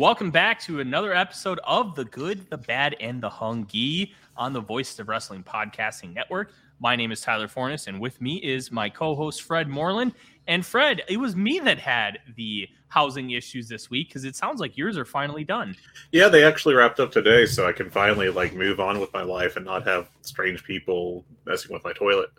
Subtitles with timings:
[0.00, 4.60] Welcome back to another episode of The Good, the Bad, and the Hungee on the
[4.62, 6.52] Voices of Wrestling Podcasting Network.
[6.78, 10.14] My name is Tyler Fornes, and with me is my co host, Fred Moreland.
[10.46, 14.58] And Fred, it was me that had the housing issues this week because it sounds
[14.58, 15.76] like yours are finally done.
[16.12, 19.22] Yeah, they actually wrapped up today, so I can finally like move on with my
[19.22, 22.30] life and not have strange people messing with my toilet.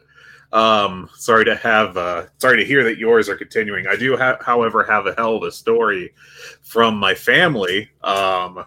[0.54, 3.88] Um, sorry to have, uh, sorry to hear that yours are continuing.
[3.88, 6.14] I do, ha- however, have a hell of a story
[6.62, 7.90] from my family.
[8.04, 8.66] Um,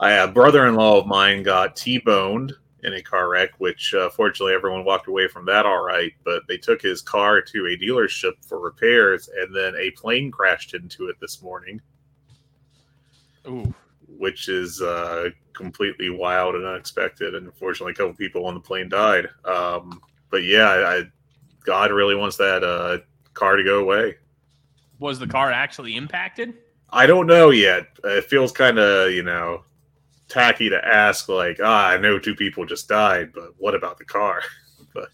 [0.00, 4.84] I, a brother-in-law of mine got T-boned in a car wreck, which uh, fortunately everyone
[4.84, 6.12] walked away from that all right.
[6.24, 10.74] But they took his car to a dealership for repairs, and then a plane crashed
[10.74, 11.80] into it this morning.
[13.46, 13.72] Ooh.
[14.18, 18.88] Which is uh, completely wild and unexpected, and unfortunately, a couple people on the plane
[18.88, 19.28] died.
[19.44, 20.00] Um,
[20.34, 21.02] but yeah, I,
[21.64, 22.98] God really wants that uh,
[23.34, 24.16] car to go away.
[24.98, 26.54] Was the car actually impacted?
[26.90, 27.86] I don't know yet.
[28.02, 29.62] It feels kind of you know
[30.28, 34.04] tacky to ask like, ah, I know two people just died, but what about the
[34.04, 34.42] car?
[34.92, 35.10] but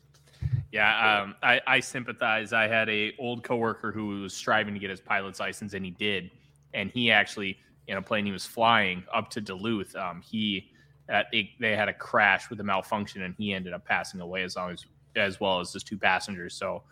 [0.73, 2.55] yeah, um, I, I sympathize.
[2.55, 5.91] I had a old coworker who was striving to get his pilot's license, and he
[5.91, 6.31] did.
[6.73, 10.71] And he actually, in a plane he was flying up to Duluth, um, he
[11.13, 14.45] uh, they, they had a crash with a malfunction, and he ended up passing away
[14.45, 16.55] as long as as well as his two passengers.
[16.55, 16.83] So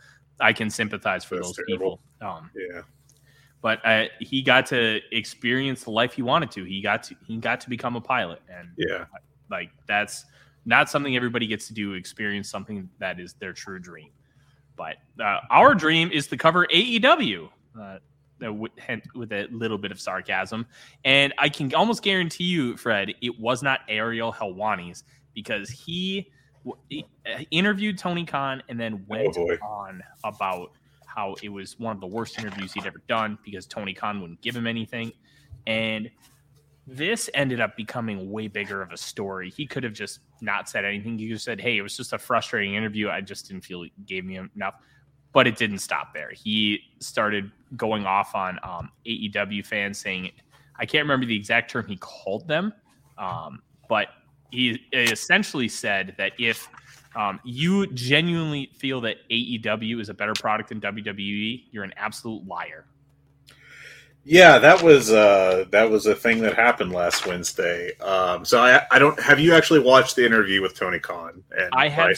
[0.41, 2.01] I can sympathize for That's those terrible.
[2.21, 2.29] people.
[2.29, 2.83] Um, yeah,
[3.61, 6.65] but uh, he got to experience the life he wanted to.
[6.65, 9.05] He got to he got to become a pilot, and yeah,
[9.51, 10.27] like that's
[10.65, 11.95] not something everybody gets to do.
[11.95, 14.11] Experience something that is their true dream.
[14.77, 17.49] But uh, our dream is to cover AEW.
[17.79, 17.99] Uh,
[18.41, 20.65] with a little bit of sarcasm,
[21.05, 25.03] and I can almost guarantee you, Fred, it was not Ariel Helwani's
[25.35, 26.31] because he
[27.51, 30.73] interviewed Tony Khan and then went Oh, on about
[31.07, 34.41] how it was one of the worst interviews he'd ever done because Tony Khan wouldn't
[34.41, 35.13] give him anything.
[35.67, 36.11] And
[36.87, 39.51] this ended up becoming way bigger of a story.
[39.51, 41.19] He could have just not said anything.
[41.19, 43.09] He just said, Hey, it was just a frustrating interview.
[43.11, 44.75] I just didn't feel it gave me enough.
[45.33, 46.31] But it didn't stop there.
[46.31, 50.31] He started going off on um, AEW fans saying,
[50.77, 52.73] I can't remember the exact term he called them,
[53.19, 54.09] um, but
[54.51, 56.69] he essentially said that if
[57.17, 62.47] um, you genuinely feel that AEW is a better product than WWE, you're an absolute
[62.47, 62.85] liar.
[64.25, 64.59] yeah.
[64.59, 67.97] That was uh, that was a thing that happened last Wednesday.
[67.99, 71.71] Um, so I, I don't have you actually watched the interview with Tony Khan and
[71.73, 72.11] I have?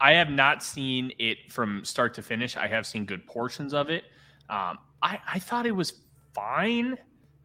[0.00, 2.56] I have not seen it from start to finish.
[2.56, 4.04] I have seen good portions of it.
[4.50, 5.92] Um, I, I thought it was
[6.34, 6.96] fine.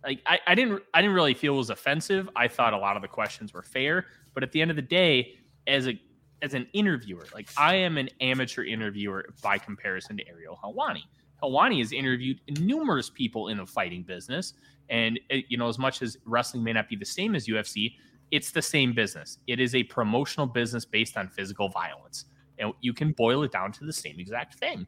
[0.07, 2.29] Like I, I didn't I didn't really feel it was offensive.
[2.35, 4.05] I thought a lot of the questions were fair.
[4.33, 5.35] But at the end of the day,
[5.67, 5.99] as a
[6.41, 11.03] as an interviewer, like I am an amateur interviewer by comparison to Ariel Helwani.
[11.43, 14.53] Helwani has interviewed numerous people in the fighting business,
[14.89, 17.95] and uh, you know, as much as wrestling may not be the same as UFC,
[18.31, 19.39] it's the same business.
[19.45, 22.25] It is a promotional business based on physical violence,
[22.59, 24.87] and you can boil it down to the same exact thing.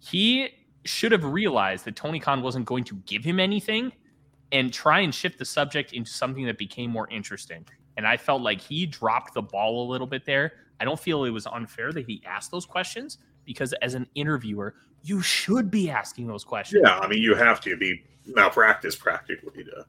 [0.00, 0.48] He
[0.84, 3.92] should have realized that Tony Khan wasn't going to give him anything
[4.52, 7.64] and try and shift the subject into something that became more interesting.
[7.96, 10.52] And I felt like he dropped the ball a little bit there.
[10.80, 14.74] I don't feel it was unfair that he asked those questions because as an interviewer,
[15.02, 16.82] you should be asking those questions.
[16.84, 19.84] Yeah, I mean you have to be malpractice practically to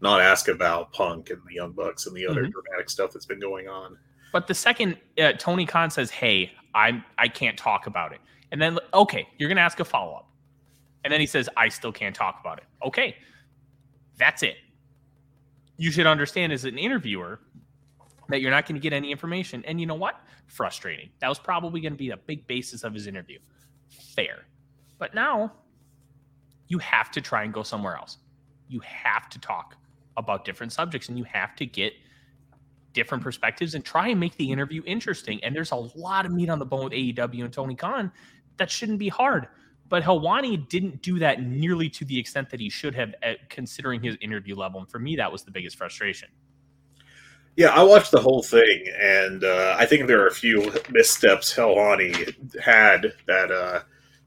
[0.00, 2.52] not ask about Punk and the Young Bucks and the other Mhm.
[2.52, 3.98] dramatic stuff that's been going on.
[4.32, 8.20] But the second uh, Tony Khan says, "Hey, I'm I can't talk about it,"
[8.52, 10.28] and then okay, you're gonna ask a follow up,
[11.04, 13.16] and then he says, "I still can't talk about it." Okay,
[14.20, 14.56] that's it.
[15.76, 17.40] You should understand as an interviewer
[18.28, 20.20] that you're not going to get any information, and you know what?
[20.46, 21.10] Frustrating.
[21.20, 23.38] That was probably going to be a big basis of his interview.
[24.14, 24.44] Fair,
[24.98, 25.52] but now
[26.68, 28.18] you have to try and go somewhere else.
[28.68, 29.74] You have to talk
[30.16, 31.94] about different subjects, and you have to get
[32.92, 35.42] different perspectives and try and make the interview interesting.
[35.42, 38.12] And there's a lot of meat on the bone with AEW and Tony Khan
[38.58, 39.48] that shouldn't be hard.
[39.90, 43.12] But Helwani didn't do that nearly to the extent that he should have,
[43.48, 44.80] considering his interview level.
[44.80, 46.28] And for me, that was the biggest frustration.
[47.56, 51.52] Yeah, I watched the whole thing, and uh, I think there are a few missteps
[51.52, 53.80] Helwani had that uh,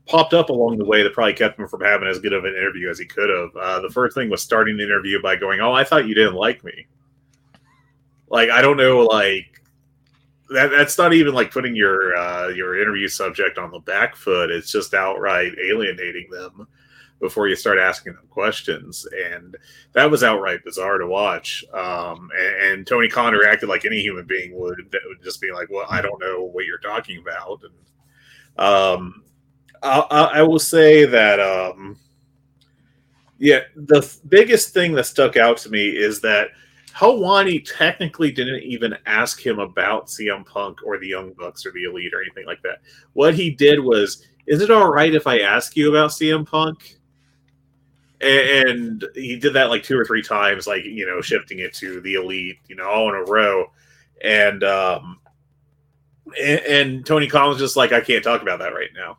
[0.06, 2.54] popped up along the way that probably kept him from having as good of an
[2.54, 3.56] interview as he could have.
[3.56, 6.36] Uh, the first thing was starting the interview by going, "Oh, I thought you didn't
[6.36, 6.86] like me."
[8.28, 9.63] Like I don't know, like
[10.54, 10.72] that.
[10.72, 14.52] That's not even like putting your uh, your interview subject on the back foot.
[14.52, 16.68] It's just outright alienating them
[17.20, 19.56] before you start asking them questions, and
[19.94, 21.64] that was outright bizarre to watch.
[21.74, 25.52] Um, and, and Tony Khan acted like any human being would, that would just be
[25.52, 29.24] like, "Well, I don't know what you're talking about." And um,
[29.82, 30.00] I,
[30.36, 31.98] I will say that um,
[33.44, 36.50] yeah, the biggest thing that stuck out to me is that
[36.96, 41.86] Helwani technically didn't even ask him about CM Punk or the Young Bucks or the
[41.86, 42.80] Elite or anything like that.
[43.14, 46.98] What he did was, "Is it all right if I ask you about CM Punk?"
[48.22, 52.00] And he did that like two or three times, like you know, shifting it to
[52.02, 53.72] the Elite, you know, all in a row.
[54.24, 55.20] And um,
[56.40, 59.18] and, Tony was just like, "I can't talk about that right now."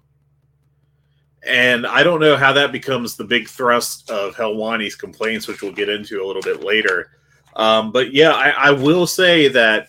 [1.43, 5.73] And I don't know how that becomes the big thrust of Helwani's complaints, which we'll
[5.73, 7.11] get into a little bit later.
[7.57, 9.89] Um, but yeah, I, I, will say that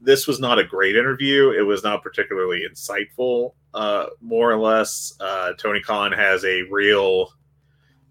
[0.00, 1.50] this was not a great interview.
[1.50, 5.14] It was not particularly insightful, uh, more or less.
[5.18, 7.32] Uh, Tony Khan has a real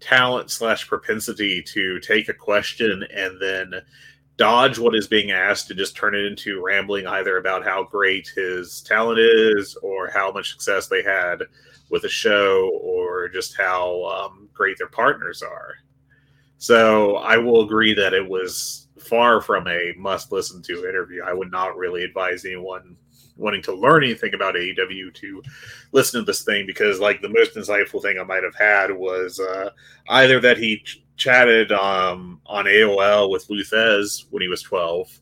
[0.00, 3.74] talent slash propensity to take a question and then
[4.36, 8.28] dodge what is being asked and just turn it into rambling either about how great
[8.34, 11.42] his talent is or how much success they had
[11.90, 15.76] with a show or just how um, great their partners are.
[16.62, 21.20] So I will agree that it was far from a must listen to interview.
[21.26, 22.96] I would not really advise anyone
[23.36, 25.42] wanting to learn anything about AEW to
[25.90, 29.40] listen to this thing because like the most insightful thing I might have had was
[29.40, 29.70] uh,
[30.08, 35.20] either that he ch- chatted um, on AOL with Lou Thesz when he was 12,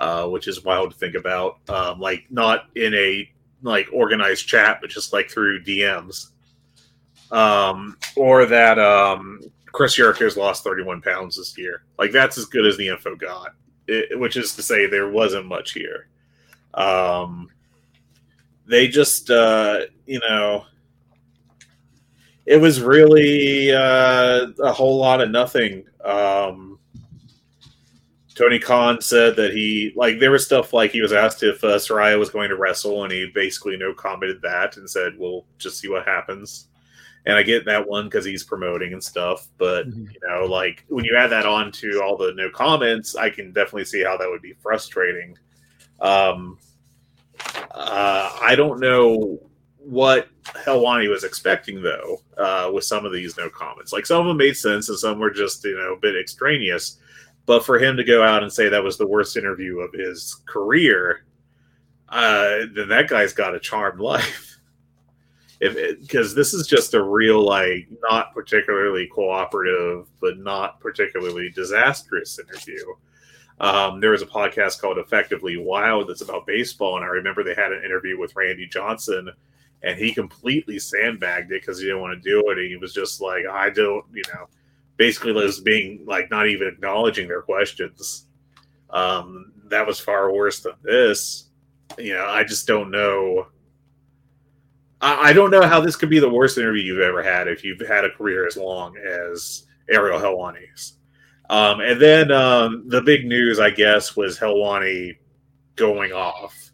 [0.00, 1.60] uh, which is wild to think about.
[1.68, 3.30] Um, like not in a
[3.62, 6.30] like organized chat, but just like through DMs.
[7.30, 9.40] Um, or that um,
[9.74, 11.82] Chris has lost 31 pounds this year.
[11.98, 13.50] Like that's as good as the info got,
[13.88, 16.08] it, which is to say there wasn't much here.
[16.74, 17.48] Um,
[18.66, 20.64] they just, uh, you know,
[22.46, 25.84] it was really uh, a whole lot of nothing.
[26.04, 26.78] Um,
[28.36, 31.78] Tony Khan said that he like there was stuff like he was asked if uh,
[31.78, 35.78] Saraya was going to wrestle, and he basically no commented that and said, "We'll just
[35.78, 36.68] see what happens."
[37.26, 40.10] And I get that one because he's promoting and stuff, but mm-hmm.
[40.10, 43.52] you know, like when you add that on to all the no comments, I can
[43.52, 45.36] definitely see how that would be frustrating.
[46.00, 46.58] Um,
[47.70, 49.40] uh, I don't know
[49.78, 53.92] what Helwani was expecting though uh, with some of these no comments.
[53.92, 56.98] Like some of them made sense, and some were just you know a bit extraneous.
[57.46, 60.42] But for him to go out and say that was the worst interview of his
[60.46, 61.24] career,
[62.08, 64.53] uh, then that guy's got a charmed life.
[66.00, 72.84] Because this is just a real, like, not particularly cooperative, but not particularly disastrous interview.
[73.60, 77.54] Um, there was a podcast called Effectively Wild that's about baseball, and I remember they
[77.54, 79.30] had an interview with Randy Johnson,
[79.82, 82.58] and he completely sandbagged it because he didn't want to do it.
[82.58, 84.48] And he was just like, I don't, you know,
[84.96, 88.26] basically was being like not even acknowledging their questions.
[88.90, 91.50] Um, that was far worse than this.
[91.98, 93.46] You know, I just don't know.
[95.04, 97.64] I, I don't know how this could be the worst interview you've ever had if
[97.64, 100.94] you've had a career as long as Ariel Helwani's.
[101.50, 105.18] Um, and then um, the big news, I guess, was Helwani
[105.76, 106.72] going off,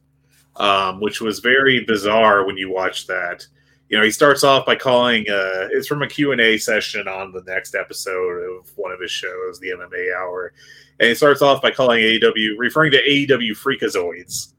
[0.56, 3.44] um, which was very bizarre when you watch that
[3.90, 5.28] you know, he starts off by calling.
[5.28, 9.00] Uh, it's from a Q and A session on the next episode of one of
[9.00, 10.52] his shows, the MMA Hour,
[11.00, 14.54] and he starts off by calling AEW, referring to AEW freakazoids.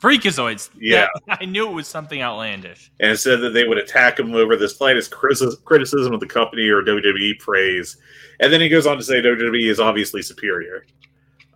[0.00, 0.70] Freakazoids.
[0.78, 1.06] Yeah.
[1.26, 1.36] yeah.
[1.40, 2.90] I knew it was something outlandish.
[3.00, 6.82] And said that they would attack him over the slightest criticism of the company or
[6.82, 7.98] WWE praise.
[8.40, 10.86] And then he goes on to say WWE is obviously superior.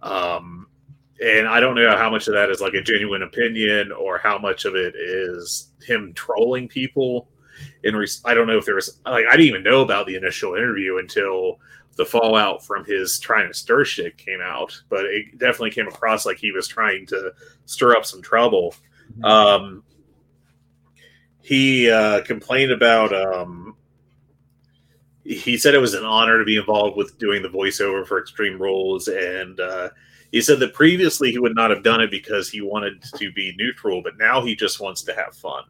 [0.03, 0.67] Um,
[1.25, 4.39] and I don't know how much of that is like a genuine opinion or how
[4.39, 7.29] much of it is him trolling people.
[7.85, 10.17] In re- I don't know if there was like I didn't even know about the
[10.17, 11.61] initial interview until
[11.97, 16.27] the fallout from his trying to stir shit came out, but it definitely came across
[16.27, 17.33] like he was trying to
[17.67, 18.75] stir up some trouble.
[19.19, 19.25] Mm-hmm.
[19.25, 19.85] Um,
[21.41, 23.13] he uh, complained about.
[23.15, 23.77] Um,
[25.25, 28.61] he said it was an honor to be involved with doing the voiceover for Extreme
[28.61, 29.89] Rules, and uh,
[30.33, 33.55] he said that previously he would not have done it because he wanted to be
[33.57, 35.65] neutral, but now he just wants to have fun.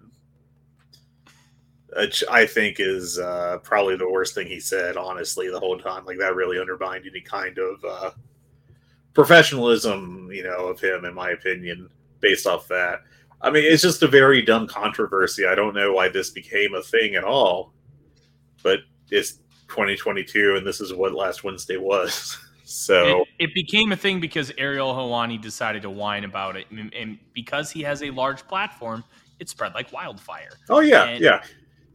[1.97, 6.05] Which I think is uh, probably the worst thing he said, honestly, the whole time.
[6.05, 8.11] Like that really undermined any kind of uh,
[9.13, 11.89] professionalism, you know, of him, in my opinion,
[12.21, 13.01] based off that.
[13.41, 15.47] I mean, it's just a very dumb controversy.
[15.47, 17.73] I don't know why this became a thing at all,
[18.63, 19.35] but it's
[19.69, 22.39] 2022, and this is what last Wednesday was.
[22.65, 26.93] so it, it, became a thing because Ariel Helwani decided to whine about it, and,
[26.95, 29.05] and, because he has a large platform,
[29.39, 30.59] it spread like wildfire.
[30.71, 31.43] Oh yeah, and, yeah.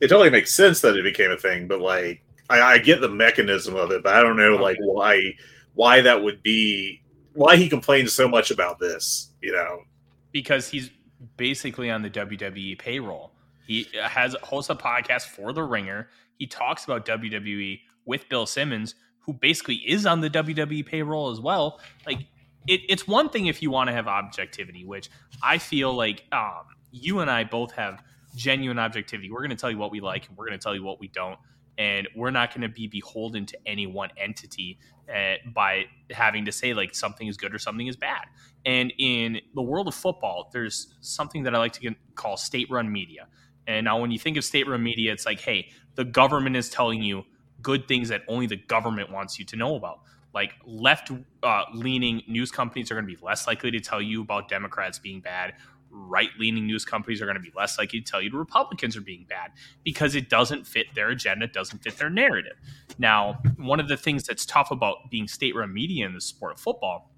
[0.02, 3.10] It totally makes sense that it became a thing, but like, I, I get the
[3.10, 4.64] mechanism of it, but I don't know okay.
[4.64, 5.34] like why
[5.74, 7.02] why that would be
[7.34, 9.32] why he complains so much about this.
[9.42, 9.84] You know,
[10.32, 10.90] because he's
[11.38, 13.34] basically on the WWE payroll.
[13.68, 16.10] He has hosts a podcast for The Ringer.
[16.38, 21.40] He talks about WWE with Bill Simmons, who basically is on the WWE payroll as
[21.40, 21.80] well.
[22.08, 22.20] Like
[22.68, 25.10] it, it's one thing if you want to have objectivity, which
[25.44, 28.02] I feel like um, you and I both have
[28.36, 29.32] genuine objectivity.
[29.32, 31.00] We're going to tell you what we like, and we're going to tell you what
[31.00, 31.40] we don't,
[31.78, 34.80] and we're not going to be beholden to any one entity
[35.14, 38.26] uh, by having to say like something is good or something is bad.
[38.66, 43.28] And in the world of football, there's something that I like to call state-run media.
[43.66, 47.02] And now, when you think of state-run media, it's like, hey, the government is telling
[47.02, 47.24] you
[47.62, 50.00] good things that only the government wants you to know about.
[50.34, 54.48] Like left-leaning uh, news companies are going to be less likely to tell you about
[54.48, 55.54] Democrats being bad.
[55.92, 59.02] Right-leaning news companies are going to be less likely to tell you the Republicans are
[59.02, 59.52] being bad
[59.84, 62.58] because it doesn't fit their agenda, doesn't fit their narrative.
[62.98, 66.60] Now, one of the things that's tough about being state-run media in the sport of
[66.60, 67.12] football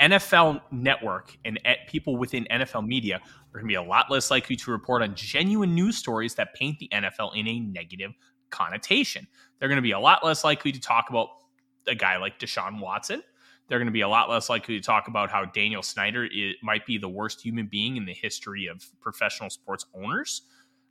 [0.00, 4.54] NFL network and people within NFL media are going to be a lot less likely
[4.54, 8.12] to report on genuine news stories that paint the NFL in a negative
[8.50, 9.26] connotation.
[9.58, 11.28] They're going to be a lot less likely to talk about
[11.88, 13.22] a guy like Deshaun Watson.
[13.68, 16.26] They're going to be a lot less likely to talk about how Daniel Snyder
[16.62, 20.42] might be the worst human being in the history of professional sports owners.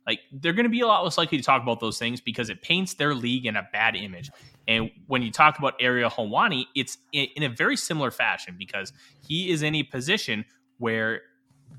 [0.06, 2.48] Like they're going to be a lot less likely to talk about those things because
[2.48, 4.30] it paints their league in a bad image.
[4.66, 8.92] And when you talk about Ariel Helwani, it's in a very similar fashion because
[9.26, 10.44] he is in a position
[10.78, 11.20] where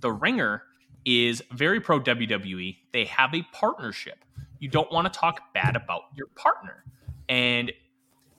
[0.02, 0.64] the ringer
[1.06, 2.78] is very pro WWE.
[2.92, 4.24] They have a partnership.
[4.60, 6.84] You don't want to talk bad about your partner.
[7.30, 7.72] And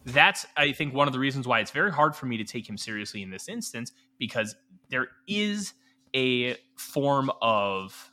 [0.04, 2.69] that's, I think, one of the reasons why it's very hard for me to take
[2.69, 4.54] him seriously in this instance because
[4.88, 5.75] there is
[6.14, 8.11] a form of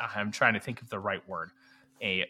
[0.00, 1.50] ah, I'm trying to think of the right word.
[2.02, 2.26] A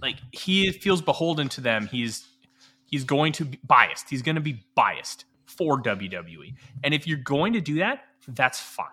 [0.00, 1.86] like he feels beholden to them.
[1.86, 2.26] He's
[2.86, 4.08] he's going to be biased.
[4.08, 6.54] He's going to be biased for WWE.
[6.82, 8.86] And if you're going to do that, that's fine.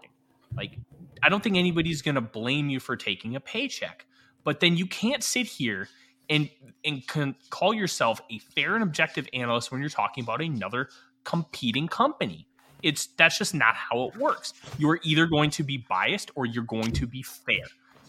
[0.55, 0.77] Like
[1.23, 4.05] I don't think anybody's going to blame you for taking a paycheck.
[4.43, 5.89] But then you can't sit here
[6.29, 6.49] and
[6.83, 7.03] and
[7.49, 10.89] call yourself a fair and objective analyst when you're talking about another
[11.23, 12.47] competing company.
[12.83, 14.53] It's that's just not how it works.
[14.77, 17.63] You're either going to be biased or you're going to be fair.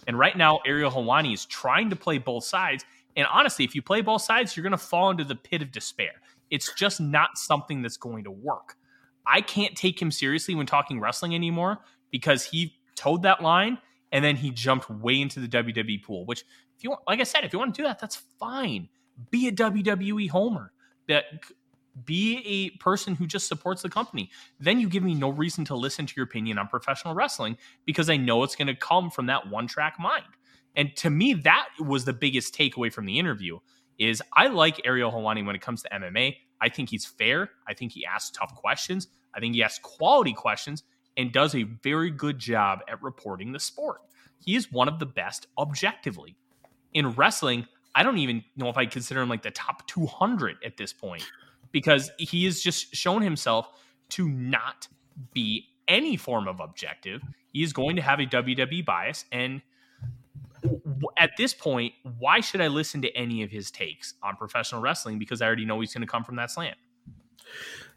[0.06, 2.84] And right now, Ariel Helwani is trying to play both sides.
[3.16, 5.72] And honestly, if you play both sides, you're going to fall into the pit of
[5.72, 6.12] despair.
[6.50, 8.76] It's just not something that's going to work.
[9.26, 13.78] I can't take him seriously when talking wrestling anymore because he towed that line
[14.12, 16.24] and then he jumped way into the WWE pool.
[16.24, 16.44] Which,
[16.78, 18.88] if you want, like I said, if you want to do that, that's fine.
[19.30, 20.72] Be a WWE homer.
[21.08, 21.24] That
[22.04, 24.30] be a person who just supports the company.
[24.60, 28.08] Then you give me no reason to listen to your opinion on professional wrestling because
[28.08, 30.24] I know it's going to come from that one track mind.
[30.76, 33.58] And to me, that was the biggest takeaway from the interview
[33.98, 36.36] is I like Ariel Helwani when it comes to MMA.
[36.60, 37.50] I think he's fair.
[37.66, 39.08] I think he asks tough questions.
[39.34, 40.84] I think he asks quality questions
[41.16, 44.02] and does a very good job at reporting the sport.
[44.44, 46.36] He is one of the best objectively.
[46.94, 50.76] In wrestling, I don't even know if I consider him like the top 200 at
[50.76, 51.24] this point
[51.72, 53.68] because he has just shown himself
[54.10, 54.88] to not
[55.32, 57.22] be any form of objective.
[57.52, 59.24] He is going to have a WWE bias.
[59.32, 59.62] And
[61.16, 65.18] at this point, why should I listen to any of his takes on professional wrestling?
[65.18, 66.76] Because I already know he's going to come from that slant.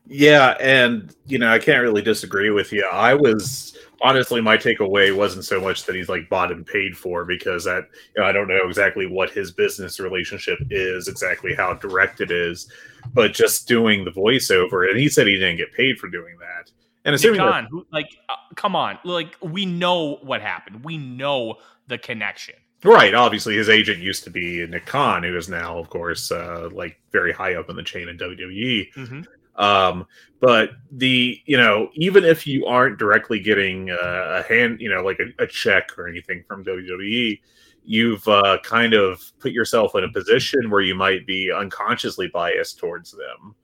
[0.08, 2.88] Yeah, and you know, I can't really disagree with you.
[2.92, 7.24] I was honestly my takeaway wasn't so much that he's like bought and paid for
[7.24, 11.74] because that you know, I don't know exactly what his business relationship is, exactly how
[11.76, 12.70] direct it is,
[13.14, 16.72] but just doing the voiceover and he said he didn't get paid for doing that.
[17.06, 20.84] And assuming Khan, that, like uh, come on, like we know what happened.
[20.84, 21.56] We know
[21.88, 22.56] the connection.
[22.84, 23.14] Right.
[23.14, 27.00] Obviously, his agent used to be Nick Khan, who is now, of course, uh, like
[27.12, 28.94] very high up in the chain in WWE.
[28.94, 29.22] Mm-hmm.
[29.62, 30.08] Um,
[30.40, 35.04] but the you know even if you aren't directly getting a, a hand, you know,
[35.04, 37.40] like a, a, check or anything from WWE,
[37.84, 42.80] you've uh, kind of put yourself in a position where you might be unconsciously biased
[42.80, 43.56] towards them.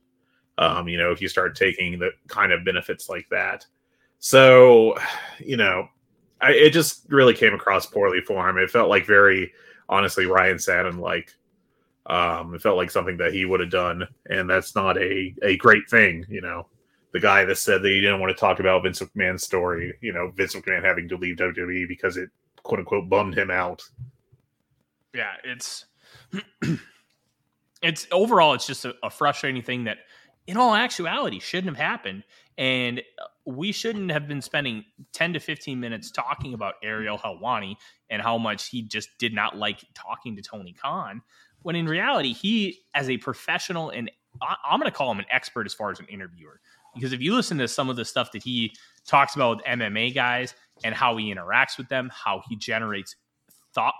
[0.59, 3.65] Um, you know, if you start taking the kind of benefits like that.
[4.19, 4.95] So,
[5.39, 5.87] you know,
[6.41, 8.57] I, it just really came across poorly for him.
[8.57, 9.51] It felt like very
[9.89, 11.33] honestly Ryan Satin like
[12.07, 15.57] um, it felt like something that he would have done, and that's not a a
[15.57, 16.25] great thing.
[16.29, 16.67] You know,
[17.13, 20.13] the guy that said that he didn't want to talk about Vince McMahon's story, you
[20.13, 22.29] know, Vince McMahon having to leave WWE because it
[22.63, 23.83] quote unquote bummed him out.
[25.13, 25.85] Yeah, it's
[27.81, 29.97] it's overall it's just a, a frustrating thing that
[30.47, 32.23] in all actuality shouldn't have happened
[32.57, 33.01] and
[33.45, 34.83] we shouldn't have been spending
[35.13, 37.75] 10 to 15 minutes talking about Ariel Helwani
[38.09, 41.21] and how much he just did not like talking to Tony Khan
[41.63, 44.11] when in reality he as a professional and
[44.41, 46.59] I'm going to call him an expert as far as an interviewer
[46.97, 48.73] because if you listen to some of the stuff that he
[49.05, 53.15] talks about with MMA guys and how he interacts with them, how he generates
[53.73, 53.93] thought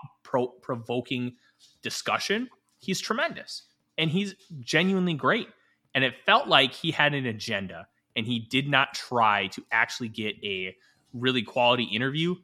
[0.62, 1.34] provoking
[1.82, 2.48] discussion,
[2.78, 3.62] he's tremendous
[3.96, 5.48] and he's genuinely great.
[5.94, 7.86] And it felt like he had an agenda
[8.16, 10.76] and he did not try to actually get a
[11.12, 12.34] really quality interview.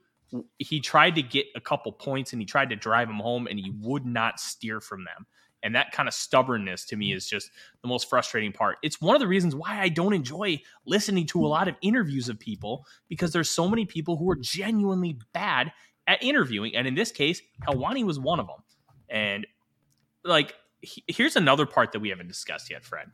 [0.58, 3.58] He tried to get a couple points and he tried to drive them home and
[3.58, 5.26] he would not steer from them.
[5.62, 7.50] And that kind of stubbornness to me is just
[7.80, 8.76] the most frustrating part.
[8.82, 12.28] It's one of the reasons why I don't enjoy listening to a lot of interviews
[12.28, 15.72] of people because there's so many people who are genuinely bad
[16.06, 16.76] at interviewing.
[16.76, 18.62] And in this case, Helwani was one of them.
[19.08, 19.46] And
[20.22, 23.06] like, he, here's another part that we haven't discussed yet, Fred.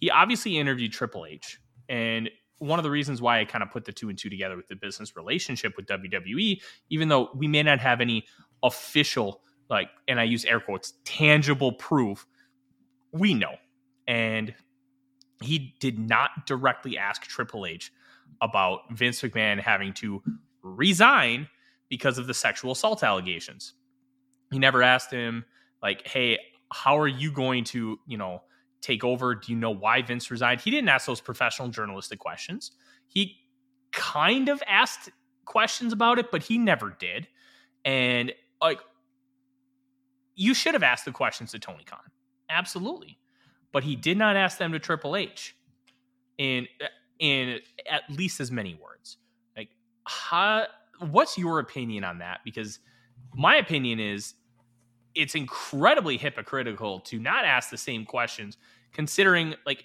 [0.00, 1.58] He obviously interviewed Triple H.
[1.88, 2.30] And
[2.62, 4.68] one of the reasons why I kind of put the two and two together with
[4.68, 8.24] the business relationship with WWE, even though we may not have any
[8.62, 9.42] official
[9.72, 12.26] like, and I use air quotes, tangible proof,
[13.10, 13.54] we know.
[14.06, 14.54] And
[15.42, 17.90] he did not directly ask Triple H
[18.40, 20.22] about Vince McMahon having to
[20.62, 21.48] resign
[21.88, 23.72] because of the sexual assault allegations.
[24.50, 25.44] He never asked him,
[25.82, 26.38] like, hey,
[26.70, 28.42] how are you going to, you know,
[28.82, 29.34] take over?
[29.34, 30.60] Do you know why Vince resigned?
[30.60, 32.72] He didn't ask those professional journalistic questions.
[33.06, 33.36] He
[33.92, 35.10] kind of asked
[35.44, 37.28] questions about it, but he never did.
[37.84, 38.80] And like
[40.34, 42.00] you should have asked the questions to Tony Khan.
[42.50, 43.18] Absolutely.
[43.72, 45.56] But he did not ask them to Triple H
[46.38, 46.86] in uh,
[47.18, 47.60] in
[47.90, 49.18] at least as many words.
[49.56, 49.70] Like
[50.04, 50.66] how
[50.98, 52.40] what's your opinion on that?
[52.44, 52.80] Because
[53.34, 54.34] my opinion is
[55.14, 58.56] it's incredibly hypocritical to not ask the same questions
[58.92, 59.84] considering like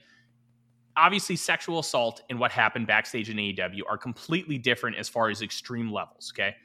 [0.95, 5.41] obviously sexual assault and what happened backstage in AEW are completely different as far as
[5.41, 6.55] extreme levels, okay?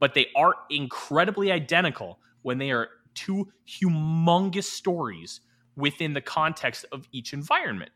[0.00, 5.40] But they are incredibly identical when they are two humongous stories
[5.76, 7.90] within the context of each environment.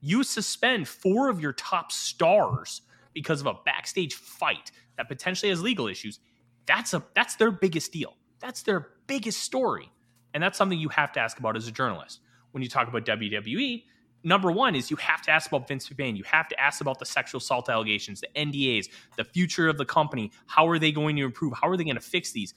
[0.00, 2.82] You suspend four of your top stars
[3.14, 6.20] because of a backstage fight that potentially has legal issues.
[6.66, 8.16] That's a that's their biggest deal.
[8.40, 9.90] That's their biggest story.
[10.32, 12.20] And that's something you have to ask about as a journalist.
[12.52, 13.82] When you talk about WWE,
[14.22, 16.16] number one is you have to ask about Vince McMahon.
[16.16, 19.84] You have to ask about the sexual assault allegations, the NDAs, the future of the
[19.84, 20.30] company.
[20.46, 21.54] How are they going to improve?
[21.60, 22.54] How are they going to fix these?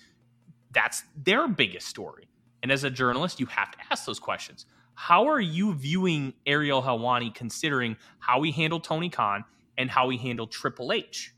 [0.73, 2.27] that's their biggest story.
[2.63, 4.65] And as a journalist, you have to ask those questions.
[4.93, 9.43] How are you viewing Ariel Helwani considering how he handled Tony Khan
[9.77, 11.33] and how he handled Triple H?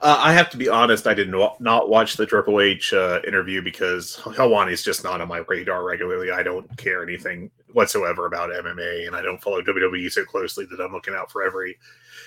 [0.00, 1.06] Uh, I have to be honest.
[1.06, 5.28] I did not watch the Triple H uh, interview because Helwani is just not on
[5.28, 6.30] my radar regularly.
[6.30, 10.80] I don't care anything whatsoever about MMA, and I don't follow WWE so closely that
[10.80, 11.78] I'm looking out for every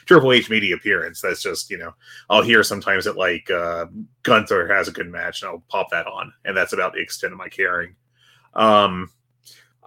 [0.06, 1.22] Triple H media appearance.
[1.22, 1.94] That's just you know
[2.30, 3.86] I'll hear sometimes that like uh,
[4.24, 7.34] Gunther has a good match, and I'll pop that on, and that's about the extent
[7.34, 7.96] of my caring.
[8.54, 9.10] Um,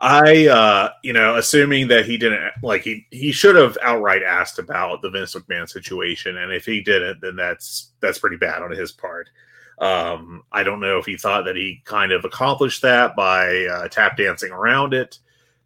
[0.07, 4.59] I, uh, you know, assuming that he didn't like he he should have outright asked
[4.59, 8.71] about the Vince McMahon situation, and if he didn't, then that's that's pretty bad on
[8.71, 9.31] his part.
[9.79, 13.89] Um, I don't know if he thought that he kind of accomplished that by uh,
[13.89, 15.21] tap dancing around it,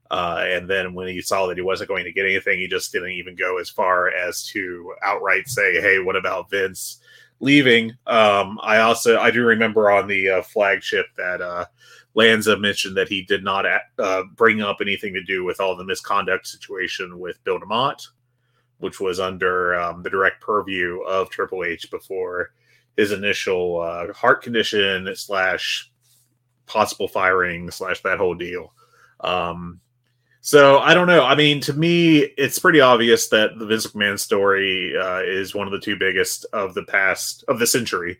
[0.08, 2.92] uh, and then when he saw that he wasn't going to get anything, he just
[2.92, 7.00] didn't even go as far as to outright say, "Hey, what about Vince
[7.40, 11.64] leaving?" Um, I also I do remember on the uh, flagship that uh,
[12.18, 13.64] Lanza mentioned that he did not
[13.96, 18.08] uh, bring up anything to do with all the misconduct situation with Bill DeMott,
[18.78, 22.50] which was under um, the direct purview of Triple H before
[22.96, 25.92] his initial uh, heart condition slash
[26.66, 28.74] possible firing slash that whole deal.
[29.20, 29.80] Um,
[30.40, 31.24] so I don't know.
[31.24, 35.68] I mean, to me, it's pretty obvious that the Vince McMahon story uh, is one
[35.68, 38.18] of the two biggest of the past of the century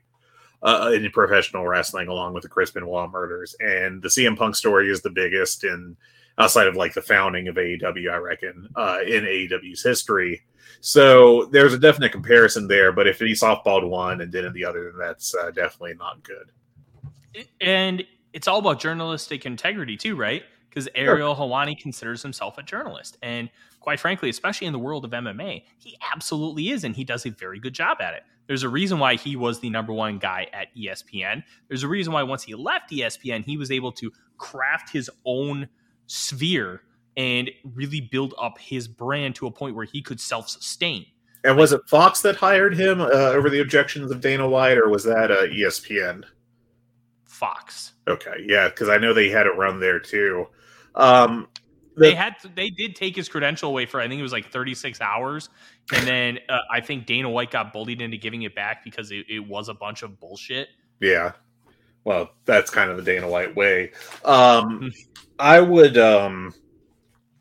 [0.62, 3.54] uh, in professional wrestling, along with the Chris Benoit murders.
[3.60, 5.96] And the CM Punk story is the biggest in
[6.38, 10.42] outside of like the founding of AEW, I reckon, uh, in AEW's history.
[10.80, 12.92] So there's a definite comparison there.
[12.92, 17.46] But if he softballed one and didn't the other, then that's uh, definitely not good.
[17.60, 20.42] And it's all about journalistic integrity too, right?
[20.68, 21.46] Because Ariel sure.
[21.46, 25.96] Helwani considers himself a journalist, and quite frankly, especially in the world of MMA, he
[26.12, 28.22] absolutely is, and he does a very good job at it.
[28.48, 31.44] There's a reason why he was the number one guy at ESPN.
[31.68, 35.68] There's a reason why once he left ESPN, he was able to craft his own
[36.06, 36.82] sphere
[37.16, 41.04] and really build up his brand to a point where he could self sustain.
[41.44, 44.88] And was it Fox that hired him uh, over the objections of Dana White, or
[44.88, 46.24] was that uh, ESPN?
[47.26, 47.92] Fox.
[48.08, 50.46] Okay, yeah, because I know they had it run there too.
[50.94, 51.48] Um,
[51.98, 54.50] they had to, they did take his credential away for I think it was like
[54.50, 55.48] 36 hours,
[55.94, 59.26] and then uh, I think Dana White got bullied into giving it back because it,
[59.28, 60.68] it was a bunch of bullshit.
[61.00, 61.32] Yeah,
[62.04, 63.92] well, that's kind of the Dana White way.
[64.24, 64.92] Um,
[65.38, 66.54] I would, um,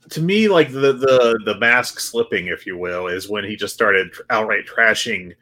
[0.10, 3.74] to me, like the the the mask slipping, if you will, is when he just
[3.74, 5.34] started outright trashing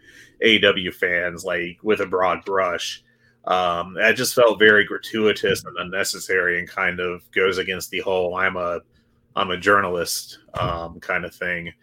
[0.43, 3.04] AW fans like with a broad brush.
[3.45, 8.36] Um, that just felt very gratuitous and unnecessary, and kind of goes against the whole
[8.36, 8.82] "I'm a
[9.36, 11.74] I'm a journalist" um, kind of thing.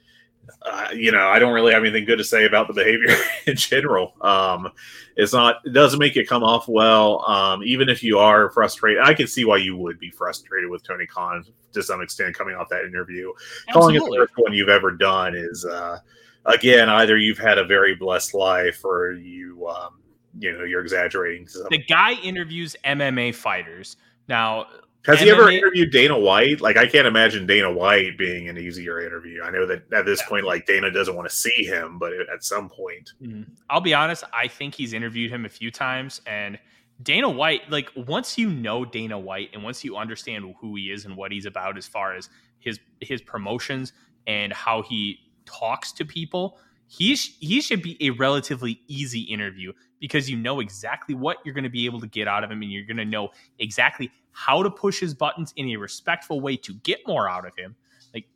[0.63, 3.57] Uh, you know, I don't really have anything good to say about the behavior in
[3.57, 4.15] general.
[4.21, 4.71] Um,
[5.17, 7.29] it's not, it doesn't make it come off well.
[7.29, 10.83] Um, even if you are frustrated, I can see why you would be frustrated with
[10.83, 13.33] Tony Khan to some extent coming off that interview.
[13.69, 13.73] Absolutely.
[13.73, 15.99] Calling it the worst one you've ever done is, uh,
[16.47, 20.01] again, either you've had a very blessed life or you, um,
[20.39, 21.47] you know, you're exaggerating.
[21.71, 23.97] The guy interviews MMA fighters.
[24.29, 24.67] Now,
[25.05, 26.61] has MMA, he ever interviewed Dana White?
[26.61, 29.43] Like, I can't imagine Dana White being an easier interview.
[29.43, 32.45] I know that at this point, like Dana doesn't want to see him, but at
[32.45, 33.43] some point, mm-hmm.
[33.69, 34.25] I'll be honest.
[34.33, 36.59] I think he's interviewed him a few times, and
[37.03, 41.05] Dana White, like once you know Dana White and once you understand who he is
[41.05, 43.93] and what he's about, as far as his his promotions
[44.27, 49.73] and how he talks to people, he sh- he should be a relatively easy interview
[49.99, 52.63] because you know exactly what you're going to be able to get out of him,
[52.63, 56.57] and you're going to know exactly how to push his buttons in a respectful way
[56.57, 57.77] to get more out of him.
[58.15, 58.27] Like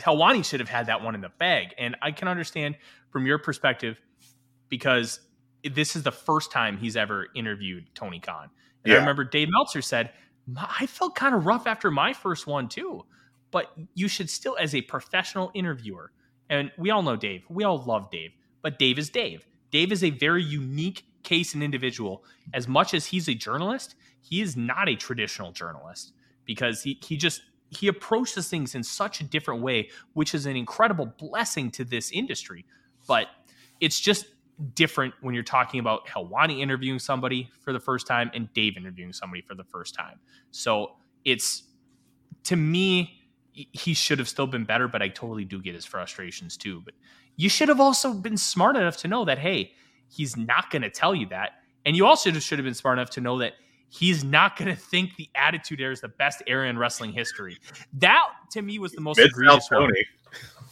[0.00, 1.74] Helwani should have had that one in the bag.
[1.78, 2.76] And I can understand
[3.10, 4.00] from your perspective
[4.68, 5.20] because
[5.70, 8.50] this is the first time he's ever interviewed Tony Khan.
[8.84, 8.96] And yeah.
[8.96, 10.10] I remember Dave Meltzer said,
[10.56, 13.04] I felt kind of rough after my first one too.
[13.50, 16.10] But you should still, as a professional interviewer,
[16.48, 18.32] and we all know Dave, we all love Dave,
[18.62, 19.46] but Dave is Dave.
[19.70, 22.24] Dave is a very unique case and individual.
[22.52, 26.12] As much as he's a journalist, he is not a traditional journalist
[26.44, 30.56] because he he just he approaches things in such a different way, which is an
[30.56, 32.64] incredible blessing to this industry.
[33.06, 33.28] But
[33.80, 34.26] it's just
[34.74, 39.12] different when you're talking about Helwani interviewing somebody for the first time and Dave interviewing
[39.12, 40.18] somebody for the first time.
[40.50, 40.92] So
[41.24, 41.64] it's
[42.44, 43.18] to me,
[43.52, 46.80] he should have still been better, but I totally do get his frustrations too.
[46.84, 46.94] But
[47.36, 49.72] you should have also been smart enough to know that, hey,
[50.08, 51.52] he's not going to tell you that.
[51.84, 53.54] And you also should have been smart enough to know that
[53.92, 57.58] he's not going to think the Attitude Era is the best era in wrestling history.
[57.94, 59.90] That to me was the most egregious one.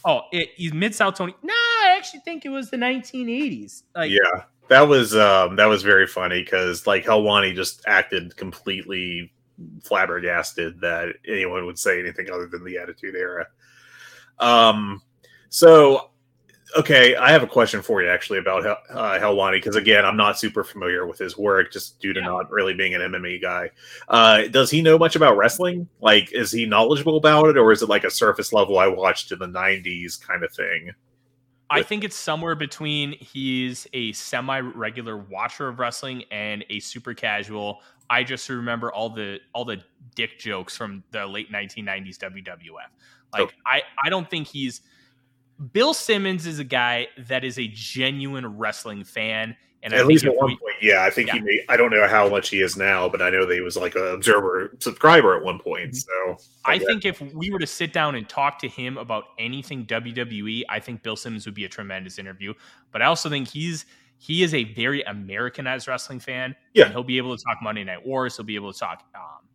[0.03, 1.35] Oh, it, he's mid South Tony.
[1.43, 3.83] No, I actually think it was the 1980s.
[3.95, 9.31] Like, yeah, that was um, that was very funny because like Helwani just acted completely
[9.83, 13.45] flabbergasted that anyone would say anything other than the Attitude Era.
[14.39, 15.03] Um,
[15.49, 16.10] so
[16.77, 20.39] okay, I have a question for you actually about uh, Helwani because again, I'm not
[20.39, 22.25] super familiar with his work just due to yeah.
[22.25, 23.69] not really being an MMA guy.
[24.07, 25.87] Uh, does he know much about wrestling?
[25.99, 29.31] Like, is he knowledgeable about it, or is it like a surface level I watched
[29.31, 30.91] in the '90s kind of thing?
[31.69, 37.79] I think it's somewhere between he's a semi-regular watcher of wrestling and a super casual.
[38.09, 39.81] I just remember all the all the
[40.15, 42.91] dick jokes from the late 1990s WWF.
[43.31, 43.49] Like, oh.
[43.65, 44.81] I I don't think he's
[45.73, 49.55] Bill Simmons is a guy that is a genuine wrestling fan.
[49.83, 51.33] And at least at one we, point, yeah, I think yeah.
[51.35, 51.65] he may.
[51.67, 53.95] I don't know how much he is now, but I know that he was like
[53.95, 55.93] an observer subscriber at one point.
[55.93, 56.35] Mm-hmm.
[56.37, 59.23] So I, I think if we were to sit down and talk to him about
[59.39, 62.53] anything WWE, I think Bill Simmons would be a tremendous interview.
[62.91, 63.87] But I also think he's
[64.19, 66.55] he is a very Americanized wrestling fan.
[66.75, 68.37] Yeah, he'll be able to talk Monday Night Wars.
[68.37, 69.47] He'll be able to talk um,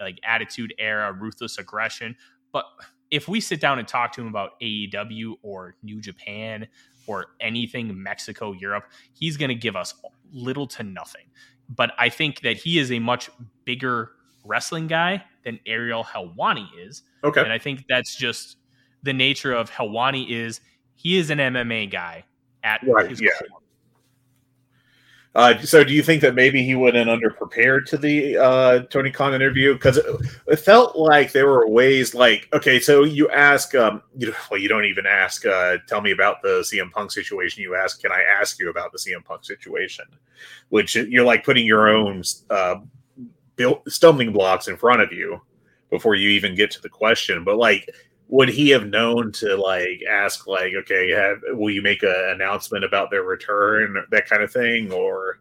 [0.00, 2.16] like Attitude Era, Ruthless Aggression.
[2.50, 2.64] But
[3.10, 6.66] if we sit down and talk to him about AEW or New Japan
[7.06, 9.94] or anything Mexico, Europe, he's going to give us
[10.32, 11.26] little to nothing.
[11.68, 13.30] But I think that he is a much
[13.64, 14.12] bigger
[14.44, 17.02] wrestling guy than Ariel Helwani is.
[17.24, 17.40] Okay.
[17.40, 18.56] And I think that's just
[19.02, 20.60] the nature of Helwani is
[20.94, 22.24] he is an MMA guy
[22.62, 23.30] at right, his yeah.
[23.48, 23.60] core.
[25.36, 29.10] Uh, so, do you think that maybe he went in underprepared to the uh, Tony
[29.10, 29.74] Khan interview?
[29.74, 30.06] Because it,
[30.46, 34.66] it, felt like there were ways, like, okay, so you ask, um, you well, you
[34.66, 37.62] don't even ask, uh, tell me about the CM Punk situation.
[37.62, 40.06] You ask, can I ask you about the CM Punk situation?
[40.70, 42.76] Which you're like putting your own uh,
[43.88, 45.42] stumbling blocks in front of you
[45.90, 47.44] before you even get to the question.
[47.44, 47.94] But like,
[48.28, 52.84] would he have known to like ask like okay have will you make an announcement
[52.84, 55.38] about their return that kind of thing or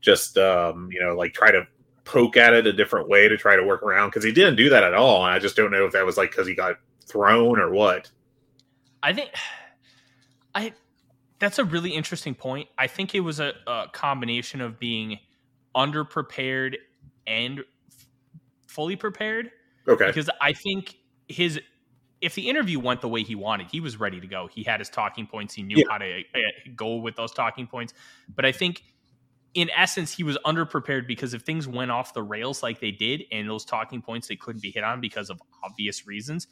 [0.00, 1.66] just um you know like try to
[2.04, 4.68] poke at it a different way to try to work around because he didn't do
[4.70, 5.24] that at all.
[5.24, 8.10] And I just don't know if that was like because he got thrown or what.
[9.02, 9.30] I think
[10.54, 10.72] I
[11.38, 12.68] that's a really interesting point.
[12.78, 15.18] I think it was a, a combination of being
[15.74, 16.76] underprepared
[17.26, 18.06] and f-
[18.66, 19.50] fully prepared.
[19.88, 20.06] Okay.
[20.06, 21.60] Because I think his
[22.22, 24.48] if the interview went the way he wanted, he was ready to go.
[24.54, 25.52] He had his talking points.
[25.52, 25.84] He knew Yeah.
[25.90, 26.38] how to uh,
[26.74, 27.92] go with those talking points.
[28.34, 28.84] But I think
[29.54, 33.24] in essence, he was underprepared because if things went off the rails like they did
[33.30, 36.46] and those talking points they couldn't be hit on because of obvious reasons,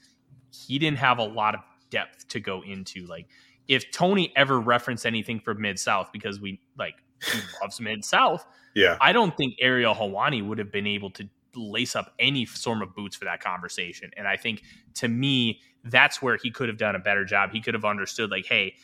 [0.51, 3.07] he didn't have a lot of depth to go into.
[3.07, 3.29] Like
[3.69, 8.45] if Tony ever referenced anything from Mid South because we like he loves Mid South,
[8.75, 8.99] Yeah.
[9.01, 12.95] I don't think Ariel Helwani would have been able to lace up any form of
[12.95, 14.11] boots for that conversation.
[14.17, 14.63] And I think
[14.95, 17.51] to me, that's where he could have done a better job.
[17.53, 18.75] He could have understood, like, hey,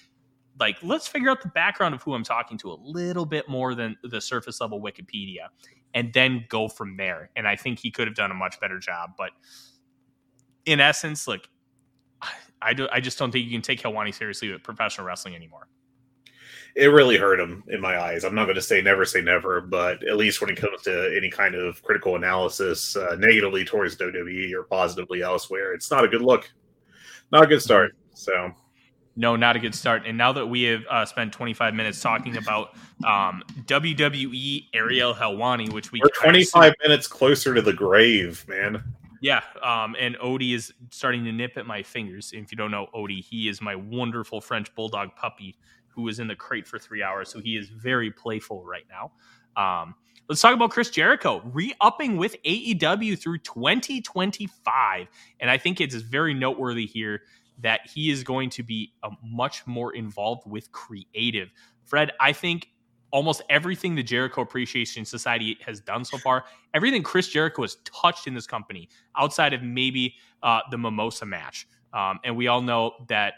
[0.59, 3.75] like, let's figure out the background of who I'm talking to a little bit more
[3.75, 5.49] than the surface level Wikipedia
[5.95, 7.31] and then go from there.
[7.37, 9.11] And I think he could have done a much better job.
[9.19, 9.31] But
[10.65, 11.39] in essence, I-
[12.63, 15.69] I, do, I just don't think you can take Helwani seriously with professional wrestling anymore.
[16.77, 18.23] It really hurt him in my eyes.
[18.23, 21.15] I'm not going to say never say never, but at least when it comes to
[21.17, 26.09] any kind of critical analysis, uh, negatively towards WWE or positively elsewhere, it's not a
[26.09, 26.53] good look.
[27.33, 27.97] Not a good start.
[28.13, 28.53] So
[29.17, 30.03] No, not a good start.
[30.07, 35.73] And now that we have uh, spent 25 minutes talking about um, WWE Ariel Helwani,
[35.73, 38.85] which we of 25 minutes closer to the grave, man.
[39.23, 42.33] Yeah, um, and Odie is starting to nip at my fingers.
[42.35, 45.57] If you don't know Odie, he is my wonderful French bulldog puppy
[45.97, 47.29] who was in the crate for three hours.
[47.31, 49.11] So he is very playful right now.
[49.61, 49.95] Um,
[50.29, 55.09] let's talk about Chris Jericho re-upping with AEW through 2025,
[55.41, 57.23] and I think it's very noteworthy here
[57.59, 61.51] that he is going to be uh, much more involved with creative.
[61.85, 62.69] Fred, I think
[63.13, 68.27] almost everything the Jericho Appreciation Society has done so far, everything Chris Jericho has touched
[68.27, 71.67] in this company, outside of maybe uh, the Mimosa match.
[71.95, 73.35] Um, and we all know that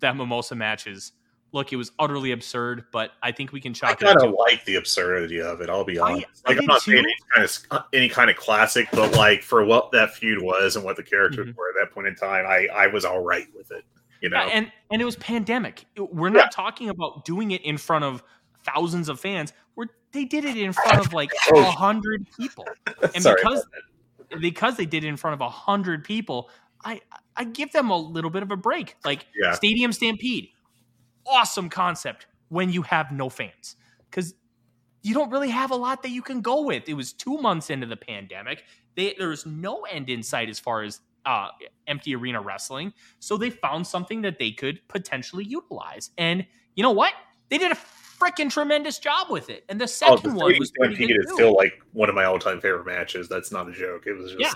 [0.00, 1.12] that Mimosa match is,
[1.52, 4.24] look, it was utterly absurd, but I think we can I chalk it kind up
[4.24, 5.68] of like the absurdity of it.
[5.70, 6.26] I'll be honest.
[6.46, 9.42] I like I'm did not saying any kind of any kind of classic, but like
[9.42, 11.56] for what that feud was and what the characters Mhm.
[11.56, 13.84] were at that point in time, I I was all right with it.
[14.20, 15.84] You know, Yeah, and and it was pandemic.
[15.96, 16.48] We're not Yeah.
[16.52, 18.22] talking about doing it in front of
[18.64, 19.52] thousands of fans.
[19.74, 21.60] We're, they did it in front of like Oh.
[21.60, 22.66] a hundred people,
[23.14, 23.66] and because
[24.40, 26.48] because they did it in front of a hundred people,
[26.84, 27.00] I
[27.36, 28.96] I give them a little bit of a break.
[29.04, 29.52] Like Yeah.
[29.52, 30.50] Stadium Stampede,
[31.26, 33.76] awesome concept when you have no fans
[34.10, 34.34] because
[35.02, 36.88] you don't really have a lot that you can go with.
[36.88, 38.64] It was two months into the pandemic.
[38.94, 41.48] They, there was no end in sight as far as uh,
[41.86, 42.92] empty arena wrestling.
[43.18, 46.10] So they found something that they could potentially utilize.
[46.18, 47.12] And you know what?
[47.48, 47.76] They did a
[48.20, 49.64] freaking tremendous job with it.
[49.68, 51.34] And the Oh, second the one was pretty good is too.
[51.34, 53.28] still like one of my all-time favorite matches.
[53.28, 54.06] That's not a joke.
[54.06, 54.52] It was just yeah.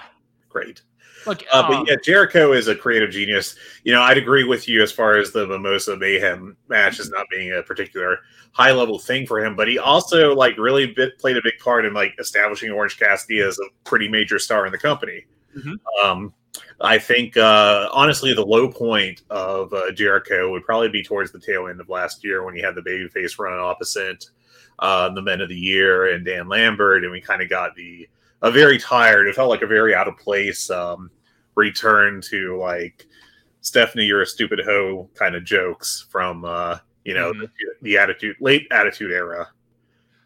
[0.48, 0.82] great.
[1.26, 3.56] Look, Uh, but yeah, Jericho is a creative genius.
[3.84, 7.26] You know, I'd agree with you as far as the Mimosa Mayhem match as not
[7.30, 8.18] being a particular
[8.52, 11.84] high level thing for him, but he also like really bit, played a big part
[11.84, 15.24] in like establishing Orange Cassidy as a pretty major star in the company.
[15.56, 15.74] Mhm.
[16.02, 16.32] Um,
[16.80, 21.40] I think uh, honestly, the low point of uh, Jericho would probably be towards the
[21.40, 24.24] tail end of last year when he had the babyface run opposite
[24.78, 28.08] uh, the Men of the Year and Dan Lambert, and we kind of got the
[28.42, 29.26] a very tired.
[29.26, 31.10] It felt like a very out of place um,
[31.56, 33.06] return to like
[33.60, 37.40] Stephanie, you're a stupid hoe kind of jokes from uh, you know Mhm.
[37.40, 37.48] the,
[37.82, 39.48] the attitude late attitude era.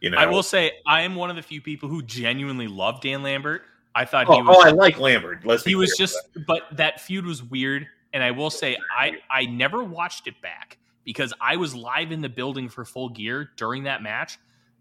[0.01, 3.01] You know, I will say I am one of the few people who genuinely love
[3.01, 3.63] Dan Lambert.
[3.95, 5.45] I thought Oh, he was oh, I like Lambert.
[5.45, 6.17] Let's he was just
[6.47, 10.79] but that feud was weird and i will say i i never watched it back
[11.05, 14.37] because i was live in the building for full gear during that match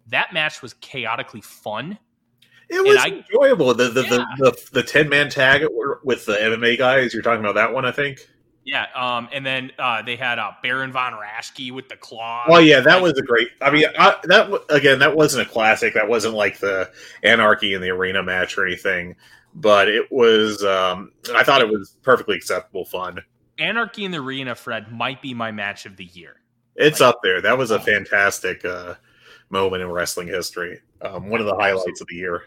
[0.08, 1.98] that match was chaotically fun
[2.70, 3.74] It was I- enjoyable.
[3.74, 4.10] The the, Yeah.
[4.38, 5.64] the the the ten man tag
[6.04, 7.14] with the MMA guys.
[7.14, 8.20] You're talking about that one, I think.
[8.66, 12.60] yeah um and then uh they had uh baron von raschke with the claw Oh
[12.60, 13.48] yeah, that Like, was a great.
[13.62, 15.94] I mean, I, that again, that wasn't a classic.
[15.96, 16.92] That wasn't like the
[17.24, 19.16] Anarchy in the Arena match or anything.
[19.56, 20.64] But it was.
[20.64, 23.20] Um, I thought it was perfectly acceptable fun.
[23.58, 26.36] anarchy in the arena fred might be my match of the year
[26.76, 27.42] It's Like- up there.
[27.42, 27.80] That was a Oh.
[27.80, 28.96] fantastic uh,
[29.50, 30.80] moment in wrestling history.
[31.02, 32.44] Um, one of the highlights of the year.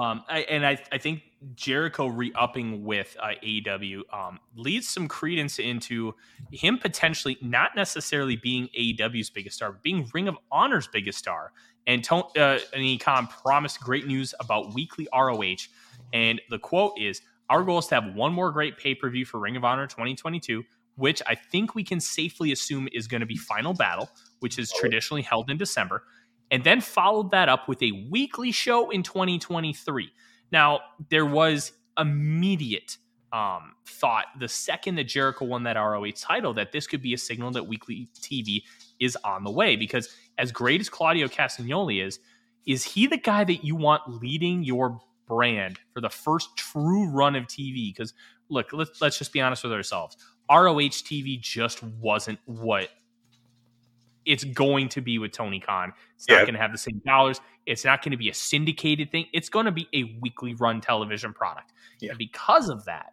[0.00, 1.22] Um, I, and I, I think
[1.54, 6.14] Jericho re-upping with uh, AEW um, leads some credence into
[6.50, 11.52] him potentially not necessarily being AEW's biggest star, but being Ring of Honor's biggest star.
[11.86, 15.66] And Tony uh, and Khan promised great news about weekly ROH.
[16.12, 19.56] And the quote is, "Our goal is to have one more great pay-per-view for Ring
[19.56, 20.64] of Honor 2022."
[20.96, 24.70] Which I think we can safely assume is going to be Final Battle, which is
[24.78, 26.04] traditionally held in December.
[26.52, 30.12] And then followed that up with a weekly show in 2023.
[30.52, 32.98] Now, there was immediate
[33.32, 37.18] um, thought the second that Jericho won that ROH title that this could be a
[37.18, 38.62] signal that weekly TV
[39.00, 39.74] is on the way.
[39.76, 42.18] Because as great as Claudio Castagnoli is,
[42.66, 47.34] is he the guy that you want leading your brand for the first true run
[47.34, 47.94] of TV?
[47.94, 48.12] Because
[48.50, 50.18] look, let's let's just be honest with ourselves.
[50.50, 52.90] ROH TV just wasn't what
[54.24, 55.92] it's going to be with Tony Khan.
[56.16, 57.40] It's not going to have the same dollars.
[57.66, 59.26] It's not going to be a syndicated thing.
[59.32, 61.72] It's going to be a weekly run television product.
[62.00, 62.10] Yeah.
[62.10, 63.12] And because of that,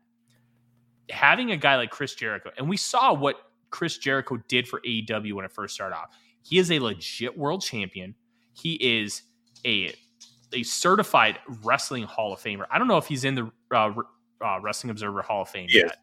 [1.10, 3.36] having a guy like Chris Jericho, and we saw what
[3.69, 6.10] Chris Jericho did for AEW when it first started off.
[6.41, 8.15] He is a legit world champion.
[8.54, 9.24] He is
[9.65, 9.93] a
[10.54, 12.65] a certified wrestling Hall of Famer.
[12.72, 13.93] I don't know if he's in the uh,
[14.41, 15.84] uh, Wrestling Observer Hall of Fame yes.
[15.84, 15.98] yet.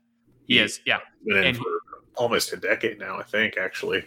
[0.46, 0.80] He, is.
[0.86, 3.18] Yeah, been in and for he, almost a decade now.
[3.18, 4.04] I think actually.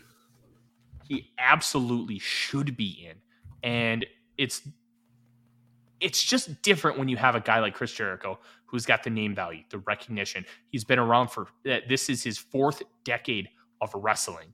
[1.09, 3.17] He absolutely should be in,
[3.61, 4.05] and
[4.37, 4.61] it's
[5.99, 9.33] it's just different when you have a guy like Chris Jericho who's got the name
[9.33, 10.45] value, the recognition.
[10.71, 13.49] He's been around for uh, this is his fourth decade
[13.81, 14.53] of wrestling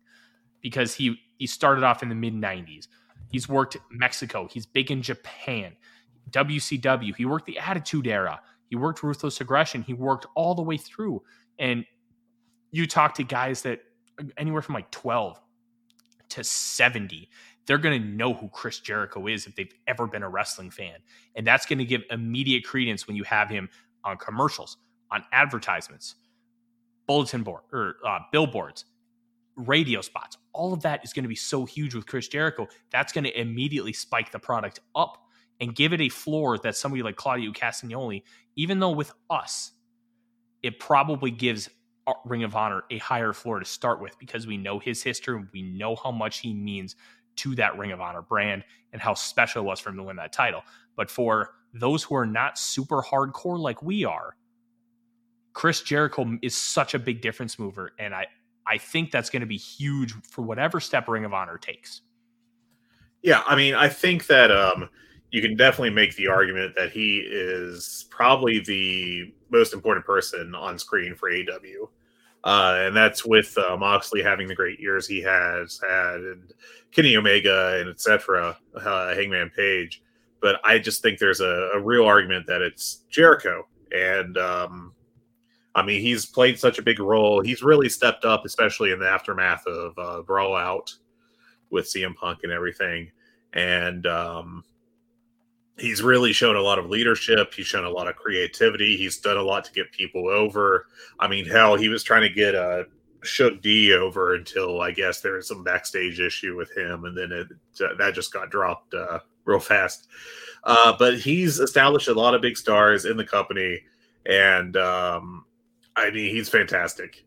[0.62, 2.88] because he he started off in the mid 90s.
[3.32, 5.76] He's worked Mexico, he's big in Japan,
[6.32, 8.40] WCW, he worked the Attitude Era,
[8.70, 11.22] he worked Ruthless Aggression, he worked all the way through.
[11.60, 11.86] And
[12.72, 13.82] you talk to guys that
[14.20, 15.40] uh, anywhere from like 12
[16.30, 17.30] to 70
[17.66, 20.98] they're going to know who Chris Jericho is if they've ever been a wrestling fan.
[21.36, 23.70] And that's going to give immediate credence when you have him
[24.04, 24.78] on commercials,
[25.12, 26.16] on advertisements,
[27.08, 28.86] bulletin board or uh, billboards,
[29.56, 30.38] radio spots.
[30.54, 32.68] All of that is going to be so huge with Chris Jericho.
[32.92, 35.18] That's going to immediately spike the product up
[35.60, 38.24] and give it a floor that somebody like Claudio Castagnoli,
[38.56, 39.72] even though with us,
[40.62, 41.70] it probably gives
[42.26, 45.48] Ring of Honor a higher floor to start with because we know his history and
[45.54, 46.96] we know how much he means
[47.38, 48.64] to that Ring of Honor brand
[48.94, 50.62] and how special it was for him to win that title.
[50.96, 54.36] But for those who are not super hardcore like we are,
[55.54, 57.94] Chris Jericho is such a big difference mover.
[57.98, 58.28] And I,
[58.68, 62.02] I think that's going to be huge for whatever step Ring of Honor takes.
[63.22, 64.90] Yeah, I mean, I think that um,
[65.32, 70.80] you can definitely make the argument that he is probably the most important person on
[70.80, 71.88] screen for AEW.
[72.44, 76.54] Uh, and that's with uh, Moxley having the great years he has had, and
[76.92, 78.56] Kenny Omega and etc.
[78.76, 80.04] Uh, Hangman Page.
[80.42, 84.94] But I just think there's a, a real argument that it's Jericho, and um,
[85.74, 87.42] I mean he's played such a big role.
[87.42, 90.94] He's really stepped up, especially in the aftermath of uh, Brawl Out
[91.72, 93.12] with CM Punk and everything.
[93.54, 94.64] And um,
[95.78, 97.54] he's really shown a lot of leadership.
[97.54, 98.98] He's shown a lot of creativity.
[98.98, 100.88] He's done a lot to get people over.
[101.20, 102.84] I mean, hell, he was trying to get uh,
[103.24, 107.32] Shug D over until I guess there was some backstage issue with him, and then
[107.32, 107.48] it
[107.98, 110.08] that just got dropped uh, real fast.
[110.64, 113.82] Uh, but he's established a lot of big stars in the company,
[114.26, 115.46] and um,
[115.96, 117.26] I mean, he's fantastic.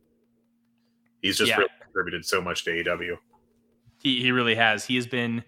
[1.23, 1.57] He's just yeah.
[1.57, 3.17] really contributed so much to AEW.
[4.03, 4.85] He he really has.
[4.85, 5.45] He has been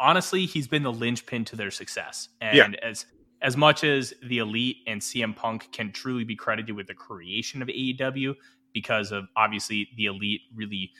[0.00, 2.28] honestly, he's been the linchpin to their success.
[2.40, 2.68] And yeah.
[2.82, 3.06] as
[3.42, 7.60] as much as the elite and CM Punk can truly be credited with the creation
[7.60, 8.34] of AEW,
[8.76, 10.92] because of obviously the elite really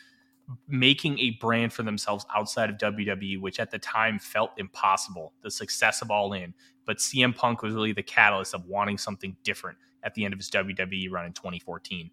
[0.66, 5.35] making a brand for themselves outside of WWE, which at the time felt impossible.
[5.42, 6.54] The success of All In,
[6.87, 10.38] but CM Punk was really the catalyst of wanting something different at the end of
[10.38, 12.11] his WWE run in 2014.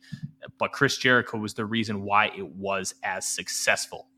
[0.58, 4.10] But Chris Jericho was the reason why it was as successful,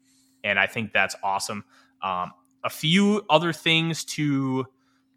[0.43, 1.63] and I think that's awesome.
[2.01, 2.31] Um,
[2.65, 4.65] a few other things to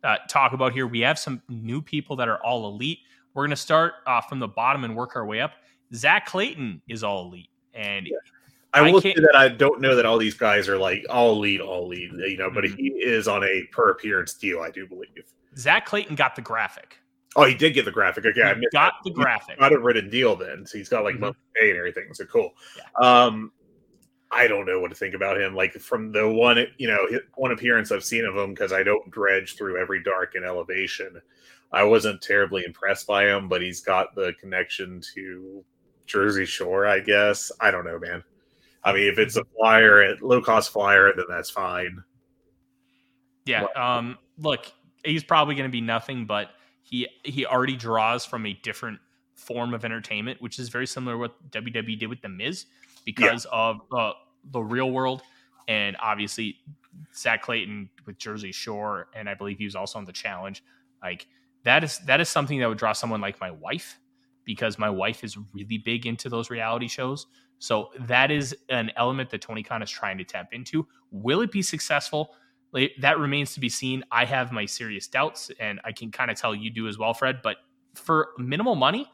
[0.05, 0.87] uh, talk about here.
[0.87, 2.99] We have some new people that are all elite.
[3.35, 5.53] We're going to start uh, from the bottom and work our way up.
[5.95, 8.17] Zack Clayton is all elite, and yeah.
[8.75, 11.33] I, I will say that I don't know that all these guys are like all
[11.33, 12.77] elite, all elite, you know, but mm-hmm.
[12.77, 15.09] he is on a per appearance deal, I do believe.
[15.57, 16.99] Zack Clayton got the graphic.
[17.37, 18.27] Oh, he did get the graphic.
[18.27, 18.93] Okay, he I got that.
[19.05, 19.59] the graphic.
[19.59, 21.25] got a written deal then, so he's got like mm-hmm.
[21.25, 22.13] monthly pay and everything.
[22.13, 22.53] So cool.
[22.77, 23.25] Yeah.
[23.25, 23.53] Um,
[24.31, 25.55] I don't know what to think about him.
[25.55, 29.11] Like from the one, you know, one appearance I've seen of him because I don't
[29.11, 31.21] dredge through every dark and elevation.
[31.73, 35.65] I wasn't terribly impressed by him, but he's got the connection to
[36.07, 37.53] Jersey Shore, I guess.
[37.61, 38.23] I don't know, man.
[38.85, 42.03] I mean, if it's a flyer at low cost flyer, then that's fine.
[43.45, 43.63] Yeah.
[43.63, 44.19] But, um.
[44.41, 44.73] Look,
[45.05, 46.51] he's probably going to be nothing, but
[46.83, 49.01] he he already draws from a different
[49.35, 52.67] form of entertainment, which is very similar to what WWE did with the Miz
[53.09, 53.59] because yeah.
[53.59, 54.13] of uh,
[54.53, 55.23] the real world,
[55.67, 56.57] and obviously
[57.17, 60.63] Zack Clayton with Jersey Shore, and I believe he was also on the challenge.
[61.03, 61.27] Like
[61.65, 63.99] that is that is something that would draw someone like my wife
[64.45, 67.27] because my wife is really big into those reality shows.
[67.59, 70.87] So that is an element that Tony Khan is trying to tap into.
[71.11, 72.35] Will it be successful?
[73.01, 74.05] that remains to be seen.
[74.13, 77.15] I have my serious doubts, and I can kind of tell you do as well,
[77.15, 77.41] Fred.
[77.43, 77.57] But
[77.95, 79.11] for minimal money,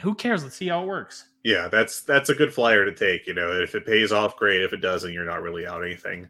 [0.00, 0.44] who cares?
[0.44, 1.28] Let's see how it works.
[1.48, 3.26] Yeah, that's that's a good flyer to take.
[3.26, 4.60] You know, if it pays off, great.
[4.60, 6.28] If it doesn't, you're not really out anything.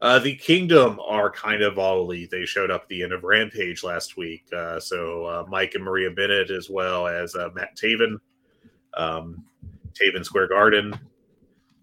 [0.00, 2.30] Uh, the Kingdom are kind of all elite.
[2.30, 4.46] They showed up at the end of Rampage last week.
[4.56, 8.16] Uh, so uh, Mike and Maria Bennett, as well as uh, Matt Taven,
[8.96, 9.44] um,
[9.92, 10.98] Taven Square Garden.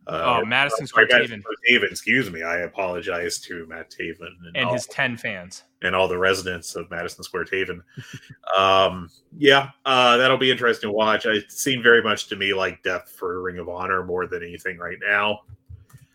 [0.07, 1.43] Uh, oh, Madison Square Taven.
[1.69, 1.91] Taven.
[1.91, 2.41] Excuse me.
[2.41, 6.75] I apologize to Matt Taven and, and all, his 10 fans and all the residents
[6.75, 7.81] of Madison Square Taven.
[8.57, 11.25] um, yeah, uh, that'll be interesting to watch.
[11.25, 14.77] It seemed very much to me like death for Ring of Honor more than anything
[14.77, 15.41] right now.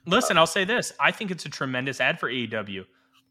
[0.04, 2.84] Listen, I'll say this: I think it's a tremendous ad for AEW.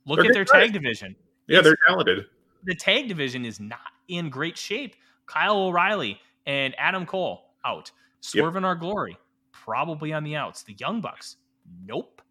[0.06, 1.16] Look at their tag division.
[1.47, 2.26] Yeah, they're talented.
[2.64, 4.95] The tag division is not in great shape.
[5.26, 7.91] Kyle O'Reilly and Adam Cole out.
[8.22, 8.64] Swerve yep.
[8.64, 9.18] Our Glory
[9.66, 10.63] probably on the outs.
[10.63, 11.38] The Young Bucks,
[11.86, 12.22] nope.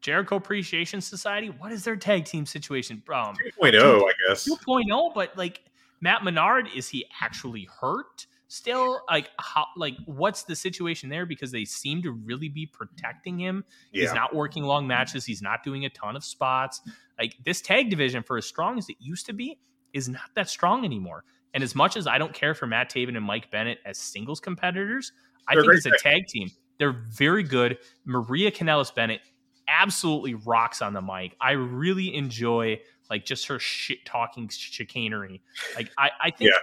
[0.00, 3.02] Jericho Appreciation Society, what is their tag team situation?
[3.08, 4.46] Um, 2.0, I guess.
[4.46, 5.62] 2.0, but like
[6.02, 8.26] Matt Menard, is he actually hurt?
[8.48, 13.38] still like how like what's the situation there because they seem to really be protecting
[13.38, 14.02] him yeah.
[14.02, 16.80] he's not working long matches he's not doing a ton of spots
[17.18, 19.58] like this tag division for as strong as it used to be
[19.92, 21.24] is not that strong anymore
[21.54, 24.40] and as much as i don't care for matt taven and mike bennett as singles
[24.40, 25.10] competitors
[25.48, 26.48] i think it's a tag team
[26.78, 29.20] they're very good maria kanellis bennett
[29.68, 32.78] absolutely rocks on the mic i really enjoy
[33.10, 35.40] like just her shit talking chicanery
[35.76, 36.58] like i i think yeah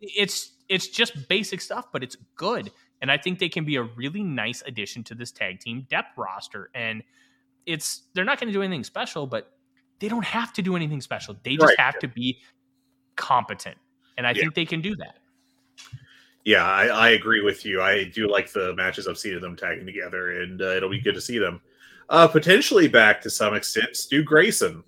[0.00, 2.70] it's it's just basic stuff, but it's good.
[3.00, 6.16] And I think they can be a really nice addition to this tag team depth
[6.16, 6.70] roster.
[6.74, 7.02] And
[7.66, 9.52] it's they're not going to do anything special, but
[10.00, 11.36] they don't have to do anything special.
[11.42, 11.80] They just right.
[11.80, 12.40] have to be
[13.16, 13.76] competent.
[14.16, 14.40] And I yeah.
[14.40, 15.18] think they can do that.
[16.44, 17.80] Yeah, I, I, agree with you.
[17.80, 21.00] I do like the matches I've seen of them tagging together, and uh, it'll be
[21.00, 21.60] good to see them.
[22.10, 24.84] Uh, potentially back to some extent, Stu Grayson.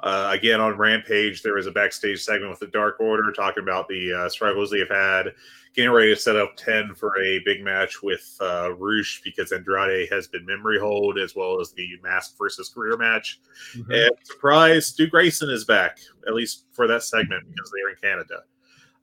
[0.00, 3.86] Uh, again, on Rampage, there was a backstage segment with the Dark Order talking about
[3.86, 5.32] the uh, struggles they've had,
[5.76, 10.08] getting ready to set up 10 for a big match with uh, Rush because Andrade
[10.10, 13.40] has been memory hold, as well as the mask versus career match.
[13.76, 13.92] Mm-hmm.
[13.92, 18.42] And surprise, Stu Grayson is back, at least for that segment because they're in Canada.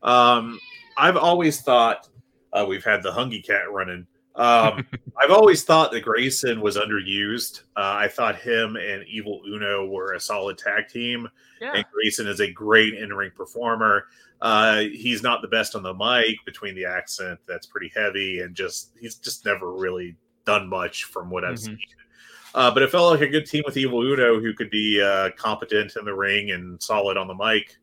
[0.03, 0.59] Um,
[0.99, 2.09] I've always thought
[2.53, 4.05] uh, we've had the Hungee Cat running
[4.39, 4.87] um,
[5.21, 7.63] I've always thought that Grayson was underused.
[7.75, 11.27] Uh, I thought him and Evil Uno were a solid tag team,
[11.61, 11.73] yeah.
[11.73, 14.05] and Grayson is a great in ring performer.
[14.41, 18.55] Uh, he's not the best on the mic between the accent that's pretty heavy, and
[18.55, 21.75] just he's just never really done much from what I've mm-hmm.
[21.75, 21.79] seen.
[22.55, 25.29] Uh, but it felt like a good team with Evil Uno who could be uh,
[25.37, 27.77] competent in the ring and solid on the mic.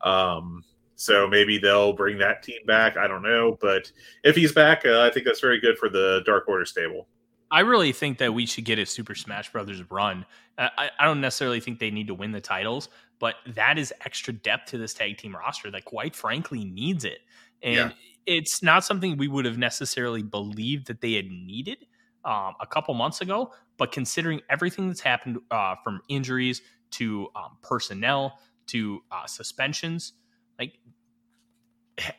[0.00, 0.64] Um,
[0.98, 2.96] so maybe they'll bring that team back.
[2.96, 3.90] I don't know, but
[4.24, 7.06] if he's back, uh, I think that's very good for the Dark Order stable.
[7.52, 10.26] I really think that we should get a Super Smash Brothers run.
[10.58, 12.88] Uh, I, I, don't necessarily think they need to win the titles,
[13.20, 17.20] but that is extra depth to this tag team roster that, quite frankly, needs it.
[17.62, 17.90] And yeah.
[18.26, 21.86] it's not something we would have necessarily believed that they had needed
[22.24, 23.52] um, a couple months ago.
[23.76, 30.14] But considering everything that's happened uh, from injuries to um, personnel to uh, suspensions,
[30.58, 30.78] like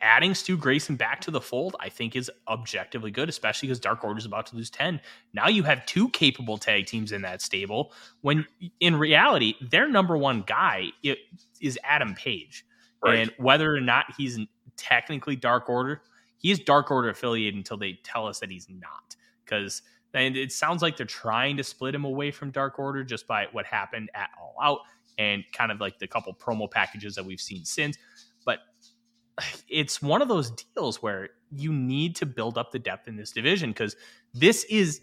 [0.00, 4.04] adding Stu Grayson back to the fold, I think is objectively good, especially because Dark
[4.04, 5.00] Order is about to lose 10.
[5.32, 8.46] Now you have two capable tag teams in that stable when
[8.80, 10.90] in reality, their number one guy
[11.60, 12.66] is Adam Page.
[13.02, 13.20] Right.
[13.20, 14.38] And whether or not he's
[14.76, 16.02] technically Dark Order,
[16.36, 19.16] he is Dark Order affiliated until they tell us that he's not.
[19.44, 19.82] Because
[20.12, 23.46] and it sounds like they're trying to split him away from Dark Order just by
[23.52, 24.80] what happened at All Out
[25.18, 27.96] and kind of like the couple promo packages that we've seen since
[29.68, 33.32] it's one of those deals where you need to build up the depth in this
[33.32, 33.96] division because
[34.34, 35.00] this is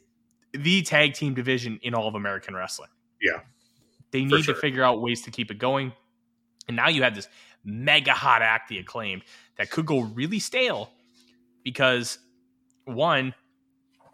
[0.53, 2.89] the tag team division in all of American wrestling.
[3.21, 3.41] Yeah.
[4.11, 4.55] They need sure.
[4.55, 5.93] to figure out ways to keep it going.
[6.67, 7.27] And now you have this
[7.63, 9.23] mega hot act, the acclaimed,
[9.57, 10.91] that could go really stale
[11.63, 12.19] because
[12.85, 13.33] one,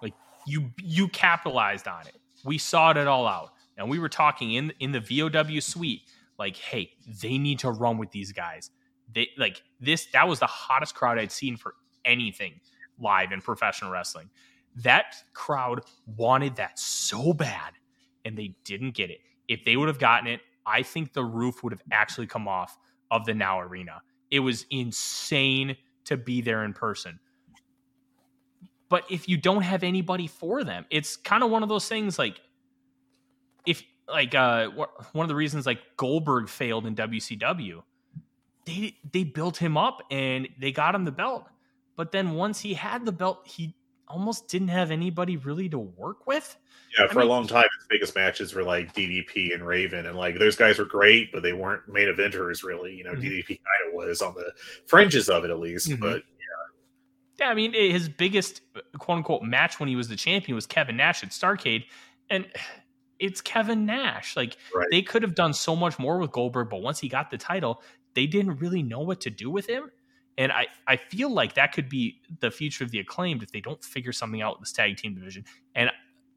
[0.01, 0.13] like
[0.47, 2.15] you you capitalized on it.
[2.43, 3.51] We saw it all out.
[3.77, 6.03] And we were talking in in the VOW suite,
[6.37, 8.69] like, hey, they need to run with these guys
[9.13, 12.59] they like this that was the hottest crowd I'd seen for anything
[12.99, 14.29] live in professional wrestling.
[14.75, 17.73] That crowd wanted that so bad
[18.25, 19.19] and they didn't get it.
[19.47, 22.77] If they would have gotten it, I think the roof would have actually come off
[23.11, 24.01] of the now arena.
[24.31, 27.19] It was insane to be there in person.
[28.89, 32.17] But if you don't have anybody for them, it's kind of one of those things
[32.17, 32.39] like
[33.65, 37.81] if like uh one of the reasons like Goldberg failed in WCW
[38.65, 41.45] they they built him up and they got him the belt.
[41.95, 43.75] But then once he had the belt, he
[44.07, 46.55] almost didn't have anybody really to work with.
[46.97, 50.05] Yeah, for I mean, a long time, his biggest matches were like DDP and Raven,
[50.05, 52.95] and like those guys were great, but they weren't main eventers really.
[52.95, 53.21] You know, Mhm.
[53.21, 54.53] DDP kind of was on the
[54.87, 55.99] fringes of it at least, Mhm.
[55.99, 56.23] but
[57.39, 58.61] Yeah, I mean, his biggest
[58.99, 61.85] quote unquote match when he was the champion was Kevin Nash at Starcade,
[62.29, 62.45] and
[63.17, 64.37] it's Kevin Nash.
[64.37, 64.87] Like Right.
[64.91, 67.81] they could have done so much more with Goldberg, but once he got the title,
[68.15, 69.91] they didn't really know what to do with him.
[70.37, 73.61] And I, I feel like that could be the future of the acclaimed if they
[73.61, 75.45] don't figure something out with this tag team division.
[75.75, 75.91] And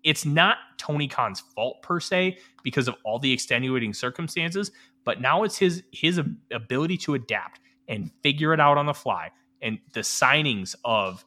[0.04, 4.70] it's not Tony Khan's fault per se because of all the extenuating circumstances,
[5.04, 6.20] but now it's his his
[6.52, 9.30] ability to adapt and figure it out on the fly
[9.62, 11.24] and the signings of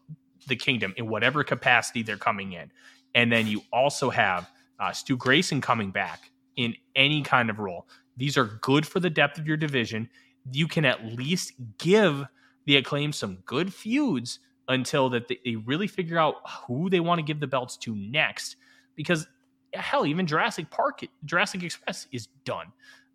[0.48, 2.72] the kingdom in whatever capacity they're coming in.
[3.16, 7.88] And then you also have uh, Stu Grayson coming back in any kind of role.
[8.18, 10.10] These are good for the depth of your division.
[10.52, 12.26] You can at least give
[12.66, 16.36] the acclaim some good feuds until that they, they really figure out
[16.68, 18.58] who they want to give the belts to next.
[18.96, 19.28] Because
[19.74, 22.68] hell, even Jurassic Park, Jurassic Express is done.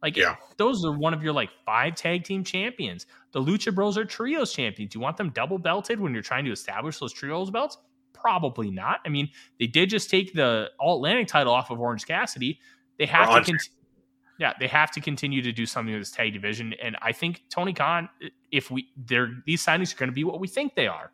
[0.02, 0.36] Like Yeah.
[0.58, 3.06] those are one of your like five tag team champions.
[3.32, 4.92] The Lucha Bros are trios champions.
[4.92, 7.78] Do you want them double belted when you're trying to establish those trios belts?
[8.12, 9.00] Probably not.
[9.04, 9.28] I mean,
[9.58, 12.58] they did just take the All Atlantic title off of Orange Cassidy.
[12.98, 13.60] They have to continue.
[14.38, 17.42] Yeah, they have to continue to do something with this tag division, and I think
[17.50, 18.08] Tony Khan,
[18.50, 21.12] if we, they're these signings are going to be what we think they are,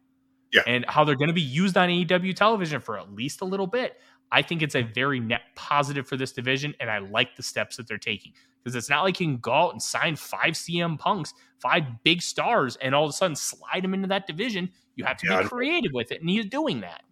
[0.52, 0.62] Yeah.
[0.66, 3.66] and how they're going to be used on AEW television for at least a little
[3.66, 3.96] bit.
[4.32, 7.76] I think it's a very net positive for this division, and I like the steps
[7.76, 10.98] that they're taking because it's not like you can go out and sign five CM
[10.98, 14.70] punks, five big stars, and all of a sudden slide them into that division.
[14.96, 17.02] You have to Yeah, be creative with it, and he's doing that.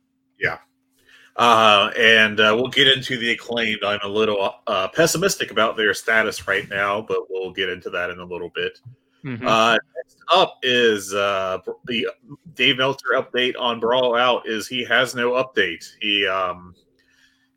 [1.39, 3.85] Uh, and uh, we'll get into the acclaimed.
[3.85, 8.11] I'm a little uh, pessimistic about their status right now, but we'll get into that
[8.11, 8.81] in a little bit.
[9.25, 9.47] Mhm.
[9.47, 12.09] Uh, next up is uh, the
[12.55, 14.49] Dave Meltzer update on Brawl Out.
[14.49, 15.85] Is he has no update.
[16.01, 16.75] He um,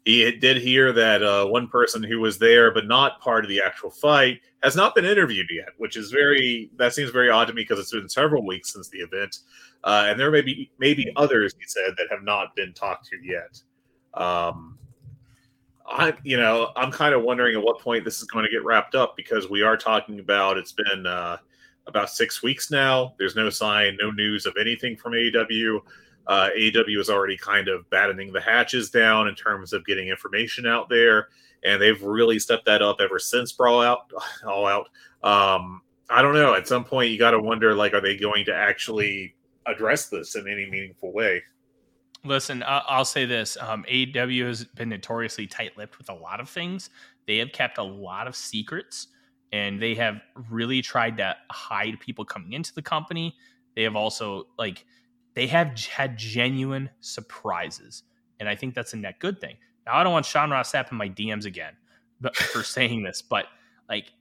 [0.06, 3.62] he did hear that uh, one person who was there but not part of the
[3.62, 7.54] actual fight has not been interviewed yet, which is very that seems very odd to
[7.54, 9.40] me because it's been several weeks since the event,
[9.84, 13.18] uh, and there may be maybe others he said that have not been talked to
[13.24, 13.60] yet.
[14.14, 14.78] Um,
[15.86, 18.64] I, you know, I'm kind of wondering at what point this is going to get
[18.64, 21.38] wrapped up because we are talking about it's been uh,
[21.88, 23.14] about six weeks now.
[23.18, 25.82] There's no sign, no news of anything from AEW.
[26.28, 30.66] Uh, AEW is already kind of battening the hatches down in terms of getting information
[30.66, 31.28] out there,
[31.64, 34.12] and they've really stepped that up ever since Brawl Out,
[34.48, 34.88] All Out.
[35.24, 36.54] Um, I don't know.
[36.54, 39.36] At some point, you got to wonder, like, are they going to actually
[39.66, 41.42] address this in any meaningful way?
[42.24, 46.92] Listen, I'll say this: um, AEW has been notoriously tight-lipped with a lot of things.
[47.26, 49.08] They have kept a lot of secrets,
[49.52, 53.36] and they have really tried to hide people coming into the company.
[53.76, 54.86] They have also like
[55.34, 58.04] they have had genuine surprises,
[58.40, 59.56] and I think that's a net good thing.
[59.88, 61.74] Now, I don't want Sean Ross Sapp in my DMs again,
[62.34, 63.46] for saying this, but
[63.90, 64.12] like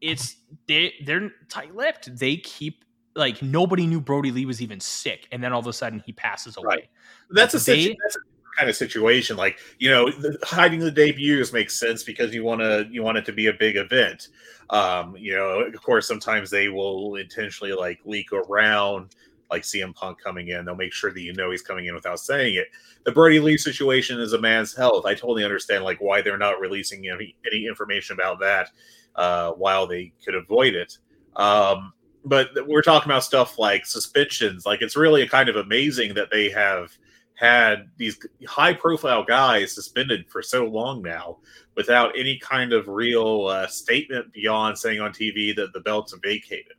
[0.00, 0.36] it's
[0.66, 2.16] they they're tight-lipped.
[2.16, 2.84] They keep
[3.14, 6.12] like nobody knew Brodie Lee was even sick, and then all of a sudden he
[6.12, 6.66] passes away.
[6.66, 6.88] Right.
[7.30, 8.20] That's a, They- situ- that's a
[8.58, 9.36] kind of situation.
[9.36, 13.18] Like you know, the, hiding the debuts makes sense because you want to you want
[13.18, 14.28] it to be a big event.
[14.70, 19.14] Um, you know, of course, sometimes they will intentionally like leak around,
[19.50, 20.64] like CM Punk coming in.
[20.64, 22.68] They'll make sure that you know he's coming in without saying it.
[23.04, 25.04] The Brodie Lee situation is a man's health.
[25.04, 28.70] I totally understand like why they're not releasing any, any information about that
[29.16, 30.96] uh, while they could avoid it.
[31.36, 31.92] Um,
[32.24, 34.64] but we're talking about stuff like suspensions.
[34.64, 36.96] Like it's really kind of amazing that they have
[37.34, 41.38] had these high profile guys suspended for so long now
[41.74, 46.20] without any kind of real uh, statement beyond saying on TV that the belts are
[46.22, 46.76] vacated.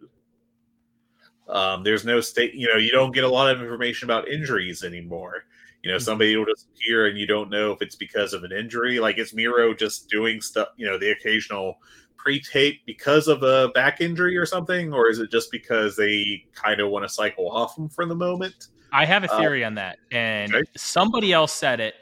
[1.49, 4.83] Um, there's no state, you know, you don't get a lot of information about injuries
[4.83, 5.45] anymore.
[5.81, 8.53] You know, somebody will just appear and you don't know if it's because of an
[8.53, 8.99] injury.
[9.01, 11.75] Like, is Miro just doing stuff, you know, the occasional
[12.24, 14.93] pre tape because of a back injury or something?
[14.93, 18.15] Or is it just because they kind of want to cycle off him for the
[18.15, 18.67] moment?
[18.91, 20.63] I have a Uh, theory on that, and okay.
[20.78, 21.95] somebody else said it,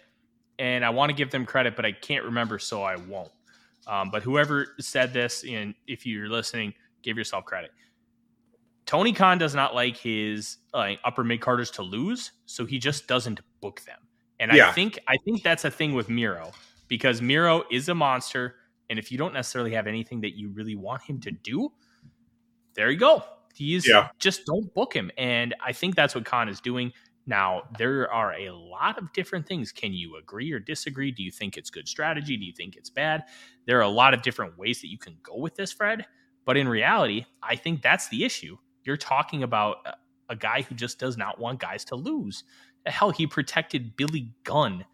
[0.60, 3.32] and I want to give them credit, but I can't remember, so I won't.
[3.88, 7.72] Um, but whoever said this, and if you're listening, give yourself credit.
[8.86, 13.08] Tony Khan does not like his like upper mid carders to lose, so he just
[13.08, 14.00] doesn't book them.
[14.40, 16.52] And I think I think that's a thing with Miro
[16.88, 18.56] because Miro is a monster,
[18.92, 21.72] and if you don't necessarily have anything that you really want him to do,
[22.76, 23.24] there you go.
[23.56, 24.10] He's Yeah.
[24.20, 25.12] just don't book him.
[25.18, 26.94] And I think that's what Khan is doing.
[27.26, 29.72] Now, there are a lot of different things.
[29.72, 31.12] Can you agree or disagree?
[31.12, 32.36] Do you think it's good strategy?
[32.36, 33.24] Do you think it's bad?
[33.66, 36.06] There are a lot of different ways that you can go with this, Fred.
[36.46, 38.58] But in reality, I think that's the issue.
[38.84, 39.96] You're talking about a-
[40.30, 42.44] a guy who just does not want guys to lose.
[42.86, 44.86] Hell, he protected Billy Gunn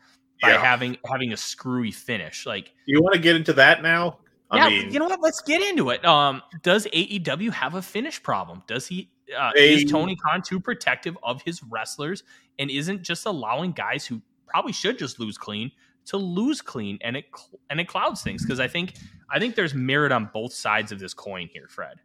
[0.42, 0.62] by Yeah.
[0.62, 2.46] having having a screwy finish.
[2.46, 4.20] Like, You want to get into that now?
[4.50, 5.20] I yeah, mean, you know what?
[5.22, 6.06] Let's get into it.
[6.06, 8.64] Um, does AEW have a finish problem?
[8.68, 9.10] Does he?
[9.38, 12.24] Uh, They- is Tony Khan too protective of his wrestlers
[12.60, 15.70] and isn't just allowing guys who probably should just lose clean
[16.06, 17.26] to lose clean and it
[17.70, 18.94] and it clouds things because I think
[19.30, 21.98] I think there's merit on both sides of this coin here, Fred.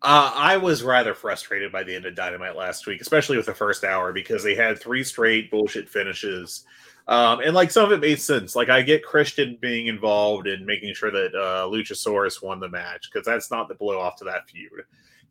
[0.00, 3.54] Uh, I was rather frustrated by the end of Dynamite last week, especially with the
[3.54, 6.64] first hour, because they had three straight bullshit finishes.
[7.08, 8.54] Um, and like some of it made sense.
[8.54, 13.08] Like I get Christian being involved in making sure that uh, Luchasaurus won the match
[13.10, 14.84] because that's not the blow off to that feud.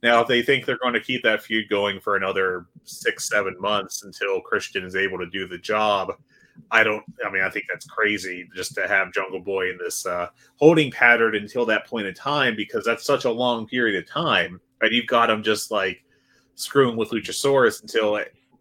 [0.03, 3.55] Now, if they think they're going to keep that feud going for another six, seven
[3.59, 6.13] months until Christian is able to do the job,
[6.72, 7.03] I don't.
[7.26, 10.91] I mean, I think that's crazy just to have Jungle Boy in this uh, holding
[10.91, 14.59] pattern until that point in time because that's such a long period of time.
[14.82, 16.03] And you've got him just like
[16.55, 18.20] screwing with Luchasaurus until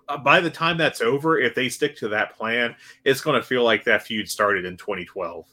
[0.09, 3.47] uh, by the time that's over, if they stick to that plan, it's going to
[3.47, 5.47] feel like that feud started in 2012.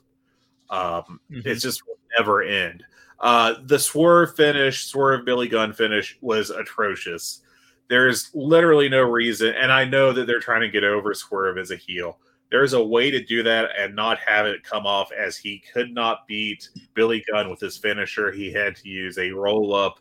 [0.70, 1.46] Um, Mhm.
[1.46, 2.84] It's just will never end.
[3.20, 7.42] Uh, the swerve finish, swerve Billy Gunn finish was atrocious.
[7.90, 11.72] There's literally no reason, and I know that they're trying to get over Swerve as
[11.72, 12.18] a heel.
[12.54, 15.92] There's a way to do that and not have it come off as he could
[15.92, 18.32] not beat Billy Gunn with his finisher.
[18.32, 20.00] He had to use a roll up,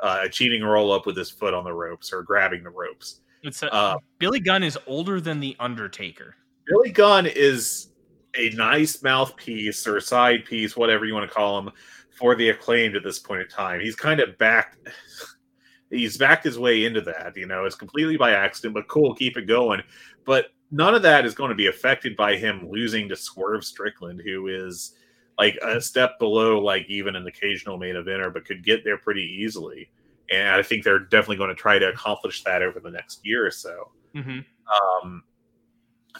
[0.00, 3.20] uh, a cheating roll up with his foot on the ropes or grabbing the ropes.
[3.44, 6.34] It's a, Uh, Billy Gunn is older than the Undertaker.
[6.66, 7.92] Billy Gunn is
[8.36, 11.70] a nice mouthpiece or side piece, whatever you want to call him,
[12.18, 13.78] for the acclaimed at this point in time.
[13.80, 14.88] He's kind of backed.
[15.88, 17.36] He's backed his way into that.
[17.36, 19.82] You know, it's completely by accident, but cool, keep it going.
[20.24, 24.20] But none of that is going to be affected by him losing to Swerve Strickland,
[24.24, 24.94] who is
[25.38, 29.22] like a step below, like even an occasional main eventer, but could get there pretty
[29.40, 29.90] easily.
[30.30, 33.46] And I think they're definitely going to try to accomplish that over the next year
[33.46, 34.40] or so Mm-hmm.
[35.02, 35.22] um,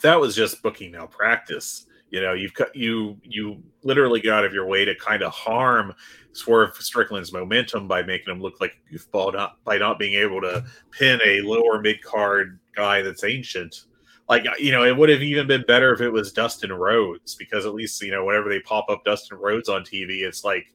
[0.03, 1.87] that was just booking malpractice.
[2.11, 5.33] You know, you've cut you you literally go out of your way to kind of
[5.33, 5.95] harm
[6.33, 10.41] Swerve Strickland's momentum by making him look like a goofball, not by not being able
[10.41, 13.85] to pin a lower mid card guy that's ancient.
[14.29, 17.67] Like you know, it would have even been better if it was Dustin Rhodes because
[17.67, 20.73] at least you know whenever they pop up Dustin Rhodes on TV, it's like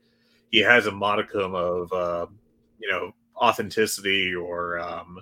[0.51, 2.27] he has a modicum of uh,
[2.79, 5.19] you know authenticity or um,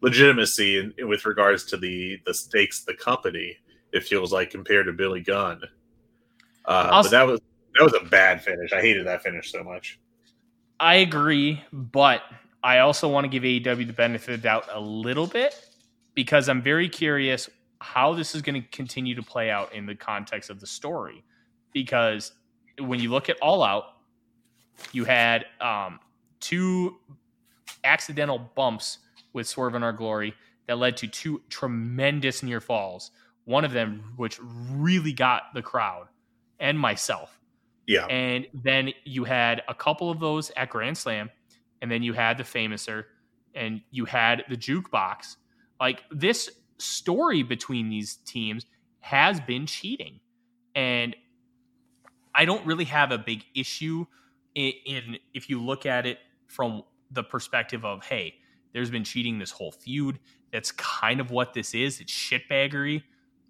[0.00, 3.56] legitimacy in, in- with regards to the the stakes of the company.
[3.92, 5.60] It feels like compared to Billy Gunn,
[6.66, 7.40] uh, but that was
[7.74, 8.72] that was a bad finish.
[8.72, 9.98] I hated that finish so much.
[10.78, 12.22] I agree, but
[12.62, 15.54] I also want to give AEW the benefit of the doubt a little bit
[16.14, 17.48] because I'm very curious
[17.82, 21.24] how this is going to continue to play out in the context of the story.
[21.72, 22.32] Because
[22.78, 23.84] when you look at All Out,
[24.92, 26.00] you had um,
[26.40, 26.96] two
[27.84, 28.98] accidental bumps
[29.32, 30.34] with Swerve in Our Glory
[30.66, 33.10] that led to two tremendous near falls.
[33.44, 36.06] One of them, which really got the crowd
[36.60, 37.38] and myself.
[37.86, 41.30] Yeah, And then you had a couple of those at Grand Slam,
[41.80, 43.06] and then you had the Famouser,
[43.56, 45.36] and you had the Jukebox.
[45.80, 46.48] Like this
[46.82, 48.66] story between these teams
[49.00, 50.20] has been cheating,
[50.74, 51.16] and
[52.34, 54.06] I don't really have a big issue
[54.54, 58.34] in, in if you look at it from the perspective of hey,
[58.72, 60.18] there's been cheating this whole feud.
[60.52, 62.00] That's kind of what this is.
[62.00, 63.02] It's shitbaggery.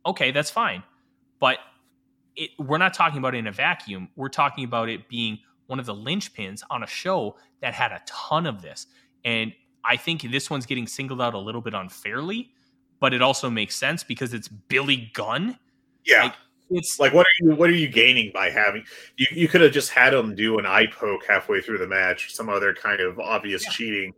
[0.06, 0.82] Okay, that's fine,
[1.38, 1.58] but
[2.36, 4.08] it, we're not talking about it in a vacuum.
[4.16, 8.00] We're talking about it being one of the linchpins on a show that had a
[8.06, 8.86] ton of this.
[9.24, 9.52] And
[9.84, 12.52] I think this one's getting singled out a little bit unfairly,
[13.02, 15.58] but it also makes sense because it's Billy Gunn.
[16.06, 16.22] yeah.
[16.22, 16.34] Like,
[16.70, 18.84] It's like what are you what are you gaining by having
[19.16, 22.26] you you could have just had him do an eye poke halfway through the match
[22.26, 24.14] or some other kind of obvious cheating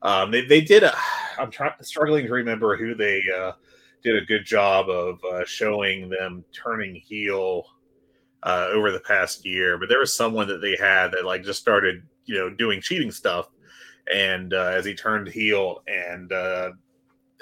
[0.00, 0.94] um they, they did a
[1.38, 3.52] i'm trying struggling to remember who they uh
[4.02, 7.64] did a good job of uh, showing them turning heel
[8.44, 11.60] uh over the past year but there was someone that they had that like just
[11.60, 13.48] started you know doing cheating stuff
[14.14, 16.70] and uh, as he turned heel and uh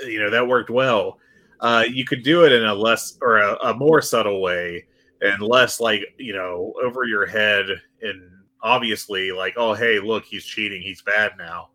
[0.07, 1.19] you know that worked well.
[1.61, 4.85] Uh, you could do it in a less or a, a more subtle way
[5.23, 7.67] and less like you know over your head
[8.03, 8.23] and
[8.63, 11.69] obviously like oh hey look he's cheating he's bad now.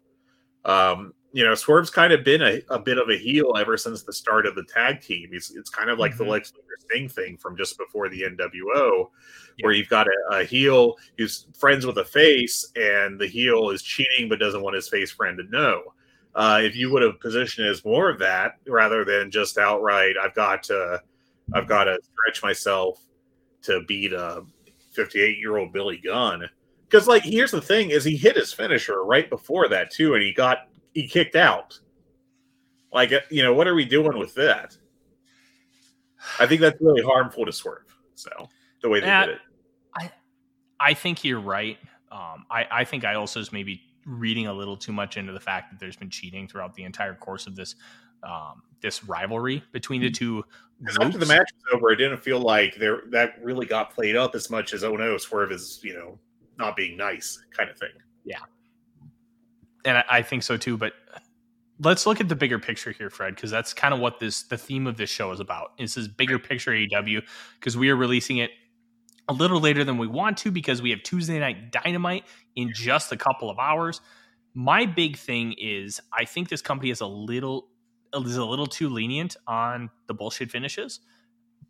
[0.66, 4.04] Um you know swerve's kind of been a, a bit of a heel ever since
[4.04, 5.30] the start of the tag team.
[5.32, 6.18] He's, it's kind of like Mhm.
[6.20, 9.10] the lex luger sting thing from just before the nwo
[9.62, 13.82] where you've got a, a heel who's friends with a face and the heel is
[13.84, 15.82] cheating but doesn't want his face friend to know
[16.36, 20.16] uh, if you would have positioned it as more of that rather than just outright,
[20.22, 21.02] I've got to,
[21.54, 23.00] I've got to stretch myself
[23.64, 24.44] to beat a
[24.94, 26.48] 58 year old Billy Gunn.
[26.90, 30.24] Because like, here's the thing: is he hit his finisher right before that too, and
[30.24, 31.80] he got he kicked out.
[32.92, 34.78] Like, uh, you know, what are we doing with that?
[36.40, 37.96] I think that's really harmful to Swerve.
[38.14, 38.30] So
[38.82, 39.42] the way they Yeah, did it.
[40.84, 41.78] I think you're right.
[42.12, 45.40] Um, I, I think I also is maybe reading a little too much into the
[45.40, 47.76] fact that there's been cheating throughout the entire course of this
[48.24, 50.44] um, this rivalry between the two
[50.86, 54.16] 'Cause after the match was over, it didn't feel like there that really got played
[54.16, 56.20] up as much as oh no, Swerve is you know
[56.58, 57.92] not being nice kind of thing.
[58.26, 58.40] Yeah,
[59.86, 60.76] and I, I think so too.
[60.76, 60.94] But
[61.80, 64.58] let's look at the bigger picture here, Fred, because that's kind of what this the
[64.58, 65.78] theme of this show is about.
[65.78, 67.22] This is this bigger picture AEW?
[67.60, 68.52] Because we are releasing it
[69.30, 72.26] a little later than we want to because we have Tuesday night Dynamite
[72.56, 74.02] in just a couple of hours.
[74.54, 77.70] My big thing is I think this company is a little
[78.14, 81.00] is a little too lenient on the bullshit finishes,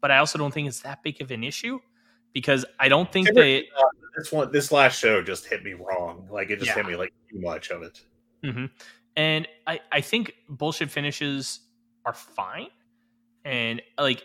[0.01, 1.79] but I also don't think it's that big of an issue
[2.33, 3.67] because I don't think they
[4.17, 6.27] This one, this last show just hit me wrong.
[6.29, 6.75] Like it just Yeah.
[6.75, 8.01] hit me like too much of it.
[8.43, 8.65] hmm
[9.15, 11.61] And I, I think bullshit finishes
[12.05, 12.67] are fine.
[13.45, 14.23] And like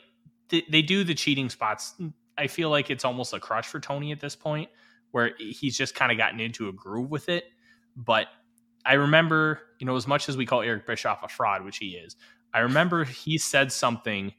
[0.49, 1.95] they, they do the cheating spots.
[2.37, 4.69] I feel like it's almost a crutch for Tony at this point,
[5.11, 7.45] where he's just kind of gotten into a groove with it.
[7.97, 8.27] But
[8.85, 11.91] I remember, you know, as much as we call Eric Bischoff a fraud, which he
[11.91, 12.17] is,
[12.55, 14.33] I remember he said something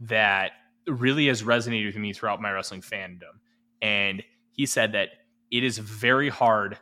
[0.00, 0.52] that
[0.86, 3.38] really has resonated with me throughout my wrestling fandom.
[3.80, 5.10] And he said that
[5.50, 6.78] it is very hard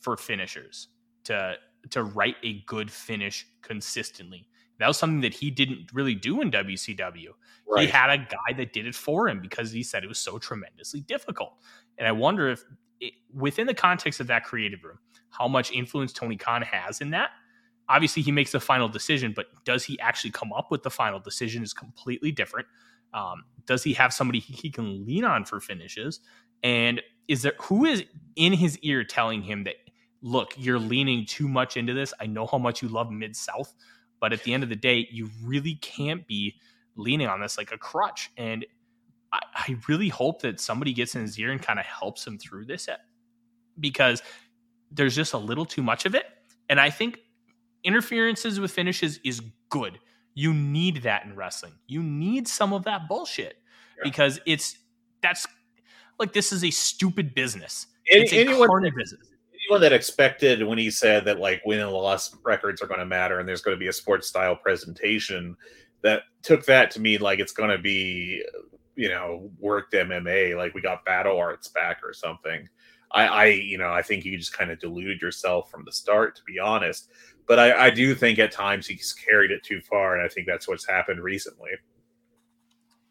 [0.00, 0.88] for finishers
[1.24, 1.56] to
[1.90, 4.48] to write a good finish consistently.
[4.78, 7.28] That was something that he didn't really do in WCW.
[7.78, 10.38] He had a guy that did it for him because he said it was so
[10.38, 11.54] tremendously difficult.
[11.98, 12.64] And I wonder if,
[13.00, 14.98] it, within the context of that creative room,
[15.30, 17.30] how much influence Tony Khan has in that.
[17.88, 21.20] Obviously, he makes the final decision, but does he actually come up with the final
[21.20, 22.66] decision is completely different.
[23.14, 26.20] Um, does he have somebody he he can lean on for finishes?
[26.62, 28.04] And is there who is
[28.34, 29.76] in his ear telling him that,
[30.22, 32.12] look, you're leaning too much into this?
[32.20, 33.72] I know how much you love Mid South,
[34.20, 36.54] but at the end of the day, you really can't be
[36.96, 38.30] leaning on this like a crutch.
[38.36, 38.64] And
[39.32, 42.38] I, I really hope that somebody gets in his ear and kind of helps him
[42.38, 42.96] through this eh,
[43.78, 44.22] because
[44.90, 46.24] there's just a little too much of it.
[46.68, 47.18] And I think
[47.84, 49.98] interferences with finishes is good.
[50.34, 51.74] You need that in wrestling.
[51.86, 53.56] You need some of that bullshit
[53.96, 54.02] Yeah.
[54.04, 54.76] because it's
[55.22, 55.46] that's
[56.18, 57.86] like this is a stupid business.
[58.10, 59.28] Any- it's a anyone, business.
[59.66, 63.06] Anyone that expected when he said that like win and loss records are going to
[63.06, 65.56] matter and there's going to be a sports style presentation
[66.02, 68.42] that took that to mean like it's going to be
[68.94, 72.68] you know worked MMA like we got battle arts back or something.
[73.12, 76.36] I, I you know I think you just kind of deluded yourself from the start
[76.36, 77.10] to be honest.
[77.46, 80.48] But I, I do think at times he's carried it too far, and I think
[80.48, 81.70] that's what's happened recently.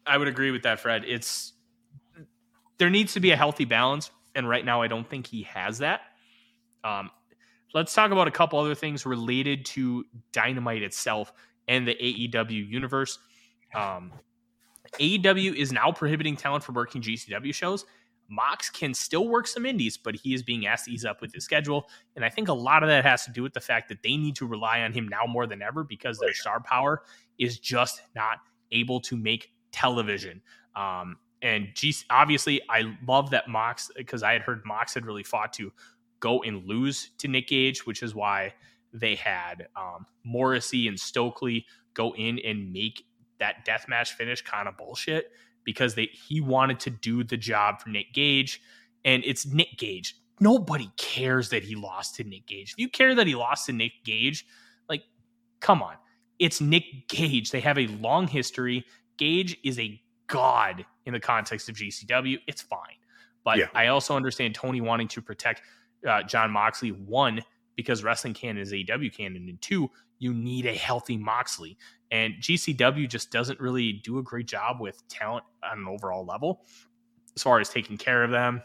[0.06, 1.04] I would agree with that, Fred.
[1.06, 1.54] It's
[2.76, 5.78] there needs to be a healthy balance, and right now I don't think he has
[5.78, 6.02] that.
[6.86, 7.10] Um,
[7.74, 11.32] let's talk about a couple other things related to Dynamite itself
[11.68, 13.18] and the AEW universe.
[13.74, 14.12] Um,
[15.00, 17.84] AEW is now prohibiting talent from working GCW shows.
[18.28, 21.32] Mox can still work some indies, but he is being asked to ease up with
[21.32, 21.88] his schedule.
[22.16, 24.16] And I think a lot of that has to do with the fact that they
[24.16, 27.02] need to rely on him now more than ever because their star power
[27.38, 28.38] is just not
[28.72, 30.42] able to make television.
[30.74, 35.22] Um, and G- obviously, I love that Mox because I had heard Mox had really
[35.22, 35.72] fought to
[36.26, 38.52] go and lose to Nick Gage, which is why
[38.92, 41.64] they had um, Morrissey and Stokely
[41.94, 43.04] go in and make
[43.38, 45.30] that death match finish kind of bullshit
[45.62, 48.60] because they he wanted to do the job for Nick Gage,
[49.04, 50.16] and it's Nick Gage.
[50.40, 52.72] Nobody cares that he lost to Nick Gage.
[52.72, 54.44] If you care that he lost to Nick Gage,
[54.88, 55.02] like,
[55.60, 55.94] come on,
[56.40, 57.52] it's Nick Gage.
[57.52, 58.84] They have a long history.
[59.16, 62.38] Gage is a god in the context of GCW.
[62.48, 62.98] It's fine,
[63.44, 63.68] but Yeah.
[63.74, 65.62] I also understand Tony wanting to protect
[66.08, 66.90] uh, Jon Moxley.
[66.90, 67.42] One,
[67.76, 71.76] because wrestling canon is AEW canon, and two, you need a healthy Moxley.
[72.10, 76.64] And GCW just doesn't really do a great job with talent on an overall level
[77.36, 78.62] as far as taking care of them,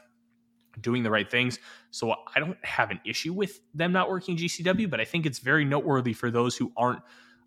[0.79, 1.59] doing the right things.
[1.89, 5.39] So I don't have an issue with them not working GCW, but I think it's
[5.39, 7.01] very noteworthy for those who aren't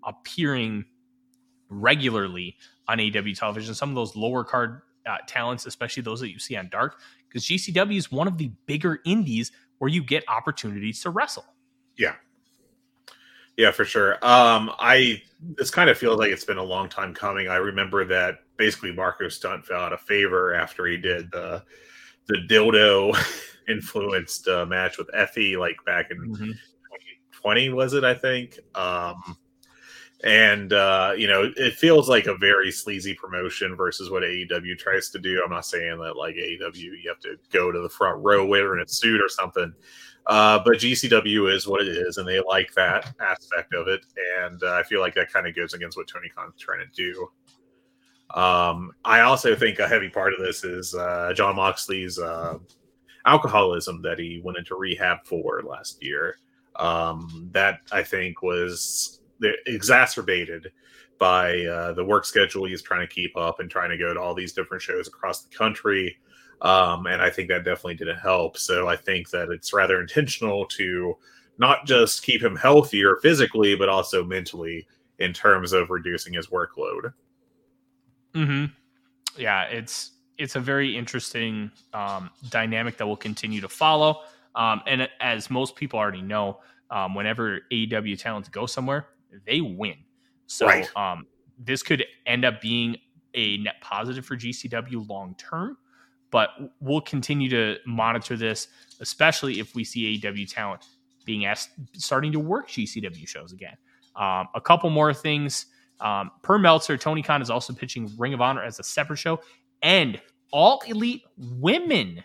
[0.05, 0.85] appearing
[1.71, 2.57] regularly
[2.89, 3.75] on AEW television.
[3.75, 7.45] Some of those lower card uh, talents, especially those that you see on Dark, because
[7.47, 11.45] GCW is one of the bigger indies where you get opportunities to wrestle.
[11.97, 12.15] Yeah.
[13.57, 14.15] Yeah, for sure.
[14.25, 15.23] Um, I
[15.57, 17.49] this kind of feels like it's been a long time coming.
[17.49, 21.63] I remember that basically Marko Stunt fell out of favor after he did the
[22.27, 23.17] the dildo
[23.69, 28.03] influenced uh, match with Effy, like back in 2020, was it?
[28.03, 28.59] I think.
[28.75, 29.37] Um,
[30.23, 35.11] and uh, you know it feels like a very sleazy promotion versus what AEW tries
[35.11, 35.43] to do.
[35.45, 38.83] I'm not saying that like AEW you have to go to the front row wearing
[38.83, 39.75] a suit or something,
[40.27, 44.07] uh, but GCW is what it is, and they like that aspect of it,
[44.41, 46.93] and uh, I feel like that kind of goes against what Tony Khan's trying to
[46.95, 47.29] do.
[48.35, 52.59] Um, I also think a heavy part of this is uh, Jon Moxley's uh,
[53.27, 56.39] alcoholism that he went into rehab for last year.
[56.77, 59.21] Um, that I think was
[59.67, 60.73] exacerbated
[61.19, 64.21] by uh, the work schedule he's trying to keep up and trying to go to
[64.21, 66.17] all these different shows across the country.
[66.63, 68.57] Um, and I think that definitely didn't help.
[68.57, 71.17] So I think that it's rather intentional to
[71.59, 74.87] not just keep him healthier physically, but also mentally
[75.19, 77.13] in terms of reducing his workload.
[78.35, 78.67] Hmm.
[79.37, 84.23] Yeah, it's it's a very interesting um, dynamic that will continue to follow.
[84.57, 86.59] Um, and as most people already know,
[86.91, 89.07] um, whenever AEW talents go somewhere,
[89.47, 89.97] they win.
[90.47, 90.89] So right.
[90.97, 91.27] um,
[91.59, 92.97] this could end up being
[93.35, 95.77] a net positive for GCW long term,
[96.31, 98.69] but we'll continue to monitor this,
[99.01, 100.85] especially if we see AEW talent
[101.25, 103.77] being asked starting to work GCW shows again.
[104.17, 105.67] Um, a couple more things.
[106.01, 109.41] Um, per Meltzer, Tony Khan is also pitching Ring of Honor as a separate show
[109.83, 110.21] and
[110.53, 112.23] All Elite Women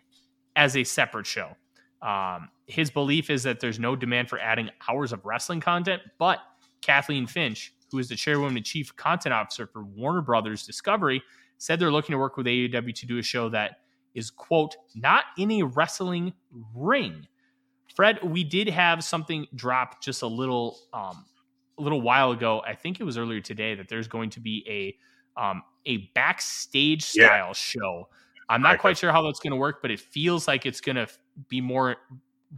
[0.55, 1.55] as a separate show.
[2.01, 6.39] Um, his belief is that there's no demand for adding hours of wrestling content, but
[6.81, 11.21] Kathleen Finch, who is the chairwoman and chief content officer for Warner Brothers Discovery,
[11.57, 13.79] said they're looking to work with AEW to do a show that
[14.13, 16.33] is, quote, not in a wrestling
[16.73, 17.27] ring.
[17.95, 21.25] Fred, we did have something drop just a little um,
[21.77, 22.61] a little while ago.
[22.65, 27.03] I think it was earlier today that there's going to be a um, a backstage
[27.03, 27.53] style yeah.
[27.53, 28.09] show.
[28.49, 30.95] I'm not quite sure how that's going to work, but it feels like it's going
[30.95, 31.07] to
[31.49, 31.97] be more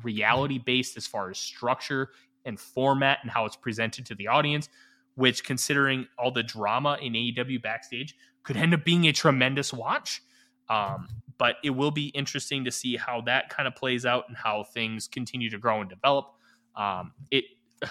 [0.04, 2.12] reality based as far as structure
[2.46, 4.70] and format and how it's presented to the audience,
[5.16, 10.22] which, considering all the drama in AEW backstage, could end up being a tremendous watch.
[10.70, 14.38] Um, but it will be interesting to see how that kind of plays out and
[14.38, 16.28] how things continue to grow and develop.
[16.76, 17.46] Um, it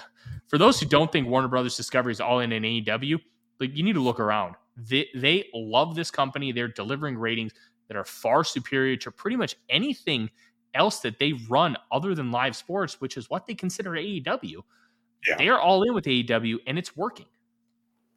[0.46, 3.20] for those who don't think Warner Brothers Discovery is all in an AEW,
[3.58, 4.54] like you need to look around.
[4.76, 6.52] They they love this company.
[6.52, 7.52] They're delivering ratings
[7.88, 10.30] that are far superior to pretty much anything
[10.74, 14.62] else that they run other than live sports, which is what they consider AEW.
[15.26, 15.36] Yeah.
[15.36, 17.26] They are all in with AEW and it's working.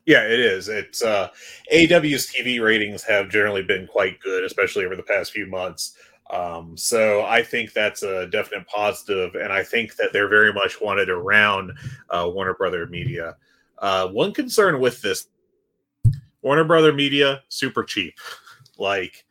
[0.05, 0.67] Yeah, it is.
[0.67, 1.29] It's uh
[1.71, 5.97] AEW's TV ratings have generally been quite good, especially over the past few months.
[6.29, 10.81] Um, so I think that's a definite positive, and I think that they're very much
[10.81, 11.73] wanted around
[12.09, 13.35] uh, Warner Brother Media.
[13.77, 15.27] Uh, one concern with this
[16.41, 18.15] Warner Brother Media, super cheap.
[18.77, 19.25] Like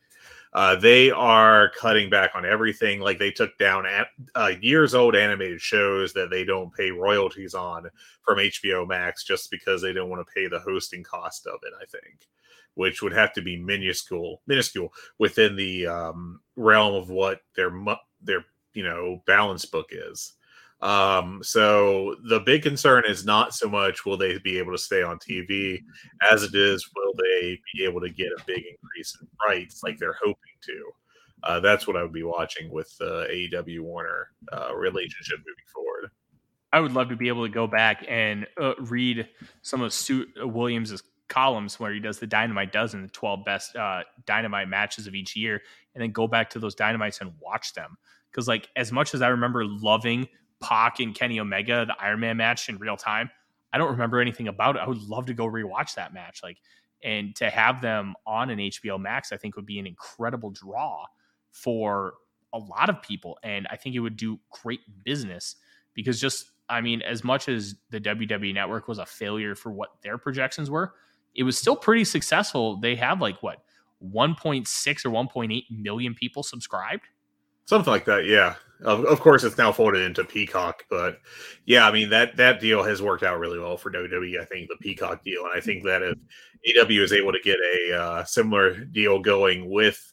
[0.53, 2.99] uh, they are cutting back on everything.
[2.99, 7.55] Like they took down at, uh, years old animated shows that they don't pay royalties
[7.55, 7.89] on
[8.23, 11.73] from HBO Max just because they don't want to pay the hosting cost of it.
[11.81, 12.27] I think,
[12.75, 17.71] which would have to be minuscule, minuscule within the um, realm of what their
[18.21, 20.33] their you know balance book is.
[20.83, 25.01] Um, so the big concern is not so much will they be able to stay
[25.01, 25.81] on TV
[26.29, 29.97] as it is will they be able to get a big increase in rights like
[29.97, 30.91] they're hoping to.
[31.43, 36.11] Uh, that's what I would be watching with the AEW Warner uh, relationship moving forward.
[36.73, 39.29] I would love to be able to go back and uh, read
[39.61, 44.03] some of Stu Williams's columns where he does the Dynamite dozen, the 12 best uh,
[44.25, 45.61] Dynamite matches of each year,
[45.95, 47.95] and then go back to those Dynamites and watch them.
[48.31, 50.27] Because, like, as much as I remember loving
[50.63, 53.29] Pac and Kenny Omega, the Iron Man match in real time.
[53.71, 54.79] I don't remember anything about it.
[54.79, 56.41] I would love to go rewatch that match.
[56.41, 56.57] Like,
[57.03, 61.05] and to have them on an HBO Max, I think would be an incredible draw
[61.51, 62.13] for
[62.53, 63.37] a lot of people.
[63.43, 65.55] And I think it would do great business
[65.93, 69.89] because just, I mean, as much as the WWE network was a failure for what
[70.01, 70.93] their projections were,
[71.35, 72.77] it was still pretty successful.
[72.77, 73.63] They have like what
[74.03, 77.03] 1.6 or 1.8 million people subscribed.
[77.65, 78.55] Something like that, yeah.
[78.83, 81.19] Of, of course, it's now folded into Peacock, but
[81.65, 84.41] yeah, I mean that that deal has worked out really well for WWE.
[84.41, 86.17] I think the Peacock deal, and I think that if
[86.77, 90.11] AW is able to get a uh, similar deal going with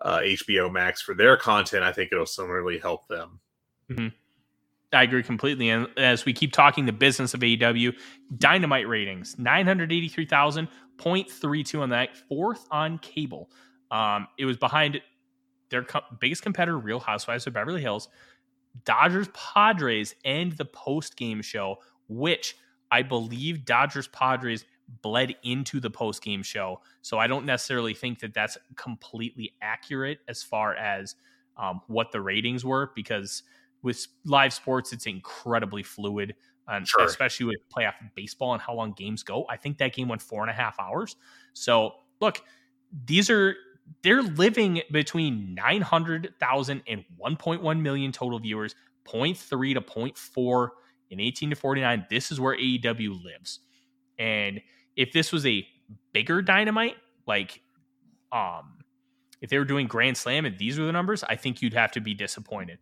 [0.00, 3.40] uh, HBO Max for their content, I think it'll similarly help them.
[3.90, 4.08] Mm-hmm.
[4.92, 5.70] I agree completely.
[5.70, 7.94] And as we keep talking the business of AEW,
[8.36, 13.50] Dynamite ratings nine hundred eighty three thousand point three two on that, fourth on cable.
[13.90, 15.00] Um, it was behind
[15.72, 18.08] their co- biggest competitor, Real Housewives of Beverly Hills,
[18.84, 22.56] Dodgers Padres, and the post game show, which
[22.90, 24.64] I believe Dodgers Padres
[25.02, 26.80] bled into the post game show.
[27.02, 31.16] So I don't necessarily think that that's completely accurate as far as
[31.56, 33.42] um, what the ratings were, because
[33.82, 36.34] with live sports, it's incredibly fluid.
[36.68, 37.04] and Sure.
[37.04, 39.44] especially with playoff baseball and how long games go.
[39.50, 41.16] I think that game went four and a half hours.
[41.54, 42.40] So look,
[43.06, 43.56] these are
[44.02, 48.74] they're living between 900,000 and 1.1 million total viewers,
[49.06, 50.68] 0.3 to 0.4
[51.10, 52.06] in 18 to 49.
[52.10, 53.60] This is where AEW lives.
[54.18, 54.60] And
[54.96, 55.66] if this was a
[56.12, 57.60] bigger dynamite, like
[58.30, 58.78] um
[59.40, 61.90] if they were doing Grand Slam and these were the numbers, I think you'd have
[61.92, 62.78] to be disappointed.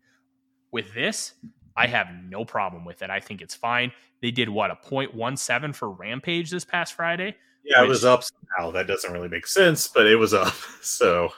[0.70, 1.32] With this,
[1.74, 3.08] I have no problem with it.
[3.08, 3.92] I think it's fine.
[4.20, 7.36] They did what a 0.17 for Rampage this past Friday.
[7.64, 8.70] Yeah, it was up somehow.
[8.72, 10.54] That doesn't really make sense, but it was up.
[10.82, 11.30] So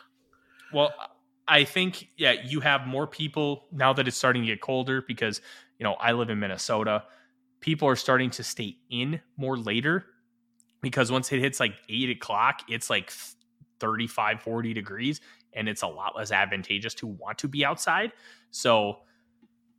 [0.72, 0.94] Well,
[1.48, 5.40] I think yeah, you have more people now that it's starting to get colder because
[5.78, 7.04] you know I live in Minnesota.
[7.60, 10.06] People are starting to stay in more later
[10.80, 13.12] because once it hits like eight o'clock, it's like
[13.80, 15.20] 35, 40 degrees,
[15.52, 18.12] and it's a lot less advantageous to want to be outside.
[18.50, 18.98] So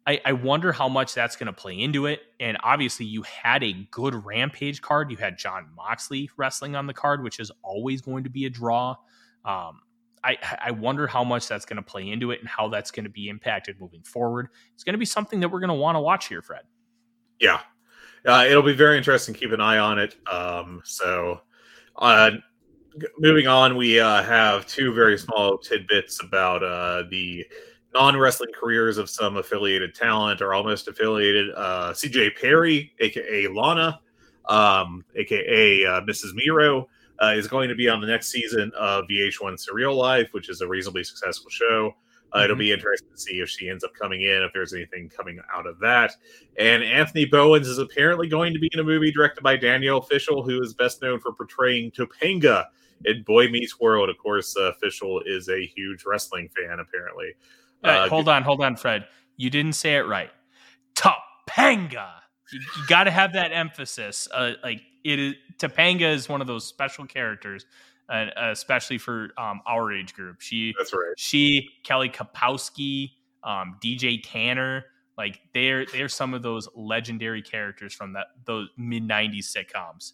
[0.06, 2.22] I, I wonder how much that's going to play into it.
[2.40, 5.10] And obviously, you had a good Rampage card.
[5.10, 8.50] You had Jon Moxley wrestling on the card, which is always going to be a
[8.50, 8.96] draw.
[9.46, 9.80] Um,
[10.24, 13.04] I, I wonder how much that's going to play into it and how that's going
[13.04, 14.50] to be impacted moving forward.
[14.74, 16.64] It's going to be something that we're going to want to watch here, Fred.
[17.40, 17.60] yeah,
[18.26, 19.36] uh, it'll be very interesting.
[19.36, 20.16] Keep an eye on it.
[20.32, 21.42] Um, so,
[21.98, 22.32] uh,
[23.20, 27.46] moving on, we uh, have two very small tidbits about uh, the
[27.94, 31.52] non wrestling careers of some affiliated talent or almost affiliated.
[31.56, 34.00] Uh, CJ Perry, aka Lana,
[34.50, 36.34] um, aka uh, Mrs.
[36.34, 36.88] Miro,
[37.22, 40.62] uh, is going to be on the next season of VH1 Surreal Life, which is
[40.62, 41.96] a reasonably successful show.
[42.36, 42.60] Uh, It'll Mhm.
[42.60, 45.68] be interesting to see if she ends up coming in, if there's anything coming out
[45.68, 46.16] of that.
[46.58, 50.42] And Anthony Bowens is apparently going to be in a movie directed by Danielle Fishel,
[50.42, 52.66] who is best known for portraying Topanga
[53.06, 54.10] in Boy Meets World.
[54.10, 57.36] Of course, uh, Fishel is a huge wrestling fan, apparently.
[57.84, 59.06] Uh, hold on, hold on, Fred.
[59.38, 60.32] You didn't say it right.
[60.96, 62.10] Topanga.
[62.52, 64.28] You, you got to have that emphasis.
[64.32, 67.66] Uh, like it is, Topanga is one of those special characters,
[68.10, 70.42] uh, especially for um, our age group.
[70.42, 71.14] She That's right.
[71.18, 73.12] she, Kelly Kapowski,
[73.44, 74.86] um, DJ Tanner,
[75.18, 80.14] like they're they're some of those legendary characters from that those mid '90s sitcoms.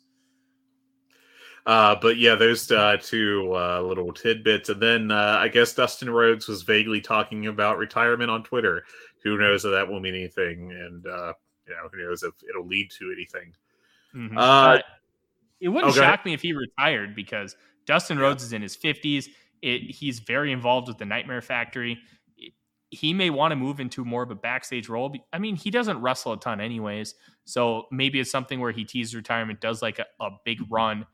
[1.66, 6.10] Uh, but yeah, those uh, two uh, little tidbits, and then uh, I guess Dustin
[6.10, 8.84] Rhodes was vaguely talking about retirement on Twitter.
[9.24, 11.34] Who knows if that will mean anything, and uh,
[11.68, 13.54] you know, who knows if it'll lead to anything.
[14.16, 14.38] Mhm.
[14.38, 14.82] Uh,
[15.60, 17.56] it wouldn't oh, shock me if he retired because
[17.86, 19.28] Dustin Rhodes is in his 50s.
[19.62, 22.00] He's very involved with the Nightmare Factory.
[22.38, 22.54] It-
[22.92, 25.14] he may want to move into more of a backstage role.
[25.34, 27.14] I mean, he doesn't wrestle a ton, anyways.
[27.44, 31.06] So maybe it's something where he teases retirement, does like a, a big run.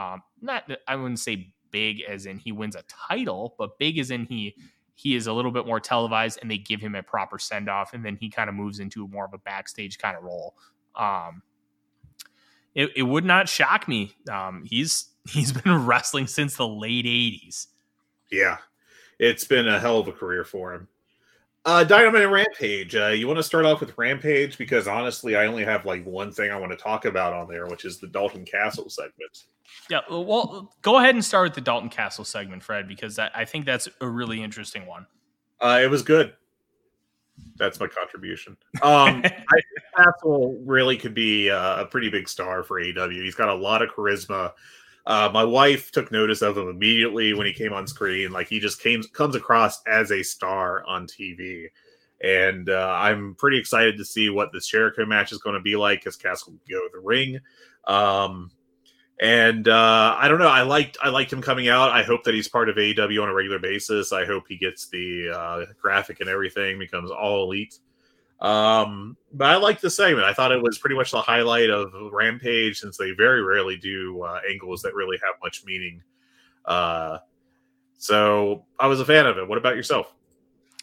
[0.00, 4.10] Um, not, I wouldn't say big as in he wins a title, but big as
[4.10, 4.54] in he
[4.94, 7.92] he is a little bit more televised and they give him a proper send off,
[7.92, 10.54] and then he kind of moves into more of a backstage kind of role.
[10.94, 11.42] Um,
[12.74, 14.14] it, it would not shock me.
[14.30, 17.66] Um, he's he's been wrestling since the late '80s.
[18.30, 18.58] Yeah,
[19.18, 20.88] it's been a hell of a career for him.
[21.66, 22.96] Uh, Dynamite and Rampage.
[22.96, 26.32] Uh, you want to start off with Rampage because honestly, I only have like one
[26.32, 29.44] thing I want to talk about on there, which is the Dalton Castle segment.
[29.90, 33.44] Yeah, well, go ahead and start with the Dalton Castle segment, Fred, because I, I
[33.44, 35.06] think that's a really interesting one.
[35.60, 36.32] Uh, it was good.
[37.56, 38.56] That's my contribution.
[38.82, 39.64] Um, I think
[39.96, 43.22] Castle really could be uh, a pretty big star for AEW.
[43.22, 44.52] He's got a lot of charisma.
[45.06, 48.32] Uh, my wife took notice of him immediately when he came on screen.
[48.32, 51.66] Like he just came comes across as a star on TV,
[52.22, 55.76] and uh, I'm pretty excited to see what this Jericho match is going to be
[55.76, 57.38] like as Castle will go to the ring.
[57.86, 58.50] Um,
[59.20, 60.48] and uh, I don't know.
[60.48, 61.90] I liked I liked him coming out.
[61.90, 64.12] I hope that he's part of AEW on a regular basis.
[64.12, 67.78] I hope he gets the uh, graphic and everything becomes all elite.
[68.40, 70.24] Um, but I liked the segment.
[70.24, 74.22] I thought it was pretty much the highlight of Rampage, since they very rarely do
[74.22, 76.02] uh, angles that really have much meaning.
[76.64, 77.18] Uh,
[77.98, 79.46] so I was a fan of it.
[79.46, 80.14] What about yourself?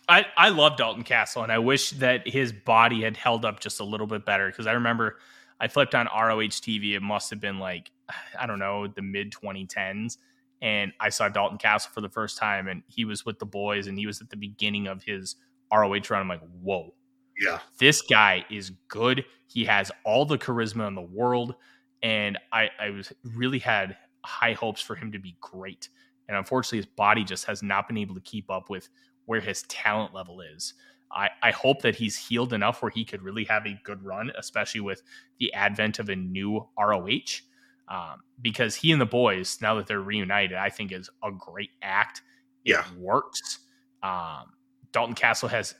[0.07, 3.79] I, I love Dalton Castle, and I wish that his body had held up just
[3.79, 5.17] a little bit better because I remember
[5.59, 6.95] I flipped on ROH TV.
[6.95, 7.91] It must have been like,
[8.39, 10.17] I don't know, the mid 2010s.
[10.61, 13.87] And I saw Dalton Castle for the first time, and he was with the boys,
[13.87, 15.35] and he was at the beginning of his
[15.71, 16.21] ROH run.
[16.21, 16.93] I'm like, whoa,
[17.39, 19.25] Yeah, this guy is good.
[19.47, 21.55] He has all the charisma in the world,
[22.03, 25.89] and I, I was really had high hopes for him to be great.
[26.27, 28.89] And unfortunately, his body just has not been able to keep up with
[29.25, 30.73] where his talent level is.
[31.09, 34.31] I, I hope that he's healed enough where he could really have a good run,
[34.37, 35.01] especially with
[35.39, 37.41] the advent of a new ROH.
[37.87, 41.69] Um, because he and the boys, now that they're reunited, I think is a great
[41.81, 42.21] act.
[42.65, 42.83] It Yeah.
[42.97, 43.59] works.
[44.03, 44.51] Um,
[44.91, 45.73] Dalton Castle has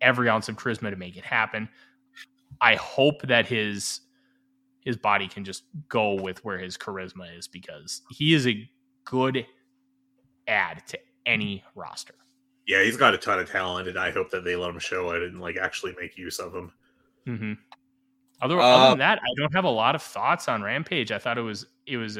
[0.00, 1.68] every ounce of charisma to make it happen.
[2.60, 4.00] I hope that his
[4.80, 8.68] his body can just go with where his charisma is because he is a
[9.04, 9.46] good
[10.48, 12.14] add to any roster.
[12.66, 15.10] Yeah, he's got a ton of talent, and I hope that they let him show
[15.10, 16.72] it and like actually make use of him.
[17.26, 17.52] Mm-hmm.
[18.42, 21.12] Other, Uh, other than that, I don't have a lot of thoughts on Rampage.
[21.12, 22.18] I thought it was it was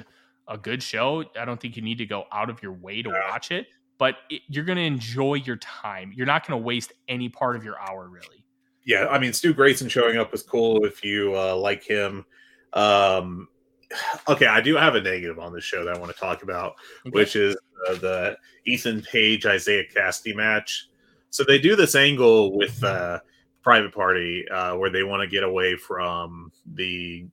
[0.48, 1.24] a good show.
[1.38, 3.30] I don't think you need to go out of your way to Yeah.
[3.30, 3.68] watch it,
[4.00, 6.10] but it, you're going to enjoy your time.
[6.16, 8.44] You're not going to waste any part of your hour, really.
[8.84, 12.24] Yeah, I mean Stu Grayson showing up was cool if you uh, like him.
[12.72, 13.46] Um,
[14.28, 16.74] okay, I do have a negative on this show that I want to talk about,
[17.10, 17.54] which is
[17.88, 18.36] uh, the
[18.66, 20.88] Ethan Page Isiah Kassidy match.
[21.28, 23.20] So they do this angle with uh,
[23.62, 27.26] Private Party uh, where they want to get away from the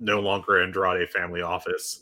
[0.00, 2.01] no longer Andrade family office.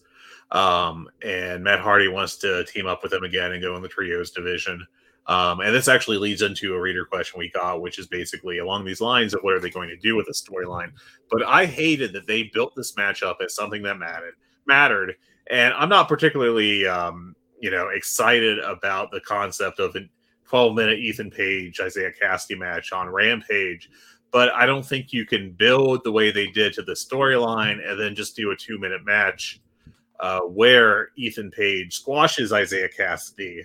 [0.53, 3.89] Um, and Matt Hardy wants to team up with him again and go in the
[3.89, 4.85] trios division.
[5.27, 8.85] Um, and this actually leads into a reader question we got, which is basically along
[8.85, 10.91] these lines of what are they going to do with the storyline.
[11.31, 14.35] But I hated that they built this matchup as something that mattered.
[14.67, 15.15] Mattered,
[15.51, 20.01] and I'm not particularly, um, you know, excited about the concept of a
[20.49, 23.89] 12 minute Ethan Page Isiah Kassidy match on Rampage.
[24.33, 27.99] But I don't think you can build the way they did to the storyline and
[27.99, 29.61] then just do a two minute match
[30.21, 33.65] uh, where Ethan Page squashes Isiah Kassidy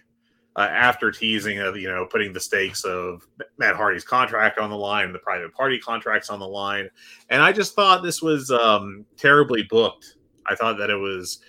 [0.55, 3.21] uh, after teasing of you know putting the stakes of
[3.57, 6.89] Matt Hardy's contract on the line and the private party contracts on the line,
[7.29, 10.15] and I just thought this was um, terribly booked.
[10.47, 11.39] I thought that it was,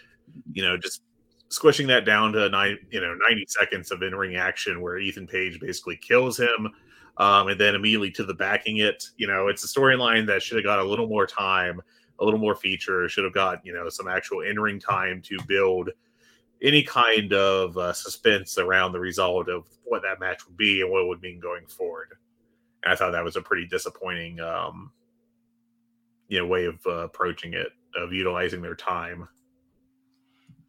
[0.53, 1.03] you know, just
[1.49, 5.29] squishing that down to nine, you know, ninety seconds of in ring action where Ethan
[5.29, 6.69] Page basically kills him,
[7.19, 9.05] um, and then immediately to the backing it.
[9.17, 11.81] You know, it's a storyline that should have got a little more time,
[12.19, 13.09] a little more feature.
[13.09, 15.91] Should have got you know some actual entering time to build
[16.63, 20.91] any kind of uh, suspense around the result of what that match would be and
[20.91, 22.09] what it would mean going forward.
[22.83, 24.91] And I thought that was a pretty disappointing, um,
[26.29, 29.29] you know, way of uh, approaching it, of utilizing their time.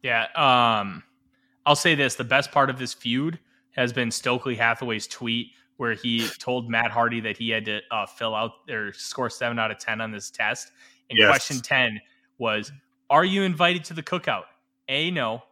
[0.02, 0.26] Yeah.
[0.36, 1.02] Um,
[1.66, 3.38] I'll say this: the best part of this feud
[3.72, 8.04] has been Stokely Hathaway's tweet where he told Matt Hardy that he had to uh,
[8.04, 10.72] fill out or score seven out of ten on this test.
[11.10, 11.28] And Yes.
[11.28, 12.00] question ten
[12.38, 12.72] was,
[13.10, 14.44] "Are you invited to the cookout?"
[14.88, 15.42] A no,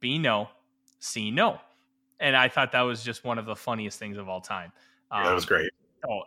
[0.00, 0.50] B no,
[1.00, 1.60] C no.
[2.20, 4.72] And I thought that was just one of the funniest things of all time.
[5.16, 5.70] Yeah, that was Um, great.
[6.08, 6.22] Oh,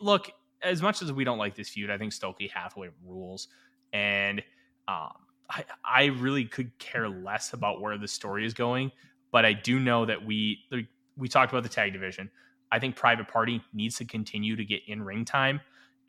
[0.00, 0.30] look,
[0.62, 3.48] as much as we don't like this feud, I think Stokely Hathaway rules,
[3.92, 4.40] and
[4.88, 5.12] um,
[5.50, 8.92] I, I really could care less about where the story is going.
[9.32, 10.66] But I do know that we
[11.16, 12.30] we talked about the tag division.
[12.72, 15.60] I think Private Party needs to continue to get in ring time,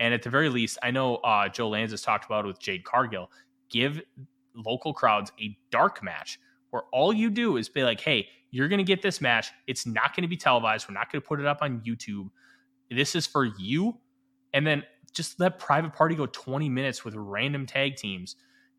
[0.01, 2.59] and at the very least, I know uh, Joe Lanz has talked about it with
[2.59, 3.31] Jade Cargill.
[3.69, 4.01] Give
[4.55, 6.39] local crowds a dark match
[6.71, 9.51] where all you do is be like, "Hey, you're going to get this match.
[9.67, 10.89] It's not going to be televised.
[10.89, 12.31] We're not going to put it up on YouTube.
[12.89, 13.95] This is for you."
[14.55, 14.83] And then
[15.13, 18.37] just let Private Party go 20 minutes with random tag teams,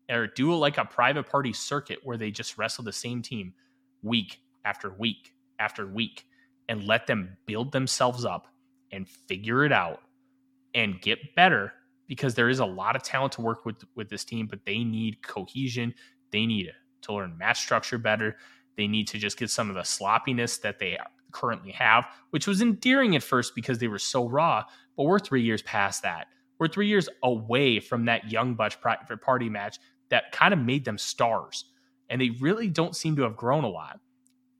[0.09, 3.53] or do it like a Private Party circuit where they just wrestle the same team
[4.01, 6.25] week after week after week,
[6.67, 8.47] and let them build themselves up
[8.91, 10.01] and figure it out
[10.75, 11.73] and get better
[12.07, 14.83] because there is a lot of talent to work with with this team, but they
[14.83, 15.93] need cohesion.
[16.31, 16.71] They need
[17.03, 18.37] to learn match structure better.
[18.77, 20.97] They need to just get some of the sloppiness that they
[21.31, 24.63] currently have, which was endearing at first because they were so raw.
[24.95, 26.27] But we're three years past that.
[26.59, 30.85] We're three years away from that Young Bucks private party match that kind of made
[30.85, 31.65] them stars,
[32.09, 33.99] and they really don't seem to have grown a lot.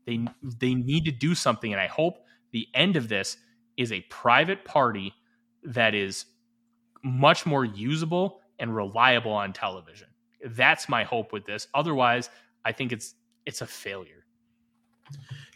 [0.06, 0.26] They
[0.60, 2.18] they need to do something, and I hope
[2.52, 3.38] the end of this
[3.78, 5.14] is a private party
[5.66, 6.26] that is
[7.04, 10.08] much more usable and reliable on television.
[10.46, 11.68] That's my hope with this.
[11.74, 12.30] Otherwise,
[12.66, 14.26] I think it's it's a failure.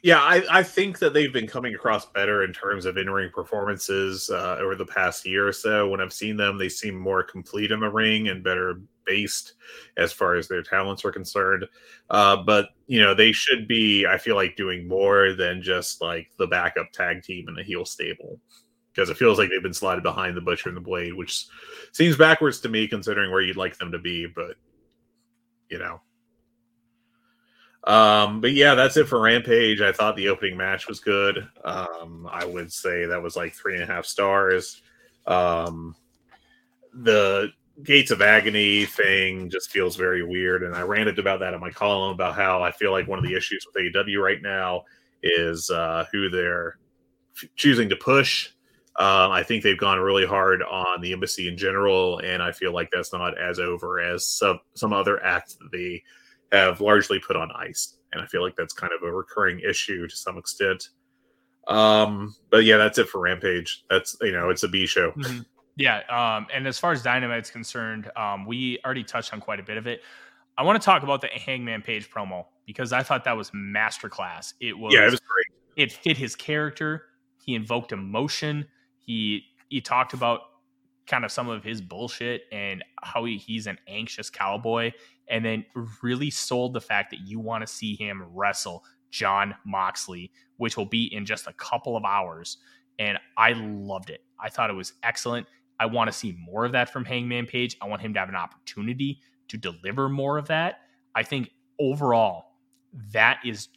[0.03, 3.31] Yeah, I, I think that they've been coming across better in terms of in ring
[3.33, 5.89] performances uh, over the past year or so.
[5.89, 9.53] When I've seen them, they seem more complete in the ring and better based
[9.97, 11.65] as far as their talents are concerned.
[12.09, 16.29] Uh, but, you know, they should be, I feel like, doing more than just like
[16.37, 18.39] the backup tag team in the heel stable.
[18.97, 21.45] Because it feels like they've been slotted behind the Butcher and the Blade, which
[21.91, 24.25] seems backwards to me considering where you'd like them to be.
[24.25, 24.55] But,
[25.69, 26.01] you know,
[27.83, 29.81] um, but yeah, that's it for Rampage.
[29.81, 31.47] I thought the opening match was good.
[31.63, 34.81] Um, I would say that was like three and a half stars.
[35.25, 35.95] Um,
[36.93, 37.49] the
[37.83, 41.69] Gates of Agony thing just feels very weird, and I ranted about that in my
[41.69, 44.83] column about how I feel like one of the issues with AEW right now
[45.23, 46.79] is uh, who they're
[47.37, 48.49] f- choosing to push.
[48.99, 52.73] Um, I think they've gone really hard on the embassy in general, and I feel
[52.73, 56.03] like that's not as over as some some other acts that they
[56.51, 57.97] have largely put on ice.
[58.11, 60.89] And I feel like that's kind of a recurring issue to some extent.
[61.67, 63.83] Um, but yeah, that's it for Rampage.
[63.89, 65.13] That's you know, it's a B show.
[65.75, 69.63] Yeah, um, and as far as Dynamite's concerned, um, we already touched on quite a
[69.63, 70.01] bit of it.
[70.57, 74.53] I want to talk about the Hangman Page promo because I thought that was masterclass.
[74.59, 75.45] It was yeah, it was great.
[75.75, 77.03] It fit his character.
[77.45, 78.65] He invoked emotion.
[79.07, 80.41] He he talked about
[81.07, 84.91] kind of some of his bullshit and how he, he's an anxious cowboy,
[85.29, 85.65] and then
[86.03, 90.85] really sold the fact that you want to see him wrestle Jon Moxley, which will
[90.85, 92.57] be in just a couple of hours.
[92.99, 94.21] And I loved it.
[94.39, 95.47] I thought it was excellent.
[95.79, 97.77] I want to see more of that from Hangman Page.
[97.81, 100.79] I want him to have an opportunity to deliver more of that.
[101.15, 102.55] I think overall,
[103.13, 103.69] that is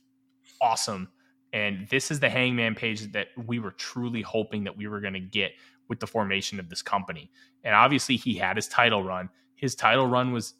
[0.60, 1.08] awesome.
[1.52, 5.14] And this is the Hangman Page that we were truly hoping that we were going
[5.14, 5.52] to get
[5.88, 7.30] with the formation of this company.
[7.64, 9.28] And obviously, he had his title run.
[9.56, 10.54] His title run was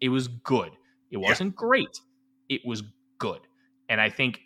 [0.00, 0.70] it was good.
[1.10, 1.56] It wasn't yeah.
[1.56, 2.00] great.
[2.48, 2.82] It was
[3.18, 3.40] good.
[3.88, 4.40] And I think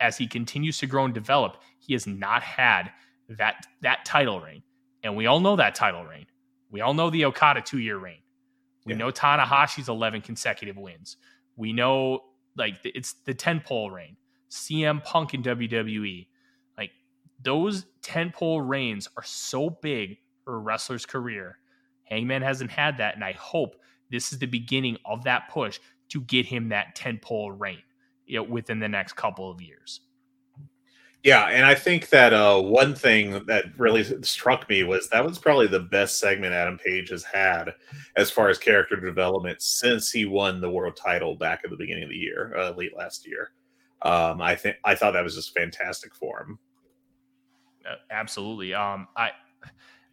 [0.00, 2.90] as he continues to grow and develop, he has not had
[3.28, 4.62] that that title reign.
[5.02, 6.26] And we all know that title reign.
[6.70, 8.20] We all know the Okada two year reign.
[8.84, 8.98] We yeah.
[8.98, 11.16] know Tanahashi's 11 consecutive wins.
[11.56, 12.20] We know
[12.56, 14.16] like it's the 10 pole reign.
[14.50, 16.26] CM Punk in WWE.
[16.76, 16.90] Like
[17.42, 21.58] those 10 pole reigns are so big for a wrestler's career.
[22.04, 23.14] Hangman hasn't had that.
[23.14, 23.76] And I hope
[24.10, 25.78] this is the beginning of that push
[26.10, 27.82] to get him that 10 pole reign
[28.26, 30.00] you know, within the next couple of years.
[31.24, 35.38] Yeah, and I think that uh, one thing that really struck me was that was
[35.38, 37.74] probably the best segment Adam Page has had
[38.16, 42.04] as far as character development since he won the world title back at the beginning
[42.04, 43.50] of the year, uh, late last year.
[44.02, 46.58] Um, I think I thought that was just fantastic for him.
[47.88, 48.74] Uh, absolutely.
[48.74, 49.30] Um, I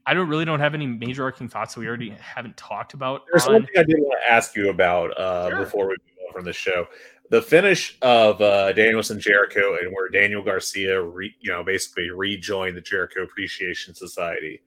[0.06, 3.24] I don't really don't have any major arcing thoughts that we already haven't talked about.
[3.32, 3.54] There's on.
[3.54, 5.60] one thing I did want to ask you about uh, sure.
[5.60, 6.88] before we move on from the show
[7.30, 12.78] the finish of uh, Danielson Jericho and where Daniel Garcia, re, you know, basically rejoined
[12.78, 14.62] the Jericho Appreciation Society.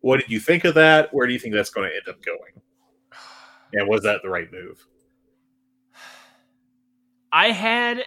[0.00, 1.12] What did you think of that?
[1.12, 2.62] Where do you think that's going to end up going?
[3.72, 4.86] And was that the right move?
[7.32, 8.04] I had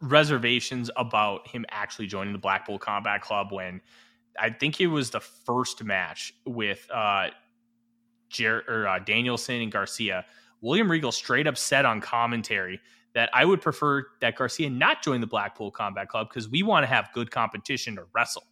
[0.00, 3.80] reservations about him actually joining the Blackpool Combat Club when
[4.38, 7.28] I think it was the first match with uh,
[8.28, 10.24] Jer- or, uh, Danielson and Garcia
[10.60, 12.80] William Regal straight up said on commentary
[13.14, 16.84] that I would prefer that Garcia not join the Blackpool Combat Club because we want
[16.84, 18.44] to have good competition to wrestle.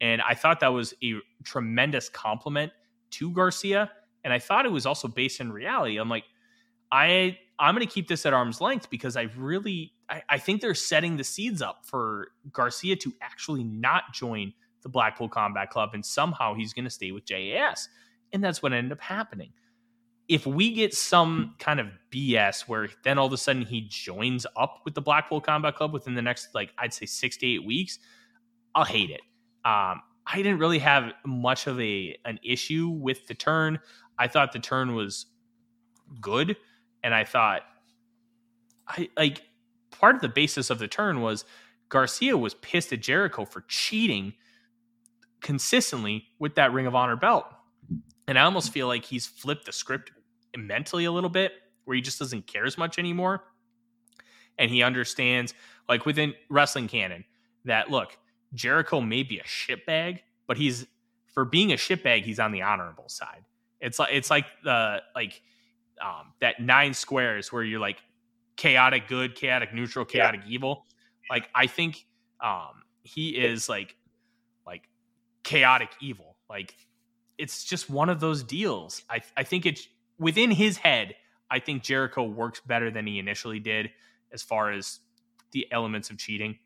[0.00, 2.72] And I thought that was a tremendous compliment
[3.12, 3.90] to Garcia.
[4.22, 5.96] And I thought it was also based in reality.
[5.96, 6.24] I'm like,
[6.92, 10.60] I I'm going to keep this at arm's length because I really I, I think
[10.60, 14.52] they're setting the seeds up for Garcia to actually not join
[14.82, 17.88] the Blackpool Combat Club, and somehow he's going to stay with JAS.
[18.32, 19.52] And that's what ended up happening
[20.28, 24.46] if we get some kind of BS where then all of a sudden he joins
[24.56, 27.64] up with the Blackpool Combat Club within the next like I'd say six to eight
[27.64, 27.98] weeks,
[28.74, 29.22] I'll hate it.
[29.64, 33.78] Um, I didn't really have much of a an issue with the turn.
[34.18, 35.26] I thought the turn was
[36.20, 36.56] good,
[37.02, 37.62] and I thought
[38.86, 39.42] I like
[39.90, 41.44] part of the basis of the turn was
[41.88, 44.34] Garcia was pissed at Jericho for cheating
[45.40, 47.46] consistently with that Ring of Honor belt.
[48.26, 50.12] And I almost feel like he's flipped the script
[50.56, 51.52] mentally a little bit
[51.84, 53.42] where he just doesn't care as much anymore.
[54.58, 55.54] And he understands,
[55.88, 57.24] like within wrestling canon,
[57.64, 58.18] that look,
[58.52, 60.86] Jericho may be a shitbag, but he's
[61.32, 63.44] for being a shitbag, he's on the honorable side.
[63.80, 65.40] It's like it's like the like
[66.00, 68.02] um that nine squares where you're like
[68.56, 70.54] chaotic good, chaotic neutral, chaotic yeah.
[70.54, 70.86] evil.
[71.30, 72.06] Like I think
[72.40, 73.96] um he is like
[74.66, 74.88] like
[75.42, 76.36] chaotic evil.
[76.48, 76.74] Like
[77.38, 79.02] it's just one of those deals.
[79.08, 79.88] I I think it's
[80.18, 81.14] within his head,
[81.50, 83.90] I think Jericho works better than he initially did
[84.32, 85.00] as far as
[85.52, 86.58] the elements of cheating.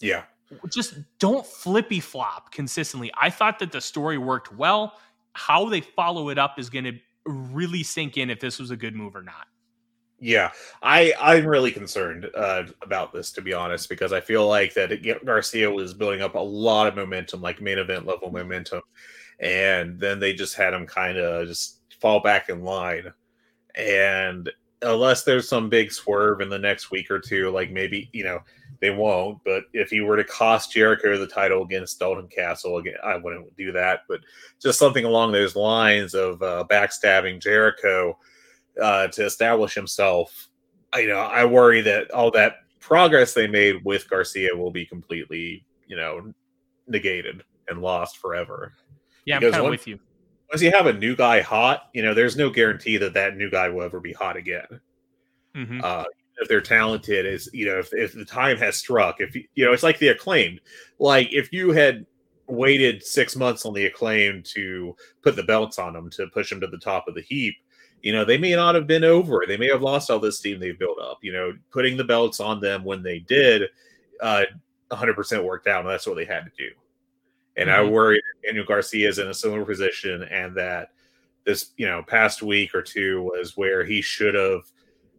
[0.00, 0.24] Yeah.
[0.70, 3.10] Just don't flippy flop consistently.
[3.20, 4.94] I thought that the story worked well.
[5.34, 8.76] How they follow it up is going to really sink in if this was a
[8.76, 9.46] good move or not.
[10.20, 10.50] Yeah,
[10.82, 14.90] I I'm really concerned uh, about this to be honest because I feel like that
[14.90, 18.82] it, Garcia was building up a lot of momentum, like main event level momentum,
[19.38, 23.12] and then they just had him kind of just fall back in line.
[23.76, 24.50] And
[24.82, 28.40] unless there's some big swerve in the next week or two, like maybe, you know,
[28.80, 29.38] they won't.
[29.44, 33.56] But if he were to cost Jericho the title against Dalton Castle, again, I wouldn't
[33.56, 34.00] do that.
[34.08, 34.20] But
[34.60, 38.18] just something along those lines of uh, backstabbing Jericho
[38.80, 40.48] uh, to establish himself.
[40.94, 45.64] You know, I worry that all that progress they made with Garcia will be completely,
[45.86, 46.32] you know,
[46.86, 48.72] negated and lost forever.
[49.26, 49.98] Yeah, because I'm kind of with you
[50.50, 53.50] once you have a new guy hot, you know, there's no guarantee that that new
[53.50, 54.80] guy will ever be hot again.
[55.54, 55.80] Mm-hmm.
[55.82, 56.04] Uh,
[56.38, 59.72] if they're talented, is you know, if, if the time has struck, if you know,
[59.72, 60.60] it's like the acclaimed.
[60.98, 62.06] Like if you had
[62.46, 66.60] waited six months on the acclaim to put the belts on them to push them
[66.60, 67.54] to the top of the heap,
[68.02, 69.44] you know, they may not have been over.
[69.46, 71.18] They may have lost all this steam they've built up.
[71.22, 73.64] You know, putting the belts on them when they did,
[74.20, 74.44] uh,
[74.90, 76.70] 100% worked out, and that's what they had to do.
[77.56, 77.86] And mm-hmm.
[77.86, 80.90] I worry Daniel Garcia is in a similar position, and that
[81.44, 84.62] this, you know, past week or two was where he should have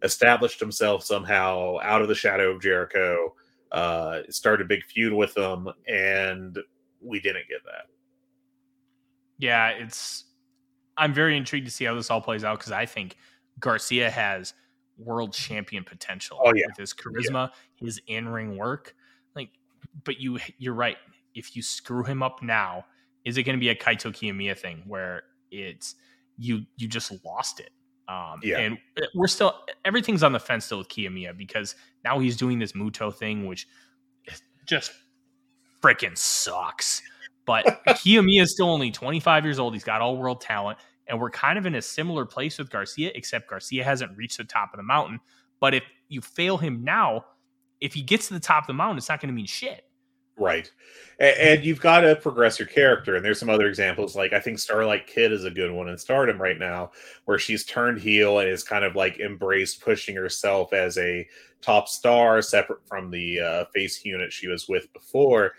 [0.02, 3.34] established himself somehow out of the shadow of Jericho,
[3.72, 6.58] uh, started a big feud with them, and
[7.02, 7.86] we didn't get that.
[9.38, 10.26] Yeah, it's.
[10.98, 13.16] I'm very intrigued to see how this all plays out because I think
[13.60, 14.54] Garcia has
[14.98, 16.66] world champion potential oh, yeah.
[16.68, 17.50] with his charisma,
[17.80, 17.86] yeah.
[17.86, 18.96] his in ring work.
[19.36, 19.52] Like,
[20.04, 20.98] but you you're right.
[21.36, 22.86] If you screw him up now,
[23.24, 25.96] is it going to be a Kaito Kiyomiya thing where it's
[26.38, 27.70] you you just lost it?
[28.10, 28.58] Um, yeah.
[28.58, 28.78] And
[29.14, 29.54] we're still
[29.86, 33.68] everything's on the fence still with Kiyomiya because now he's doing this Muto thing, which
[34.66, 34.92] just
[35.82, 37.02] freaking sucks.
[37.46, 39.74] But Kiyomiya is still only 25 years old.
[39.74, 40.80] He's got all world talent.
[41.08, 44.44] And we're kind of in a similar place with Garcia, except Garcia hasn't reached the
[44.44, 45.20] top of the mountain.
[45.60, 47.26] But if you fail him now,
[47.82, 49.84] if he gets to the top of the mountain, it's not going to mean shit.
[50.40, 50.72] Right.
[51.20, 53.16] And, and you've got to progress your character.
[53.16, 55.98] And there's some other examples, like I think Starlight Kid is a good one in
[55.98, 56.92] stardom right now,
[57.26, 61.28] where she's turned heel and is kind of like embraced pushing herself as a
[61.62, 65.52] top star, separate from the uh, face unit she was with before.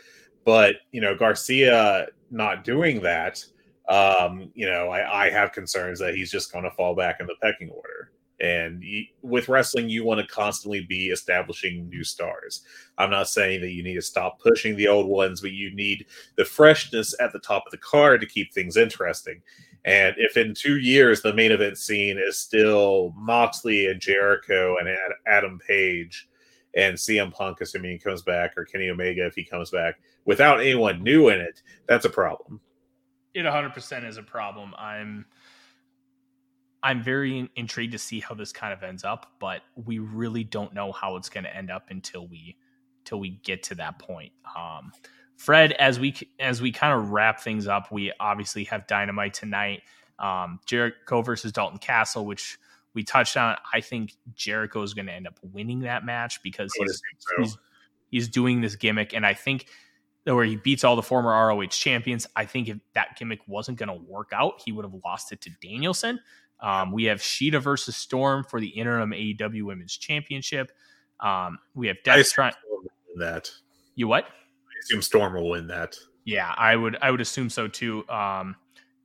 [0.45, 3.45] But, you know, Garcia not doing that,
[3.89, 7.27] um, you know, I, I have concerns that he's just going to fall back in
[7.27, 8.13] the pecking order.
[8.41, 8.83] And
[9.21, 12.63] with wrestling, you want to constantly be establishing new stars.
[12.97, 16.07] I'm not saying that you need to stop pushing the old ones, but you need
[16.37, 19.43] the freshness at the top of the card to keep things interesting.
[19.85, 24.89] And if in two years the main event scene is still Moxley and Jericho and
[25.27, 26.29] Adam Page
[26.77, 30.61] and CM Punk, assuming he comes back, or Kenny Omega if he comes back, without
[30.61, 32.61] anyone new in it, that's a problem.
[33.35, 34.75] It 100% is a problem.
[34.79, 35.25] I'm
[36.83, 40.73] I'm very intrigued to see how this kind of ends up, but we really don't
[40.73, 42.57] know how it's going to end up until we
[43.01, 44.33] until we get to that point.
[44.57, 44.93] Um,
[45.37, 49.83] Fred, as we as we kind of wrap things up, we obviously have Dynamite tonight.
[50.19, 52.59] Um, Jericho versus Dalton Castle, which
[52.95, 53.57] we touched on.
[53.73, 57.35] I think Jericho is going to end up winning that match because he's, so.
[57.39, 57.59] he's
[58.11, 59.67] he's doing this gimmick, and I think
[60.25, 62.27] where he beats all the former ROH champions.
[62.37, 65.41] I think if that gimmick wasn't going to work out, he would have lost it
[65.43, 66.21] to Danielson.
[66.63, 70.71] Um, we have Shida versus Storm for the interim AEW Women's Championship.
[71.21, 72.53] Um, we have Death trying
[73.19, 73.51] that.
[73.95, 74.25] You what?
[74.25, 75.97] I assume Storm will win that.
[76.25, 76.97] Yeah, I would.
[77.03, 78.09] I would assume so too.
[78.09, 78.57] Um,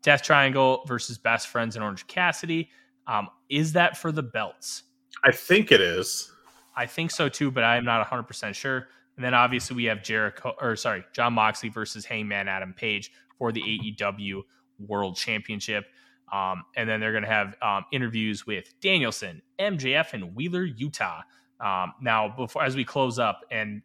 [0.02, 2.70] Death Triangle versus Best Friends and Orange Cassidy.
[3.08, 4.84] Um, is that for the belts?
[5.24, 6.32] I think it is.
[6.76, 8.88] I think so too, but I am not 100 percent sure.
[9.16, 13.52] And then obviously we have Jericho, or sorry, Jon Moxley versus Hangman Adam Page for
[13.52, 14.42] the AEW
[14.80, 15.86] World Championship.
[16.32, 21.24] Um, and then they're going to have um, interviews with Danielson, MJF, and Wheeler Yuta.
[21.60, 23.82] Um, now, before as we close up, and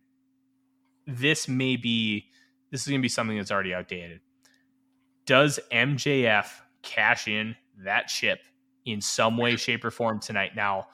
[1.07, 2.27] this may be
[2.71, 4.21] this is going to be something that's already outdated.
[5.27, 6.47] Does MJF
[6.83, 8.41] cash in that chip
[8.85, 10.53] in some way, shape, or form tonight?
[10.57, 10.89] Now,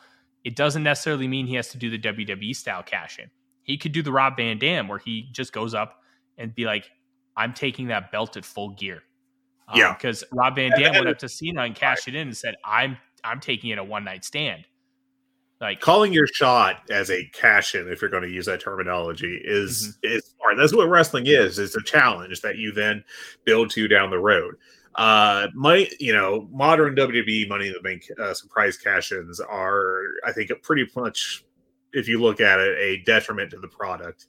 [0.44, 3.31] it doesn't necessarily mean he has to do the WWE style cash in.
[3.62, 6.02] He could do the Rob Van Dam where he just goes up
[6.39, 6.90] and be like,
[7.36, 9.02] "I'm taking that belt at full gear."
[9.68, 12.14] Um, yeah, because Rob Van Dam went up to Cena and cashed right.
[12.14, 14.64] it in and said, "I'm I'm taking it a one night stand."
[15.60, 19.40] Like calling your shot as a cash in, if you're going to use that terminology,
[19.43, 20.16] is mm-hmm.
[20.16, 20.56] is smart.
[20.59, 21.59] That's what wrestling is.
[21.59, 23.02] It's a challenge that you then
[23.44, 24.56] build to down the road.
[24.97, 30.32] Uh, money, you know, modern WWE Money in the Bank uh, surprise cash-ins are, I
[30.32, 31.44] think, pretty much,
[31.93, 34.26] if you look at it, a detriment to the product.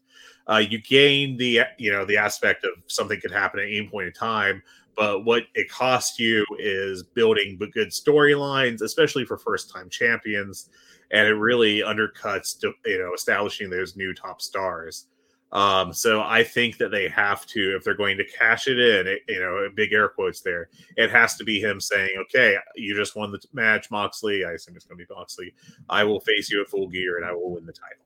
[0.49, 4.07] Uh, you gain the, you know, the aspect of something could happen at any point
[4.07, 4.61] in time,
[4.97, 10.69] but what it costs you is building good storylines, especially for first time champions,
[11.11, 15.05] and it really undercuts you know establishing those new top stars.
[15.53, 19.07] Um, so I think that they have to, if they're going to cash it in,
[19.07, 20.67] it, you know, big air quotes there,
[20.97, 24.43] it has to be him saying, "Okay, you just won the match, Moxley.
[24.43, 25.53] I assume it's going to be Moxley.
[25.89, 28.03] I will face you at full gear, and I will win the title."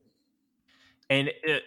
[1.10, 1.64] And it,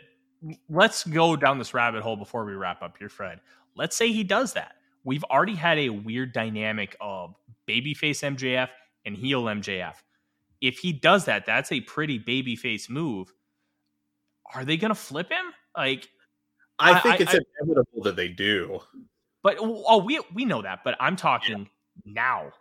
[0.69, 3.41] let's go down this rabbit hole before we wrap up here, Fred.
[3.75, 7.35] Let's say he does that we've already had a weird dynamic of
[7.68, 8.68] babyface MJF
[9.05, 9.94] and heel MJF.
[10.60, 13.32] If he does that, that's a pretty babyface move.
[14.55, 15.44] Are they going to flip him?
[15.76, 16.09] Like,
[16.78, 18.81] I think I, it's I, inevitable that they do.
[19.43, 20.81] But oh, we we know that.
[20.85, 21.68] But I'm talking
[22.05, 22.12] yeah.
[22.12, 22.52] now.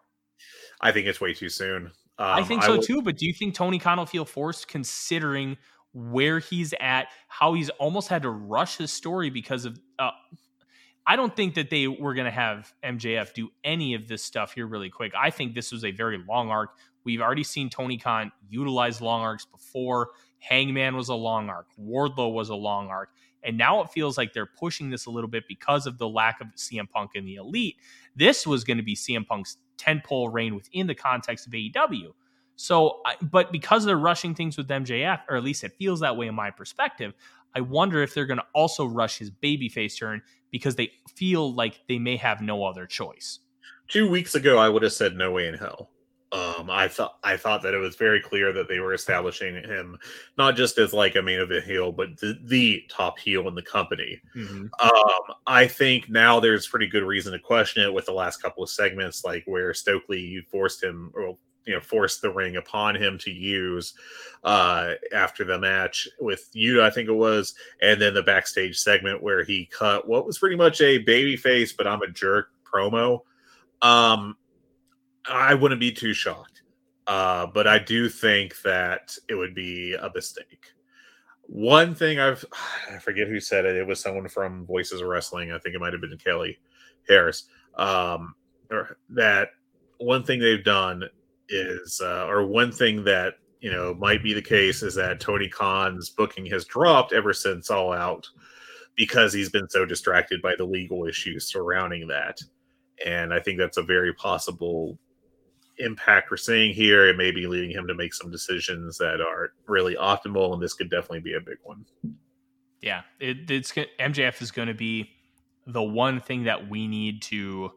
[0.81, 1.91] I think it's way too soon.
[2.17, 3.01] Um, I think so will, too.
[3.01, 5.57] But do you think Tony Khan will feel forced, considering
[5.93, 10.11] where he's at, how he's almost had to rush his story because of uh,
[11.05, 14.53] I don't think that they were going to have MJF do any of this stuff
[14.53, 15.13] here really quick.
[15.17, 16.71] I think this was a very long arc.
[17.03, 20.09] We've already seen Tony Khan utilize long arcs before.
[20.39, 21.67] Hangman was a long arc.
[21.79, 23.09] Wardlow was a long arc.
[23.43, 26.39] And now it feels like they're pushing this a little bit because of the lack
[26.39, 27.75] of CM Punk in the elite.
[28.15, 32.13] This was going to be CM Punk's 10 pole reign within the context of AEW.
[32.55, 36.27] So, but because they're rushing things with MJF, or at least it feels that way
[36.27, 37.13] in my perspective,
[37.55, 40.21] I wonder if they're going to also rush his babyface turn
[40.51, 43.39] because they feel like they may have no other choice.
[43.87, 45.89] Two weeks ago, I would have said no way in hell.
[46.33, 49.95] Um, I thought I thought that it was very clear that they were establishing him
[50.35, 53.61] not just as like a main event heel, but the, the top heel in the
[53.61, 54.19] company.
[54.35, 54.65] Mm-hmm.
[54.81, 58.63] Um, I think now there's pretty good reason to question it with the last couple
[58.63, 62.95] of segments, like where Stokely you forced him, or you know, forced the ring upon
[62.95, 63.93] him to use
[64.43, 69.23] uh, after the match with you, I think it was, and then the backstage segment
[69.23, 73.19] where he cut what was pretty much a baby face, but I'm a jerk promo.
[73.81, 74.35] Um,
[75.25, 76.53] I wouldn't be too shocked.
[77.05, 80.71] Uh, but I do think that it would be a mistake.
[81.41, 82.45] One thing I've
[82.91, 83.75] I forget who said it.
[83.75, 85.51] It was someone from Voices of Wrestling.
[85.51, 86.59] I think it might have been Kelly
[87.07, 87.45] Harris.
[87.75, 88.35] Um,
[89.09, 89.49] that
[89.97, 91.03] one thing they've done
[91.49, 95.49] is, uh, or one thing that you know might be the case is that Tony
[95.49, 98.27] Khan's booking has dropped ever since All Out
[98.95, 102.39] because he's been so distracted by the legal issues surrounding that.
[103.05, 104.97] And I think that's a very possible
[105.79, 107.07] impact we're seeing here.
[107.07, 110.73] It may be leading him to make some decisions that are really optimal, and this
[110.73, 111.85] could definitely be a big one.
[112.81, 115.09] Yeah, it, it's MJF is going to be
[115.65, 117.71] the one thing that we need to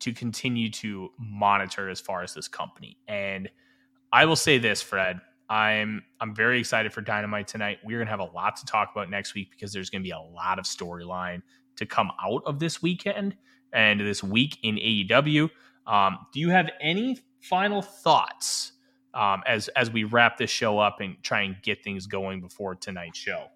[0.00, 2.96] to continue to monitor as far as this company.
[3.08, 3.48] And
[4.12, 7.78] I will say this, Fred, I'm I'm very excited for Dynamite tonight.
[7.84, 10.18] We're gonna have a lot to talk about next week because there's gonna be a
[10.18, 11.42] lot of storyline
[11.76, 13.36] to come out of this weekend
[13.72, 15.50] and this week in AEW.
[15.86, 18.72] Um, do you have any final thoughts
[19.14, 22.74] um, as as we wrap this show up and try and get things going before
[22.76, 23.46] tonight's show?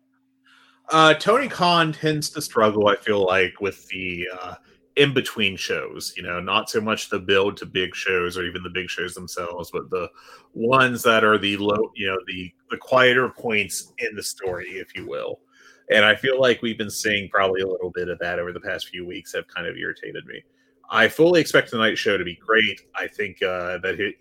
[0.91, 4.55] Uh, Tony Khan tends to struggle, I feel like, with the uh,
[4.97, 6.15] in between shows.
[6.17, 9.15] You know, not so much the build to big shows or even the big shows
[9.15, 10.09] themselves, but the
[10.55, 14.95] ones that are the low, you know, the the quieter points in the story, if
[14.95, 15.41] you will.
[15.91, 18.61] And I feel like we've been seeing probably a little bit of that over the
[18.61, 19.33] past few weeks.
[19.35, 20.43] Have kind of irritated me.
[20.91, 22.83] I fully expect the night show to be great.
[22.95, 24.15] I think uh, that he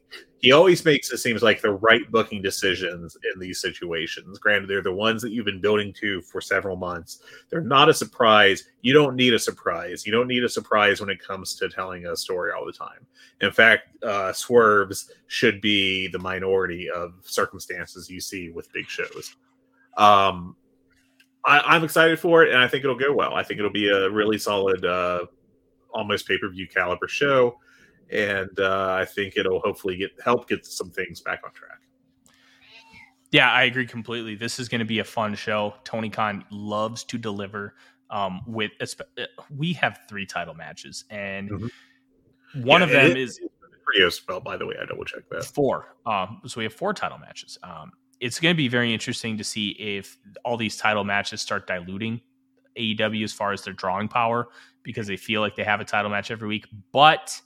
[0.43, 4.39] he always makes it seems like the right booking decisions in these situations.
[4.39, 7.19] Granted, they're the ones that you've been building to for several months.
[7.49, 8.65] They're not a surprise.
[8.81, 10.05] You don't need a surprise.
[10.05, 13.07] You don't need a surprise when it comes to telling a story all the time.
[13.39, 19.37] In fact, uh, swerves should be the minority of circumstances you see with big shows.
[19.95, 20.57] Um,
[21.45, 23.33] I, am excited for it, and I think it'll go well.
[23.33, 24.83] I think it'll be a really solid.
[24.83, 25.25] Uh,
[25.93, 27.59] almost pay per view caliber show,
[28.09, 31.79] and uh, I think it'll hopefully get help get some things back on track.
[33.31, 34.35] Yeah, I agree completely.
[34.35, 35.73] This is going to be a fun show.
[35.83, 37.75] Tony Khan loves to deliver.
[38.09, 42.63] Um, with uh, we have three title matches, and mm-hmm.
[42.63, 43.39] one yeah, of them is
[43.91, 44.43] trios belt.
[44.43, 45.95] By the way, I double check that four.
[46.05, 47.57] Um, so we have four title matches.
[47.63, 51.65] Um, it's going to be very interesting to see if all these title matches start
[51.65, 52.21] diluting
[52.77, 54.47] AEW as far as their drawing power
[54.83, 56.67] because they feel like they have a title match every week.
[56.91, 57.39] But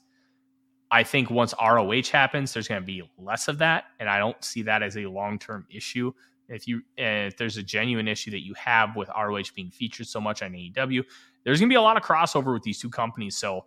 [0.90, 4.42] I think once ROH happens, there's going to be less of that, and I don't
[4.44, 6.14] see that as a long term issue.
[6.50, 10.22] If you if there's a genuine issue that you have with ROH being featured so
[10.22, 11.04] much on AEW,
[11.44, 13.36] there's going to be a lot of crossover with these two companies.
[13.36, 13.66] So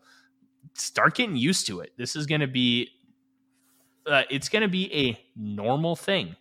[0.75, 1.93] start getting used to it.
[1.99, 2.89] This is going to be
[4.07, 6.37] uh, it's going to be a normal thing,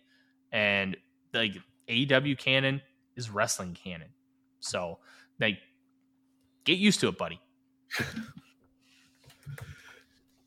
[0.50, 0.96] and
[1.34, 1.52] like
[1.88, 2.80] AEW canon
[3.16, 4.08] is wrestling canon.
[4.60, 4.98] So
[5.40, 5.58] like
[6.70, 7.40] get used to it, buddy.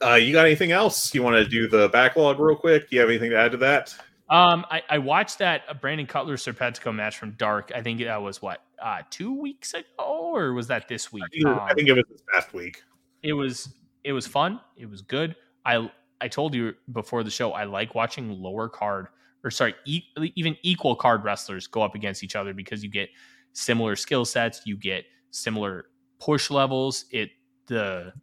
[0.04, 1.14] uh, you got anything else?
[1.14, 2.90] You want to do the backlog real quick?
[2.90, 3.96] Do you have anything to add to that?
[4.30, 7.72] Um, I, I watched that Brandon Cutler Serpentico match from Dark.
[7.76, 11.24] I think that was what uh, two weeks ago, or was that this week?
[11.24, 12.82] I think, um, I think it was this past week.
[13.22, 13.70] It was
[14.04, 14.60] it was fun.
[14.78, 15.36] It was good.
[15.66, 15.90] I
[16.22, 19.08] I told you before the show I like watching lower card
[19.44, 23.10] or sorry e- even equal card wrestlers go up against each other because you get
[23.52, 25.86] similar skill sets, you get similar
[26.24, 27.06] push levels.
[27.12, 27.32] It
[27.68, 28.14] the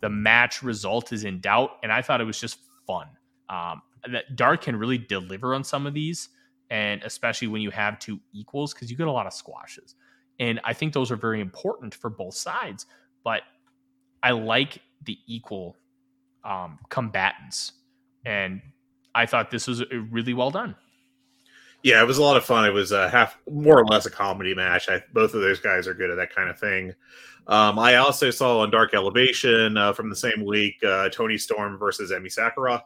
[0.00, 3.06] the match result is in doubt, and I thought it was just fun.
[3.48, 3.82] Um,
[4.12, 6.28] that Dark can really deliver on some of these,
[6.70, 9.94] and especially when you have two equals, because you get a lot of squashes,
[10.38, 12.86] and I think those are very important for both sides.
[13.24, 13.42] But
[14.22, 15.76] I like the equal
[16.44, 17.72] um, combatants,
[18.24, 18.60] and
[19.14, 20.74] I thought this was really well done.
[21.82, 22.64] Yeah, it was a lot of fun.
[22.64, 24.88] It was a half, more or less, a comedy match.
[24.88, 26.92] I, both of those guys are good at that kind of thing.
[27.46, 31.78] Um, I also saw on Dark Elevation uh, from the same week uh, Toni Storm
[31.78, 32.84] versus Emi Sakura,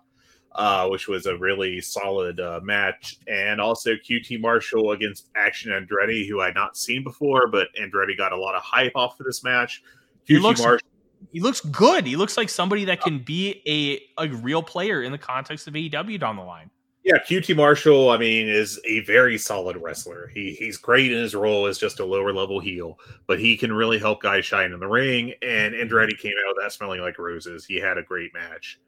[0.54, 6.28] uh, which was a really solid uh, match, and also QT Marshall against Action Andretti,
[6.28, 9.26] who I had not seen before, but Andretti got a lot of hype off of
[9.26, 9.82] this match.
[10.24, 10.86] He looks, Marshall.
[11.32, 12.06] He looks good.
[12.06, 15.74] He looks like somebody that can be a, a real player in the context of
[15.74, 16.70] AEW down the line.
[17.04, 20.30] Yeah, QT Marshall, I mean, is a very solid wrestler.
[20.32, 23.72] He he's great in his role as just a lower level heel, but he can
[23.72, 25.32] really help guys shine in the ring.
[25.42, 27.64] And Andretti came out of that smelling like roses.
[27.64, 28.78] He had a great match.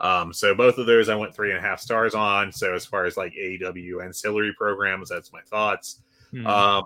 [0.00, 2.52] Um, so both of those I went three and a half stars on.
[2.52, 6.00] So as far as like AEW ancillary programs, that's my thoughts.
[6.30, 6.46] Hmm.
[6.46, 6.84] Um,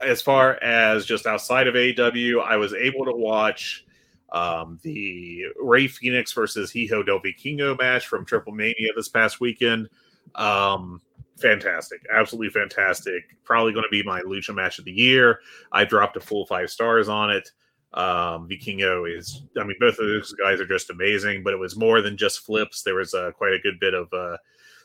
[0.00, 3.86] as far as just outside of AEW, I was able to watch
[4.32, 9.88] um, the Rey Fénix versus Hijo del Vikingo match from Triple Mania this past weekend.
[10.36, 11.00] Um,
[11.38, 13.36] fantastic, absolutely fantastic.
[13.44, 15.40] Probably going to be my lucha match of the year.
[15.72, 17.50] I dropped a full five stars on it.
[17.94, 21.76] Um, Vikingo is, I mean, both of those guys are just amazing, but it was
[21.76, 22.82] more than just flips.
[22.82, 24.36] There was uh, quite a good bit of uh,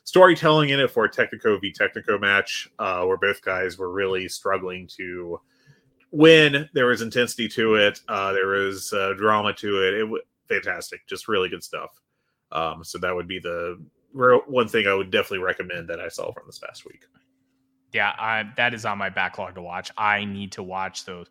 [0.05, 4.29] storytelling in it for a Technico v Technico match, uh, where both guys were really
[4.29, 5.41] struggling to
[6.11, 6.69] win.
[6.73, 7.99] There was intensity to it.
[8.07, 9.93] Uh, there was uh, drama to it.
[9.95, 11.99] It was fantastic, just really good stuff.
[12.51, 13.81] Um, so that would be the
[14.13, 17.05] one thing I would definitely recommend that I saw from this past week.
[17.93, 19.91] Yeah, I, that is on my backlog to watch.
[19.97, 21.27] I need to watch those,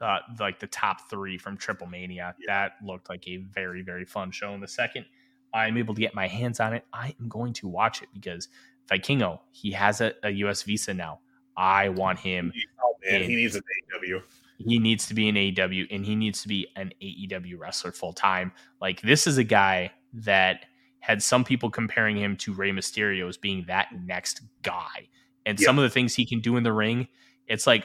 [0.00, 2.34] uh, like the top three from Triple Mania.
[2.38, 2.46] Yeah.
[2.46, 4.54] That looked like a very, very fun show.
[4.54, 5.06] In the second
[5.54, 8.48] I'm able to get my hands on it, I am going to watch it because
[8.90, 11.20] Vikingo, he has a, a US visa now.
[11.56, 12.52] I want him.
[12.82, 13.62] Oh man, in, he needs an
[14.02, 14.22] AEW.
[14.58, 18.12] He needs to be an AEW, and he needs to be an AEW wrestler full
[18.12, 18.52] time.
[18.80, 20.66] Like this is a guy that
[21.04, 25.08] had some people comparing him to Rey Mysterio as being that next guy.
[25.44, 27.08] And some of the things he can do in the ring,
[27.46, 27.84] it's like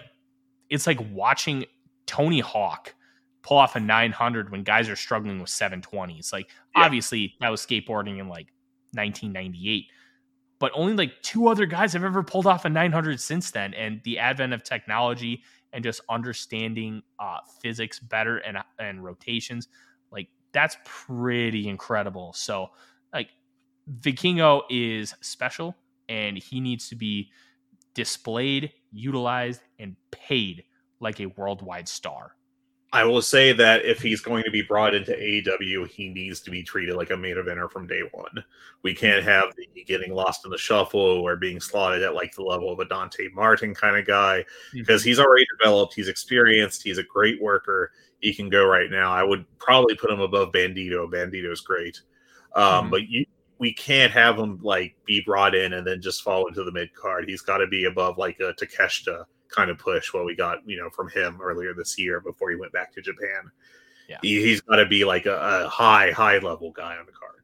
[0.70, 1.66] it's like watching
[2.06, 2.96] Tony Hawk
[3.42, 6.32] pull off a 900 when guys are struggling with 720s.
[6.32, 6.84] Like yeah.
[6.86, 8.48] obviously that was skateboarding in like
[8.94, 9.88] 1998,
[10.58, 13.74] but only like two other guys have ever pulled off a 900 since then.
[13.74, 15.44] And the advent of technology
[15.74, 19.68] and just understanding uh, physics better and and rotations,
[20.10, 22.32] like that's pretty incredible.
[22.32, 22.70] So
[24.02, 25.76] Vikingo is special
[26.08, 27.30] and he needs to be
[27.94, 30.64] displayed, utilized, and paid
[31.00, 32.36] like a worldwide star.
[32.92, 36.50] I will say that if he's going to be brought into AEW, he needs to
[36.50, 38.44] be treated like a main eventer from day one.
[38.82, 42.42] We can't have the getting lost in the shuffle or being slotted at like the
[42.42, 44.44] level of a Dante Martin kind of guy
[44.74, 45.10] because mm-hmm.
[45.10, 47.92] he's already developed, he's experienced, he's a great worker.
[48.22, 49.14] He can go right now.
[49.14, 51.10] I would probably put him above Bandito.
[51.10, 52.02] Bandito's great.
[52.56, 52.90] Um, mm-hmm.
[52.90, 53.26] But you,
[53.60, 56.94] we can't have him like be brought in and then just fall into the mid
[56.96, 57.28] card.
[57.28, 60.78] He's got to be above like a Takeshita kind of push what we got, you
[60.78, 63.52] know, from him earlier this year before he went back to Japan.
[64.08, 64.18] Yeah.
[64.22, 67.44] He, has got to be like a, a, high, high level guy on the card.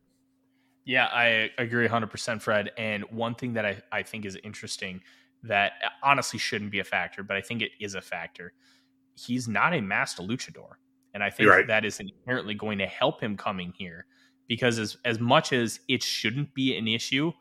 [0.85, 2.71] Yeah, I agree 100%, Fred.
[2.77, 5.01] And one thing that I, I think is interesting
[5.43, 8.53] that uh, honestly shouldn't be a factor, but I think it is a factor.
[9.15, 10.73] He's not a master luchador.
[11.13, 11.67] And I think right.
[11.67, 14.05] that is inherently going to help him coming here
[14.47, 17.31] because as as much as it shouldn't be an issue,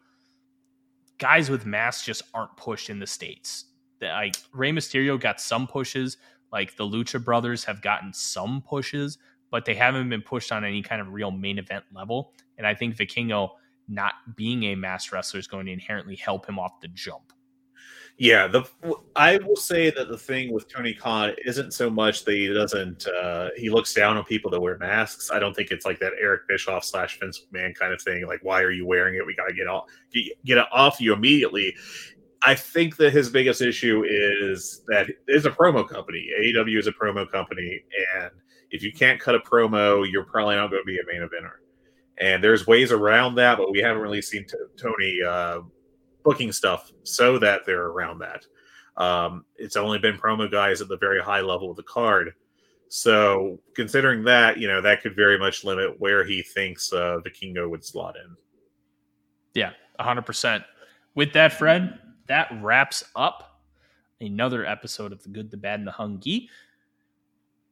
[1.18, 3.66] guys with masks just aren't pushed in the states.
[4.00, 6.16] Like Rey Mysterio got some pushes,
[6.52, 9.18] like the Lucha Brothers have gotten some pushes,
[9.50, 12.32] but they haven't been pushed on any kind of real main event level.
[12.58, 13.50] And I think Vikingo
[13.88, 17.33] not being a mass wrestler is going to inherently help him off the jump.
[18.16, 18.64] Yeah, the
[19.16, 23.08] I will say that the thing with Tony Khan isn't so much that he doesn't
[23.08, 25.32] uh, he looks down on people that wear masks.
[25.32, 28.24] I don't think it's like that Eric Bischoff slash Vince McMahon kind of thing.
[28.26, 29.26] Like, why are you wearing it?
[29.26, 31.74] We got to get off get, get it off you immediately.
[32.42, 36.28] I think that his biggest issue is that it's a promo company.
[36.40, 37.82] AEW is a promo company,
[38.16, 38.30] and
[38.70, 41.54] if you can't cut a promo, you're probably not going to be a main eventer.
[42.18, 45.60] And there's ways around that, but we haven't really seen t- Tony uh,
[46.24, 48.46] booking stuff so that they're around that.
[48.96, 52.32] Um, it's only been promo guys at the very high level of the card.
[52.88, 57.68] So considering that, you know, that could very much limit where he thinks uh, Vikingo
[57.68, 58.36] would slot in.
[59.54, 60.64] Yeah, 100%.
[61.14, 63.60] With that, Fred, that wraps up
[64.20, 66.48] another episode of The Good, the Bad, and the Hungee.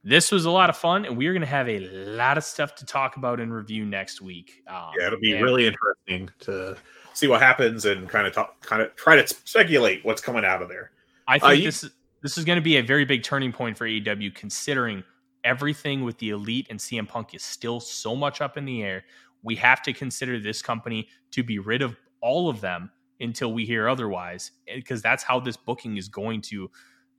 [0.03, 2.75] This was a lot of fun, and we're going to have a lot of stuff
[2.75, 4.61] to talk about and review next week.
[4.67, 6.75] Um, yeah, it'll be really interesting to
[7.13, 10.61] see what happens and kind of talk, kind of try to speculate what's coming out
[10.61, 10.91] of there.
[11.27, 11.89] I think uh, this
[12.21, 15.03] this is going to be a very big turning point for AEW, considering
[15.43, 19.03] everything with the elite and CM Punk is still so much up in the air.
[19.43, 23.65] We have to consider this company to be rid of all of them until we
[23.65, 26.69] hear otherwise, because that's how this booking is going to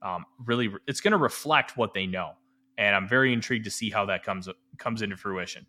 [0.01, 0.71] um, really.
[0.87, 2.31] It's going to reflect what they know,
[2.77, 5.65] and I'm very intrigued to see how that comes comes into fruition.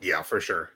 [0.00, 0.70] Yeah, for sure.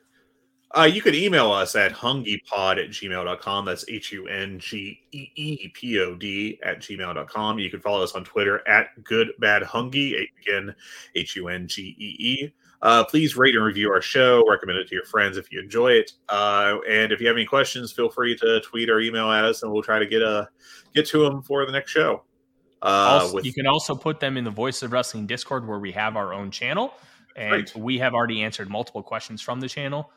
[0.76, 3.64] Uh, you can email us at hungeepod at gmail.com.
[3.64, 7.58] That's H U N G E E P O D at gmail.com.
[7.60, 10.26] You can follow us on Twitter at Good Bad Hungee.
[10.42, 10.74] Again,
[11.14, 12.52] H U N G E E.
[12.82, 14.44] Uh, please rate and review our show.
[14.48, 16.12] Recommend it to your friends if you enjoy it.
[16.28, 19.62] Uh, and if you have any questions, feel free to tweet or email at us,
[19.62, 20.48] and we'll try to get a
[20.94, 22.24] get to them for the next show.
[22.82, 25.78] Uh, also, with, you can also put them in the Voice of Wrestling Discord, where
[25.78, 26.92] we have our own channel,
[27.36, 27.76] and right.
[27.76, 30.10] we have already answered multiple questions from the channel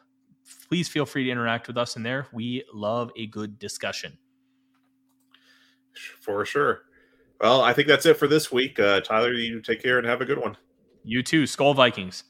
[0.68, 2.28] please feel free to interact with us in there.
[2.32, 4.18] We love a good discussion.
[6.22, 6.84] For sure.
[7.41, 8.80] Well, I think that's it for this week.
[8.80, 10.57] Uh, Tyler, you take care and have a good one.
[11.03, 11.48] You too.
[11.48, 12.24] Skull Vikings.